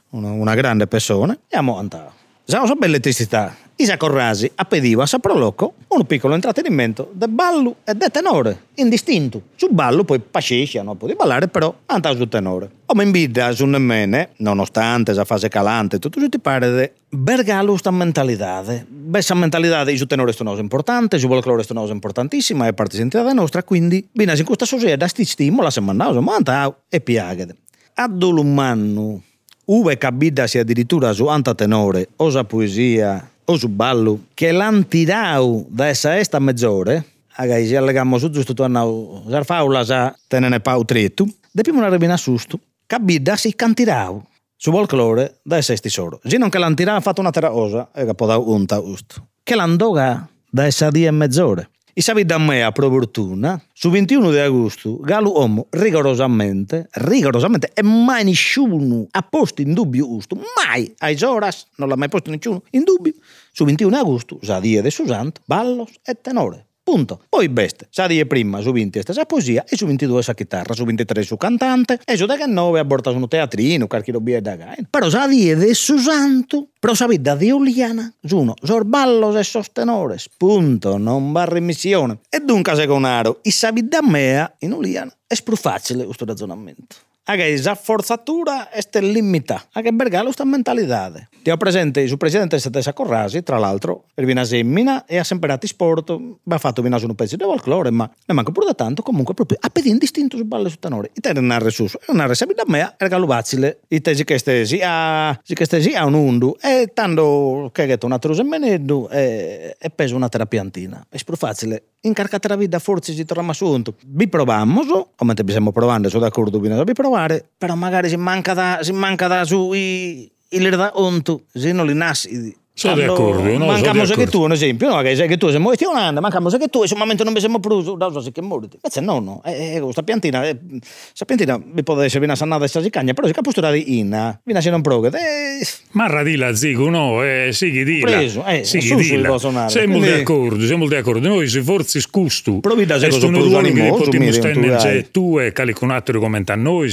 una, 0.10 0.32
una 0.32 0.56
grande 0.56 0.88
persona, 0.88 1.34
e 1.34 1.40
abbiamo 1.46 1.78
andato. 1.78 2.26
Siamo 2.50 2.64
una 2.64 2.76
bella 2.76 2.94
elettricità. 2.94 3.54
Isa 3.76 3.98
Corrasi 3.98 4.50
appediva 4.56 5.04
a 5.04 5.06
Saproloco 5.06 5.74
un 5.90 6.06
piccolo 6.06 6.34
intrattenimento 6.34 7.12
del 7.14 7.28
ballo 7.28 7.76
e 7.84 7.94
del 7.94 8.10
tenore, 8.10 8.68
indistinto. 8.76 9.42
Sul 9.56 9.74
ballo 9.74 10.06
poi 10.06 10.20
pascescia, 10.22 10.82
non 10.82 10.96
può 10.96 11.10
ballare, 11.14 11.50
però 11.50 11.76
andava 11.88 12.16
sul 12.16 12.30
tenore. 12.30 12.70
Come 12.86 13.04
in 13.04 13.12
vita, 13.12 13.52
su 13.52 13.66
nemmeno, 13.66 14.30
nonostante 14.38 15.12
la 15.12 15.26
fase 15.26 15.50
calante, 15.50 16.00
tutto 16.00 16.22
ci 16.22 16.30
ti 16.30 16.40
pare 16.40 16.74
di 17.10 17.18
bergalo 17.18 17.72
questa 17.72 17.92
mentalità. 17.92 18.64
Questa 19.12 19.34
mentalità 19.34 19.84
di 19.84 19.98
su 19.98 20.06
tenore 20.06 20.32
è 20.32 20.36
una 20.40 20.52
cosa 20.52 20.62
importante, 20.62 21.20
su 21.20 21.28
folklore 21.28 21.64
è 21.64 21.66
una 21.72 21.82
cosa 21.82 21.92
importantissima, 21.92 22.66
è 22.66 22.72
parte 22.72 22.96
sentita 22.96 23.30
nostra, 23.34 23.62
quindi, 23.64 24.08
bina 24.10 24.34
in 24.34 24.46
questa 24.46 24.64
società, 24.64 25.06
sti 25.06 25.26
stimola, 25.26 25.70
se 25.70 25.82
mandavo, 25.82 26.22
ma 26.22 26.36
andava 26.36 26.74
e 26.88 27.02
piaghe. 27.02 27.58
Adolumano 27.96 29.24
uve 29.70 29.98
cabidasi 29.98 30.60
addirittura 30.60 31.12
su 31.12 31.28
anta 31.28 31.54
tenore 31.54 32.10
o 32.18 32.30
sa 32.30 32.44
poesia 32.44 33.30
o 33.46 33.58
su 33.58 33.68
ballo 33.68 34.28
che 34.34 34.52
l'han 34.52 34.88
tirau 34.88 35.66
da 35.70 35.88
essa 35.88 36.16
esta 36.16 36.40
mezz'ore 36.40 37.04
agai 37.36 37.68
si 37.68 37.76
allegamo 37.76 38.18
su 38.18 38.30
giusto 38.30 38.54
tornau 38.54 39.24
sar 39.30 39.44
faula 39.44 39.84
sa 39.84 40.16
tenene 40.28 40.60
pau 40.60 40.86
trettu 40.86 41.28
depiamo 41.52 41.80
una 41.80 41.90
rebina 41.90 42.16
sustu 42.16 42.60
cabidda 42.86 43.36
si 43.36 43.56
cantirau 43.56 44.24
su 44.56 44.72
folklore 44.72 45.40
da 45.44 45.58
essa 45.58 45.74
esti 45.74 45.90
soro 45.90 46.22
si 46.24 46.38
non 46.38 46.50
che 46.50 46.60
l'han 46.60 46.76
tirau 46.76 46.96
ha 46.96 47.02
fatto 47.02 47.20
una 47.20 47.32
terra 47.32 47.50
cosa 47.50 47.90
e 47.94 48.06
che 48.06 48.14
può 48.14 48.26
da 48.26 48.38
unta 48.38 48.80
usto 48.80 49.28
che 49.44 49.56
l'han 49.56 49.76
doga 49.76 50.28
da 50.50 50.66
essa 50.66 50.90
die 50.90 51.08
e 51.08 51.12
mezz'ore 51.12 51.70
i 51.98 52.02
savi 52.04 52.26
da 52.26 52.38
me 52.38 52.64
a 52.64 52.72
pro 52.72 52.90
fortuna, 52.92 53.60
su 53.74 53.90
21 53.90 54.30
di 54.30 54.38
agosto, 54.38 54.98
Galo 54.98 55.40
Omo 55.40 55.66
rigorosamente, 55.72 56.90
rigorosamente, 56.92 57.72
e 57.74 57.82
mai 57.82 58.24
nessuno 58.24 59.08
ha 59.10 59.24
posto 59.24 59.64
in 59.64 59.74
dubbio 59.74 60.08
questo, 60.08 60.38
mai, 60.64 60.94
ai 61.00 61.18
Zoras, 61.18 61.66
non 61.78 61.90
l'ha 61.90 61.96
mai 61.96 62.08
posto 62.08 62.30
nessuno 62.30 62.62
in 62.72 62.84
dubbio, 62.84 63.14
su 63.52 63.66
21 63.66 63.90
di 63.90 63.96
agosto, 63.96 64.38
sa 64.44 64.60
dia 64.60 64.84
de 64.84 64.92
Susanto, 64.92 65.42
ballos 65.46 65.90
e 66.04 66.14
tenore. 66.22 66.68
Punto. 66.88 67.20
Poi 67.28 67.50
beste, 67.50 67.88
sa 67.90 68.08
die 68.08 68.26
prima 68.26 68.62
su 68.62 68.72
20 68.72 69.02
sta 69.02 69.26
poesia 69.26 69.66
e 69.68 69.76
su 69.76 69.86
22 69.86 70.24
sa 70.24 70.34
chitarra, 70.34 70.74
su 70.74 70.86
23 70.86 71.22
su 71.22 71.36
cantante 71.36 72.00
e 72.06 72.16
su 72.16 72.26
19 72.26 72.80
aborta 72.80 73.12
su 73.12 73.18
un 73.18 73.28
teatrino, 73.28 73.88
qualche 73.88 74.14
roba 74.14 74.40
da 74.40 74.56
gain. 74.56 74.88
Però 74.90 75.10
sa 75.10 75.28
die 75.28 75.58
de 75.58 75.74
su 75.74 75.98
santo, 75.98 76.70
però 76.80 76.94
sa 76.94 77.06
vita 77.06 77.36
di 77.36 77.52
Uliana, 77.52 78.10
sono 78.24 78.54
sorballos 78.62 79.36
e 79.36 79.44
sostenores, 79.44 80.30
punto, 80.30 80.96
non 80.96 81.34
va 81.34 81.44
remissione. 81.44 82.20
E 82.30 82.40
dunque 82.40 82.74
secondario, 82.76 83.40
i 83.42 83.52
sa 83.52 83.74
vita 83.74 84.02
mea 84.02 84.50
in 84.60 84.72
Uliana 84.72 85.12
è 85.28 85.36
più 85.44 85.58
facile 85.58 86.06
questo 86.06 86.24
ragionamento. 86.24 87.07
Aga 87.30 87.44
esa 87.46 87.76
forzatura 87.76 88.70
este 88.72 89.02
limita. 89.02 89.62
Aga 89.74 89.92
bergalo 89.92 90.32
sta 90.32 90.46
mentalità. 90.46 91.12
Ti 91.44 91.50
ho 91.50 91.58
presente 91.58 92.08
su 92.08 92.16
presidente 92.16 92.58
Stessa 92.58 92.94
Corrasi, 92.94 93.44
tra 93.44 93.58
l'altro, 93.58 94.06
Ervina 94.16 94.46
Semmina 94.46 95.06
e 95.06 95.18
ha 95.18 95.26
sempre 95.26 95.50
dato 95.50 95.68
sport, 95.68 96.18
va 96.44 96.58
fatto 96.58 96.82
vina 96.82 96.98
su 96.98 97.06
un 97.06 97.16
pezzo 97.16 97.36
di 97.36 97.44
folklore, 97.44 97.92
ma 97.92 98.10
ne 98.26 98.34
manca 98.34 98.52
pure 98.52 98.68
da 98.68 98.74
tanto, 98.74 99.02
comunque 99.02 99.34
proprio 99.34 99.58
a 99.60 99.68
pedire 99.70 99.98
distinto 99.98 100.38
su 100.38 100.46
balle 100.46 100.70
su 100.70 100.78
tenore. 100.80 101.12
I 101.14 101.20
te 101.20 101.34
narre 101.34 101.70
su, 101.70 101.84
e 101.84 102.14
narre 102.14 102.34
sempre 102.34 102.56
da 102.56 102.64
me, 102.66 102.96
è 102.96 103.08
galo 103.10 103.28
facile. 103.28 103.80
I 103.90 104.00
te 104.00 104.16
si 104.16 104.24
che 104.24 104.38
stesi 104.38 104.80
a, 104.82 105.38
si 105.44 105.54
che 105.54 105.66
stesi 105.66 105.94
a 105.94 106.06
un 106.06 106.14
undu, 106.14 106.56
e 106.62 106.92
tanto 106.94 107.70
che 107.74 107.92
ha 107.92 107.98
una 108.04 108.20
trusa 108.20 108.44
meneddu, 108.44 109.10
e, 109.12 109.76
e 109.78 109.90
peso 109.90 110.16
una 110.16 110.30
terapiantina. 110.30 111.08
È 111.10 111.18
più 111.26 111.36
facile 111.36 111.84
incarcate 112.08 112.48
la 112.48 112.56
vita 112.56 112.80
forse 112.80 113.14
si 113.14 113.26
torna 113.26 113.50
assunto. 113.52 113.96
Vi 114.06 114.28
proviamo, 114.28 115.12
come 115.16 115.34
te 115.34 115.44
stiamo 115.46 115.72
provando, 115.72 116.10
sono 116.10 116.24
d'accordo, 116.24 116.60
vi 116.60 116.94
provare, 117.18 117.50
però 117.58 117.76
magari 117.76 118.10
si 118.10 118.16
manca 118.16 118.54
da, 118.54 118.80
si 118.82 118.92
manca 118.92 119.28
da 119.28 119.44
su 119.44 119.74
i, 119.74 120.30
il 120.50 120.70
da 120.70 120.92
onto, 120.96 121.44
se 121.52 121.72
non 121.72 121.88
li 121.88 121.94
nasci 121.94 122.56
sono 122.78 122.96
d'accordo, 122.96 123.58
no, 123.58 123.66
mancamo 123.66 124.06
se 124.06 124.16
che 124.16 124.28
tu, 124.28 124.44
un 124.44 124.52
esempio, 124.52 124.88
no? 124.88 125.02
Che 125.02 125.16
che 125.16 125.38
tu 125.38 125.50
sei 125.50 125.60
morto 125.60 125.90
un 125.90 125.98
anno, 125.98 126.20
mancamo 126.22 126.48
se 126.50 126.60
che 126.60 126.68
tu, 126.68 126.84
e 126.84 126.88
momento 126.96 127.24
non 127.24 127.34
mi 127.34 127.40
siamo 127.40 127.60
pruso, 127.60 127.96
da 127.96 128.12
so 128.12 128.22
se 128.22 128.32
che 128.32 128.42
morti. 128.42 128.78
Invece 128.80 129.02
no, 129.02 129.20
no, 129.20 129.42
eh, 129.44 129.80
questa 129.82 130.04
piantina, 130.04 130.48
eh, 130.48 130.60
questa 130.60 131.26
piantina 131.26 131.60
vi 131.60 131.82
può 131.82 132.00
essere 132.02 132.24
una 132.24 132.36
sannata 132.36 132.66
e 132.66 132.68
stasi 132.68 132.92
cagna, 132.92 133.14
però 133.14 133.26
se 133.26 133.34
capo 133.34 133.50
di 133.72 133.98
inna, 133.98 134.40
viene 134.44 134.62
se 134.62 134.70
non 134.70 134.82
proga. 134.82 135.10
Eh, 135.10 135.66
ma 135.94 136.06
radila 136.06 136.54
zigo, 136.54 136.90
no, 136.90 137.24
eh, 137.24 137.50
sì 137.52 137.72
che 137.72 137.84
dilla. 137.84 138.06
Preso, 138.06 138.46
eh, 138.46 138.64
sì 138.64 138.78
che 138.78 138.96
dilla. 138.96 139.40
Siamo 139.40 139.98
Quindi... 139.98 140.10
d'accordo, 140.10 140.64
siamo 140.64 140.88
d'accordo. 140.88 141.28
Noi 141.28 141.48
se 141.48 141.64
forse 141.64 142.00
scustu. 142.00 142.60
Provi 142.60 142.86
da 142.86 143.00
se 143.00 143.10
cosa 143.10 143.26
ruolo 143.28 143.72
che 143.72 143.88
potremmo 143.90 144.32
stendere 144.32 145.10
tu 145.10 145.40
e 145.40 145.52
caliconatori 145.52 146.20
come 146.20 146.44
a 146.46 146.56
noi, 146.56 146.92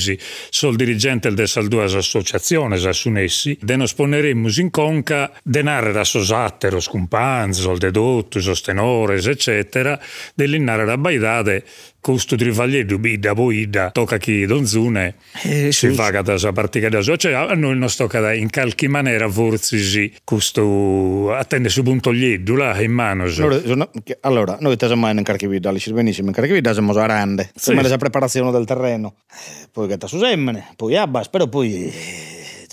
sol 0.49 0.77
dirigente 0.77 1.31
del 1.31 1.49
due 1.69 1.85
associazioni, 1.85 2.83
assunessi, 2.87 3.59
de 3.61 3.77
nos 3.77 3.93
poneremmo 3.95 4.49
in 4.57 4.71
conca 4.71 5.31
denare 5.75 5.93
da 5.93 6.05
sosare 6.05 6.43
carattere, 6.45 6.81
scumpanze, 6.81 7.71
il 7.71 7.79
dedotto, 7.79 8.39
i 8.39 8.61
tenores, 8.63 9.27
eccetera, 9.27 9.99
dell'innare 10.35 10.85
la 10.85 10.99
baidade 10.99 11.65
questo 12.05 12.37
trivaglietto 12.37 12.99
bida 12.99 13.33
boida 13.33 13.91
tocca 13.91 14.19
chi 14.19 14.45
donzune 14.45 15.15
eh, 15.45 15.73
si 15.73 15.89
fa 15.89 16.11
da 16.21 16.37
sa 16.37 16.53
partita 16.53 16.91
da 16.91 17.01
so 17.01 17.17
cioè 17.17 17.33
a 17.33 17.55
noi 17.55 17.79
non 17.79 17.89
tocca 17.97 18.35
in 18.35 18.51
qualche 18.51 18.89
maniera 18.89 19.27
forse 19.27 19.79
sì 19.79 20.15
questo 20.23 21.33
attende 21.33 21.71
su 21.71 21.83
punto 21.83 22.11
liedo 22.11 22.57
là 22.57 22.79
in 22.83 22.93
mano 22.93 23.23
allora, 23.23 23.89
allora 24.21 24.59
noi 24.61 24.77
te 24.77 24.95
mai 24.95 25.17
in 25.17 25.23
carchivida 25.23 25.71
li 25.71 25.83
benissimo 25.93 26.29
in 26.29 26.35
carchivida 26.35 26.75
siamo 26.75 26.93
a 26.93 27.07
rande 27.07 27.51
sì. 27.55 27.73
la 27.73 27.97
preparazione 27.97 28.51
del 28.51 28.67
terreno. 28.67 29.15
Eh, 29.31 29.69
poi 29.73 29.89
che 29.89 29.95
sta 29.95 30.07
su 30.07 30.19
semmene 30.19 30.75
poi 30.77 30.99
abbas 30.99 31.31
però 31.31 31.47
poi 31.47 31.91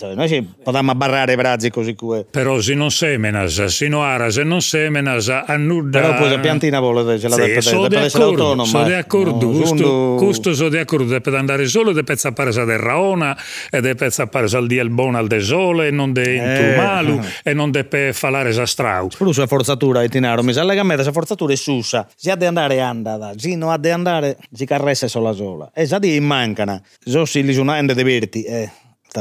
cioè, 0.02 0.14
noi 0.16 0.28
ci 0.28 0.44
potremmo 0.64 0.94
barrare 0.96 1.34
i 1.34 1.36
brazzi 1.36 1.70
così 1.70 1.94
come. 1.94 2.24
Però 2.28 2.60
se 2.60 2.74
non 2.74 2.90
semenas, 2.90 3.64
se 3.66 3.86
non 3.86 4.02
ara, 4.02 4.30
se 4.30 4.42
non 4.42 4.60
semenas, 4.60 5.28
annuda. 5.28 6.00
Però 6.00 6.16
poi 6.16 6.30
la 6.30 6.38
piantina 6.40 6.80
vuole 6.80 7.20
ce 7.20 7.28
la 7.28 7.36
sì, 7.36 7.40
deve, 7.42 7.60
sono 7.60 7.86
deve 7.86 8.04
essere. 8.06 8.24
Sono 8.64 8.88
d'accordo, 8.88 9.46
no, 9.46 9.56
questo, 9.56 10.14
questo 10.18 10.54
sono 10.54 10.68
d'accordo, 10.70 11.04
deve 11.04 11.36
andare 11.36 11.66
solo, 11.66 11.92
deve 11.92 12.16
appare 12.20 12.50
del 12.52 12.78
raona, 12.78 13.36
e 13.70 13.80
deve 13.80 14.10
appare 14.16 14.56
al 14.56 14.66
di 14.66 14.82
buono 14.88 15.18
al 15.18 15.28
desole, 15.28 15.90
non 15.90 16.12
de 16.12 16.72
eh. 16.72 16.76
malu, 16.76 17.20
e 17.44 17.54
non 17.54 17.70
deve 17.70 18.12
fare 18.12 18.52
sa 18.52 18.66
strau. 18.66 19.08
Plus 19.16 19.38
la 19.38 19.46
forzatura, 19.46 20.02
itinaro, 20.02 20.42
mi 20.42 20.52
sa 20.52 20.64
me, 20.64 20.94
questa 20.94 21.12
forzatura 21.12 21.52
è 21.52 21.56
susa, 21.56 22.08
si 22.16 22.28
ha 22.28 22.34
di 22.34 22.44
andare 22.44 22.80
andata, 22.80 23.34
si 23.36 23.54
non 23.54 23.70
ha 23.70 23.78
di 23.78 23.90
andare, 23.90 24.36
si 24.52 24.66
carressa 24.66 25.06
sola 25.06 25.32
sola. 25.32 25.70
E 25.72 25.86
sa 25.86 26.00
di 26.00 26.18
mancana, 26.18 26.82
so 27.04 27.24
si 27.24 27.44
li 27.44 27.52
sono 27.52 27.72
ende 27.72 27.94
de 27.94 28.02
verti, 28.02 28.42
eh, 28.42 28.68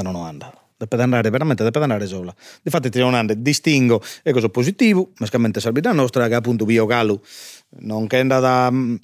non 0.01 0.15
andata 0.15 0.60
deve 0.87 1.03
andare 1.03 1.29
veramente 1.29 1.63
deve 1.63 1.79
andare 1.79 2.07
sola. 2.07 2.33
Difatti 2.61 2.89
ti 2.89 2.99
un 2.99 3.13
anno 3.13 3.33
distingo 3.35 4.01
e 4.23 4.31
cosa 4.31 4.49
positivo, 4.49 5.11
mescamente 5.19 5.59
salvità 5.59 5.91
nostra 5.91 6.27
che 6.27 6.35
appunto 6.35 6.65
Vio 6.65 6.85
Gallo 6.85 7.21
non 7.79 8.07
che 8.07 8.25
da 8.25 8.69
mm, 8.71 8.95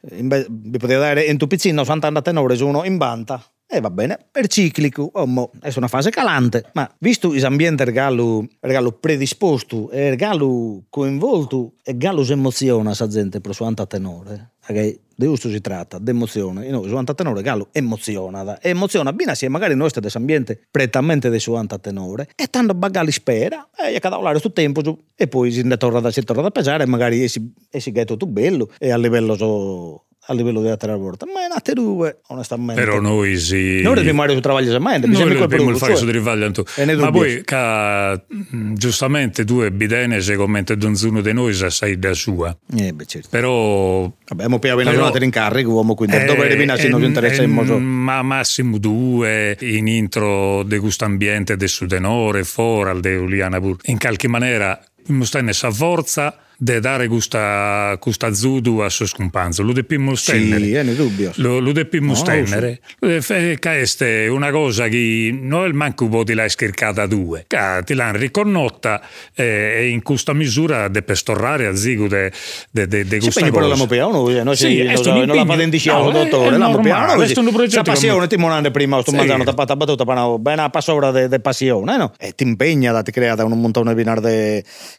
vi 0.00 0.78
potete 0.78 0.98
dare 0.98 1.24
in 1.24 1.36
tu 1.36 1.46
piccino 1.46 1.82
80 1.82 2.22
tenore 2.22 2.56
su 2.56 2.66
uno 2.66 2.84
in 2.84 2.96
banta 2.96 3.42
E 3.70 3.80
va 3.80 3.90
bene, 3.90 4.18
per 4.30 4.46
ciclico, 4.46 5.10
oh, 5.12 5.50
è 5.60 5.70
una 5.76 5.88
fase 5.88 6.08
calante, 6.08 6.70
ma 6.72 6.90
visto 7.00 7.34
l'ambiente 7.34 7.84
regalo, 7.84 8.46
regalo 8.60 8.92
predisposto 8.92 9.90
regalo 9.90 10.84
coinvolto 10.88 11.74
e 11.84 11.94
gallo 11.98 12.24
si 12.24 12.32
emoziona 12.32 12.94
sa 12.94 13.06
gente 13.08 13.42
per 13.42 13.54
suo 13.54 13.70
tenore, 13.86 14.52
perché 14.64 15.00
di 15.18 15.26
questo 15.26 15.50
si 15.50 15.60
tratta, 15.60 15.98
di 15.98 16.10
emozione, 16.10 16.70
no, 16.70 16.86
suo 16.86 17.02
tenore 17.12 17.42
gallo 17.42 17.70
emoziona, 17.72 18.60
e 18.60 18.68
emoziona 18.68 19.12
bene 19.12 19.34
se 19.34 19.48
magari 19.48 19.74
noi 19.74 19.88
stiamo 19.88 20.08
ambiente 20.14 20.60
prettamente 20.70 21.28
di 21.28 21.40
suo 21.40 21.60
tenore 21.80 22.28
e 22.36 22.46
tanto 22.46 22.72
bagali 22.72 23.10
spera, 23.10 23.68
e 23.76 23.94
gli 23.94 23.98
cada 23.98 24.16
questo 24.30 24.52
tempo 24.52 24.80
e 25.16 25.26
poi 25.26 25.50
si 25.50 25.66
torna, 25.76 26.08
si 26.12 26.22
torna 26.22 26.46
a 26.46 26.50
pesare 26.52 26.84
e 26.84 26.86
magari 26.86 27.26
si, 27.26 27.52
si 27.68 27.90
è 27.90 28.04
tutto 28.04 28.26
bello 28.26 28.70
e 28.78 28.92
a 28.92 28.96
livello 28.96 29.34
so, 29.34 30.04
a 30.30 30.34
livello 30.34 30.60
di 30.60 30.68
altra 30.68 30.94
volta. 30.96 31.26
Ma 31.26 31.44
è 31.44 31.48
nate 31.48 31.72
due, 31.72 32.20
onestamente. 32.28 32.80
Però 32.80 33.00
noi 33.00 33.38
sì. 33.38 33.80
Noi 33.80 33.94
dobbiamo 33.94 34.20
fare 34.20 34.34
su 34.34 34.40
travaglio 34.40 34.70
sempre. 34.70 34.98
Noi 35.06 35.36
dobbiamo 35.36 35.76
fare 35.76 35.96
su 35.96 36.06
travaglio. 36.06 36.64
Ma 36.98 37.10
poi, 37.10 37.42
ca, 37.44 38.22
giustamente, 38.74 39.44
tu 39.44 39.62
e 39.62 39.70
Bidene, 39.70 40.20
se 40.20 40.36
commenti 40.36 40.76
donzuno 40.76 41.20
di 41.22 41.32
noi, 41.32 41.54
sai 41.54 41.98
da 41.98 42.12
sua. 42.12 42.56
Eh, 42.76 42.92
beh, 42.92 43.06
certo. 43.06 43.28
Però... 43.30 44.10
Abbiamo 44.28 44.56
appena 44.56 44.74
venuto 44.74 45.22
in 45.22 45.30
carico, 45.30 45.70
uomo, 45.70 45.94
quindi 45.94 46.16
eh, 46.16 46.24
dove 46.24 46.44
arriviamo 46.44 46.76
se 46.76 46.88
non 46.88 47.00
ci 47.00 47.06
interessa 47.06 47.42
il 47.42 47.48
modo. 47.48 47.78
Ma 47.78 48.20
massimo 48.22 48.76
due, 48.78 49.56
in 49.60 49.86
intro 49.86 50.62
di 50.62 50.78
questo 50.78 51.06
ambiente 51.06 51.56
del 51.56 51.68
Sudenore, 51.68 52.44
fuori, 52.44 52.90
al 52.90 53.00
de 53.00 53.16
Uliana 53.16 53.60
pur. 53.60 53.76
In 53.84 53.98
qualche 53.98 54.28
maniera, 54.28 54.78
essa 55.48 55.70
forza 55.70 56.36
de 56.60 56.80
dare 56.80 57.06
questa, 57.06 57.96
questa 58.00 58.34
zudu 58.34 58.78
a 58.78 58.88
suo 58.88 59.06
scompanzo. 59.06 59.62
Lo 59.62 59.72
dobbiamo 59.72 60.16
stendere. 60.16 60.64
Sì, 60.64 60.72
è 60.72 60.82
dubbio. 60.82 61.30
Lo, 61.36 61.60
lo 61.60 61.70
dobbiamo 61.70 62.08
no, 62.08 62.14
stendere. 62.16 62.80
Questa 62.98 63.36
è 63.36 64.26
una 64.26 64.50
cosa 64.50 64.88
che 64.88 65.38
noi 65.40 65.72
manco 65.72 66.08
può 66.08 66.24
ti 66.24 66.34
l'hai 66.34 66.50
schercata 66.50 67.06
due. 67.06 67.44
Che 67.46 67.82
ti 67.84 67.94
l'hanno 67.94 68.18
riconnotta 68.18 69.00
eh, 69.34 69.76
e 69.76 69.88
in 69.90 70.02
questa 70.02 70.32
misura 70.32 70.88
deve 70.88 71.14
storrare 71.14 71.66
a 71.66 71.76
zigo 71.76 72.08
de, 72.08 72.32
de, 72.72 72.88
de, 72.88 73.04
de 73.04 73.18
questa 73.20 73.48
cosa. 73.50 73.62
Sì, 73.62 73.68
l'amo 73.68 73.86
piano, 73.86 74.28
noi 74.42 74.56
sì, 74.56 74.82
non, 74.82 75.26
non 75.26 75.36
la 75.36 75.44
patenticiamo, 75.44 76.10
no, 76.10 76.24
dottore, 76.24 76.58
l'amo 76.58 76.80
piano. 76.80 77.14
Questo 77.14 77.38
è 77.38 77.44
un 77.44 77.52
progetto. 77.52 77.76
La 77.76 77.82
passione, 77.82 78.26
ti 78.26 78.36
monande 78.36 78.72
prima, 78.72 79.00
sto 79.00 79.12
sì. 79.12 79.16
mangiando 79.16 79.44
tapata 79.44 79.76
battuta, 79.76 80.04
ma 80.04 80.36
bene 80.38 80.62
a 80.62 80.70
passora 80.70 81.12
di 81.28 81.40
passione, 81.40 81.96
no? 81.96 82.12
E 82.18 82.34
ti 82.34 82.42
impegna, 82.42 83.00
ti 83.02 83.12
crea 83.12 83.36
un 83.44 83.60
montone 83.60 83.94
di 83.94 84.02
binar 84.02 84.20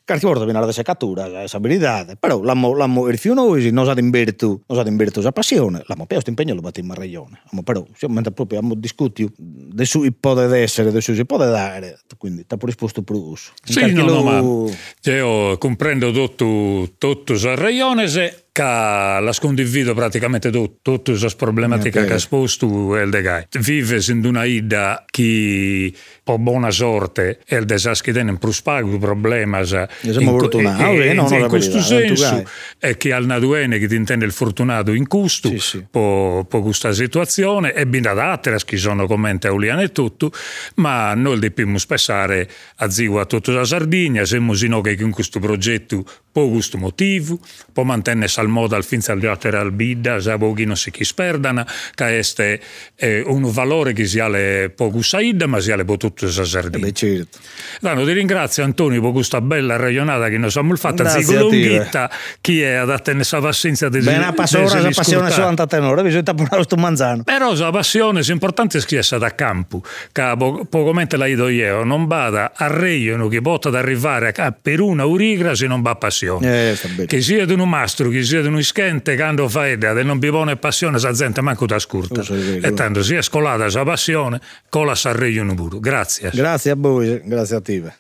Qualche 0.10 0.26
volta 0.26 0.44
binar 0.44 0.66
de 0.66 0.74
seccatura, 0.74 1.30
habilidade. 1.52 2.16
Pero 2.16 2.42
l'amo, 2.42 2.76
l'amo 2.76 3.08
irfiuno 3.10 3.54
e 3.54 3.70
non 3.70 3.86
sa 3.86 3.94
d'invertu, 3.94 4.64
non 4.66 4.76
sa 4.76 4.84
d'invertu 4.84 5.22
sa 5.22 5.32
passione. 5.32 5.84
L'amo 5.86 6.08
peo 6.08 6.20
sto 6.20 6.32
impegno 6.32 6.56
lo 6.56 6.62
battimmo 6.62 6.94
a 6.94 6.96
ragione. 6.96 7.42
Però, 7.64 7.86
mentre 8.08 8.32
proprio 8.32 8.58
abbiamo 8.58 8.74
discusso 8.74 9.30
del 9.38 9.86
suo 9.86 10.06
ipode 10.06 10.58
essere, 10.58 10.90
del 10.92 11.04
suo 11.04 11.14
si 11.14 11.26
può 11.28 11.38
dare, 11.38 12.00
quindi 12.18 12.44
ti 12.48 12.56
ha 12.56 12.58
risposto 12.60 13.04
uso. 13.06 13.52
Sì, 13.64 13.92
no, 13.92 14.04
lo... 14.04 14.14
no, 14.14 14.24
ma 14.24 15.12
io 15.12 15.58
comprendo 15.60 16.10
tutto, 16.10 16.96
tutto 16.98 17.38
sa 17.38 17.54
ragione 17.54 18.08
se 18.08 18.49
ca 18.60 19.20
la 19.22 19.32
scondivido 19.32 19.94
praticamente 19.94 20.52
tutto, 20.52 21.02
tutte 21.02 21.14
le 21.14 21.34
problematiche 21.38 22.04
che 22.06 22.12
ha 22.12 22.16
esposto 22.16 22.98
il 22.98 23.10
Degai. 23.10 23.48
Vive 23.60 24.04
in 24.10 24.26
una 24.26 24.44
ida 24.44 25.06
che 25.10 25.94
po' 26.30 26.38
buona 26.38 26.70
sorte 26.70 27.40
e 27.48 27.56
il 27.56 27.66
desastre 27.66 28.12
tiene 28.12 28.38
più 28.38 28.52
spago 28.52 29.00
problema 29.00 29.60
in, 29.60 29.88
in, 30.04 30.20
in, 30.20 31.28
in 31.28 31.46
questo 31.48 31.82
senso 31.82 32.44
è 32.78 32.98
che 32.98 33.14
al 33.14 33.26
Naduene 33.26 33.80
che 33.80 33.88
ti 33.88 33.96
intende 33.96 34.26
il 34.26 34.32
fortunato 34.32 34.92
in 34.94 35.08
custo 35.08 35.50
sì, 35.50 35.58
sì. 35.58 35.86
po 35.90 36.46
questa 36.48 36.92
situazione 36.92 37.74
e 37.74 37.88
bin 37.88 38.06
adatte 38.06 38.56
che 38.64 38.78
sono 38.78 39.08
commenti 39.08 39.48
a 39.48 39.54
Uliane 39.54 39.84
e 39.84 39.92
tutto 39.92 40.32
ma 40.76 41.16
noi 41.16 41.40
dobbiamo 41.40 41.80
spessare 41.80 42.48
a 42.76 42.90
Zigo 42.92 43.20
a 43.20 43.26
tutta 43.26 43.52
la 43.52 43.66
Sardegna 43.66 44.24
siamo 44.24 44.54
sino 44.54 44.82
che 44.82 44.96
in 45.00 45.12
questo 45.12 45.40
progetto 45.40 46.04
po 46.32 46.50
questo 46.50 46.78
motivo 46.78 47.40
po 47.74 47.84
mantenere 47.84 48.32
al 48.36 48.49
modo 48.50 48.76
al 48.76 48.84
fin 48.84 49.02
salviate 49.02 49.48
al 49.50 49.72
bidda 49.72 50.20
sa 50.20 50.38
non 50.38 50.76
si 50.76 50.92
chi 50.92 51.04
sperdana 51.04 51.66
che 51.94 52.18
este 52.18 52.60
eh, 52.96 53.24
un 53.26 53.50
valore 53.52 53.94
che 53.94 54.06
si 54.06 54.20
ha 54.20 54.28
le 54.28 54.72
poco 54.76 55.02
saida 55.02 55.48
ma 55.48 55.60
si 55.60 55.72
ha 55.72 55.76
le 55.76 55.86
potute 55.86 56.30
sa 56.30 56.44
Sardegna 56.44 56.88
eh 56.88 56.92
certo. 56.92 57.40
Dano, 57.80 58.06
ti 58.06 58.12
ringrazio 58.12 58.64
Antonio 58.64 59.02
per 59.02 59.12
questa 59.12 59.42
bella 59.42 59.76
ragionata 59.76 60.30
che 60.30 60.38
noi 60.38 60.50
abbiamo 60.50 60.76
fatto 60.76 61.08
zigo 61.08 61.40
lunghetta 61.40 62.10
chi 62.42 62.62
è 62.62 62.74
adatta 62.74 63.14
nella 63.14 63.40
pazienza 63.42 63.90
di 63.90 64.00
Bene, 64.00 64.34
passione, 64.34 64.82
la 64.82 64.92
passione 64.94 65.30
solo 65.30 65.48
andata 65.48 65.76
tenore, 65.76 66.02
bisogna 66.04 66.34
portare 66.34 66.64
sto 66.64 66.76
manzano. 66.76 67.24
Però 67.24 67.54
la 67.54 67.72
passione 67.72 68.22
è 68.22 68.32
importante 68.32 68.78
è 68.78 68.82
che 68.82 69.00
è 69.00 69.04
stata 69.04 69.28
a 69.28 69.32
campo, 69.32 69.84
che 70.12 70.34
poco 70.38 70.94
mente 70.94 71.18
la 71.18 71.28
ido 71.28 71.48
io, 71.48 71.84
non 71.84 72.08
vada 72.08 72.52
a 72.56 72.68
reiono 72.68 73.28
che 73.28 73.42
possa 73.42 73.70
arrivare 73.70 74.34
a 74.36 74.52
per 74.52 74.80
una 74.80 75.06
urigra 75.06 75.56
se 75.56 75.68
non 75.68 75.82
va 75.82 75.96
passione. 75.96 76.72
Eh, 76.72 77.06
che 77.06 77.22
sia 77.22 77.46
di 77.46 77.54
un 77.54 77.68
mastro, 77.68 78.10
che 78.10 78.24
sia 78.30 78.42
di 78.42 78.48
un 78.48 78.58
ischente, 78.58 79.16
quando 79.16 79.50
fa 79.50 79.68
idea, 79.68 79.94
del 79.94 80.06
non 80.06 80.20
bivone 80.20 80.56
passione, 80.56 81.00
sa 81.00 81.12
gente 81.12 81.42
manco 81.42 81.66
da 81.66 81.80
scurta. 81.80 82.22
E 82.22 82.74
tanto 82.74 83.02
sia 83.02 83.22
scolata 83.22 83.70
sa 83.70 83.84
passione, 83.84 84.40
cola 84.70 84.94
sa 84.94 85.12
reiono 85.12 85.56
pure. 85.56 85.80
Grazie. 85.80 86.30
Grazie 86.32 86.72
a 86.72 86.76
voi, 86.76 87.22
grazie 87.26 87.56
a 87.56 87.62
te. 87.62 87.94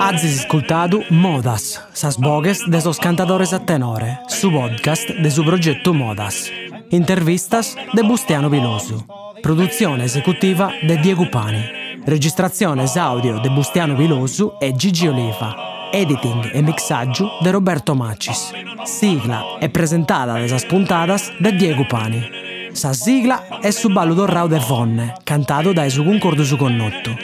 Hazis 0.00 0.40
ascoltado 0.40 1.02
Modas, 1.10 1.82
sas 1.92 2.16
bogues 2.16 2.62
de 2.70 2.80
sos 2.80 2.98
cantadores 2.98 3.52
a 3.52 3.58
tenore, 3.58 4.20
su 4.28 4.50
podcast 4.50 5.08
de 5.10 5.30
su 5.30 5.44
progetto 5.44 5.92
Modas. 5.92 6.50
Intervistas 6.90 7.76
de 7.92 8.02
Bustiano 8.02 8.48
Viloso. 8.48 9.04
Produzione 9.42 10.04
esecutiva 10.04 10.70
de 10.82 10.96
Diego 10.96 11.28
Pani. 11.30 11.87
Registrazione 12.04 12.84
audio 12.96 13.38
de 13.40 13.50
Bustiano 13.50 13.94
Viloso 13.94 14.58
e 14.58 14.74
Gigi 14.74 15.06
Oliva. 15.08 15.54
Editing 15.90 16.50
e 16.52 16.62
mixaggio 16.62 17.38
de 17.42 17.50
Roberto 17.50 17.94
Macis. 17.94 18.52
Sigla 18.84 19.56
è 19.58 19.68
presentata 19.68 20.34
de 20.34 20.48
sas 20.48 20.64
puntadas 20.64 21.32
de 21.38 21.54
Diego 21.54 21.86
Pani. 21.86 22.70
Sa 22.72 22.92
sigla 22.92 23.60
è 23.60 23.70
su 23.70 23.88
ballo 23.88 24.14
dorrao 24.14 24.46
de 24.46 24.60
Fonne, 24.60 25.14
cantato 25.24 25.72
da 25.72 25.88
su 25.88 26.04
concordo 26.04 26.44
su 26.44 26.56
connotto. 26.56 27.16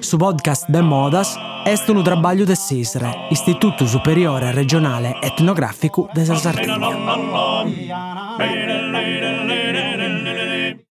Su 0.00 0.16
podcast 0.16 0.68
de 0.68 0.80
Modas 0.80 1.36
est 1.64 1.88
un 1.88 2.02
trabalho 2.02 2.44
de 2.44 2.54
SISRE, 2.54 3.26
Istituto 3.30 3.86
Superiore 3.86 4.52
Regionale 4.52 5.16
Etnografico 5.20 6.08
de 6.12 6.24
Sardegna. 6.24 6.78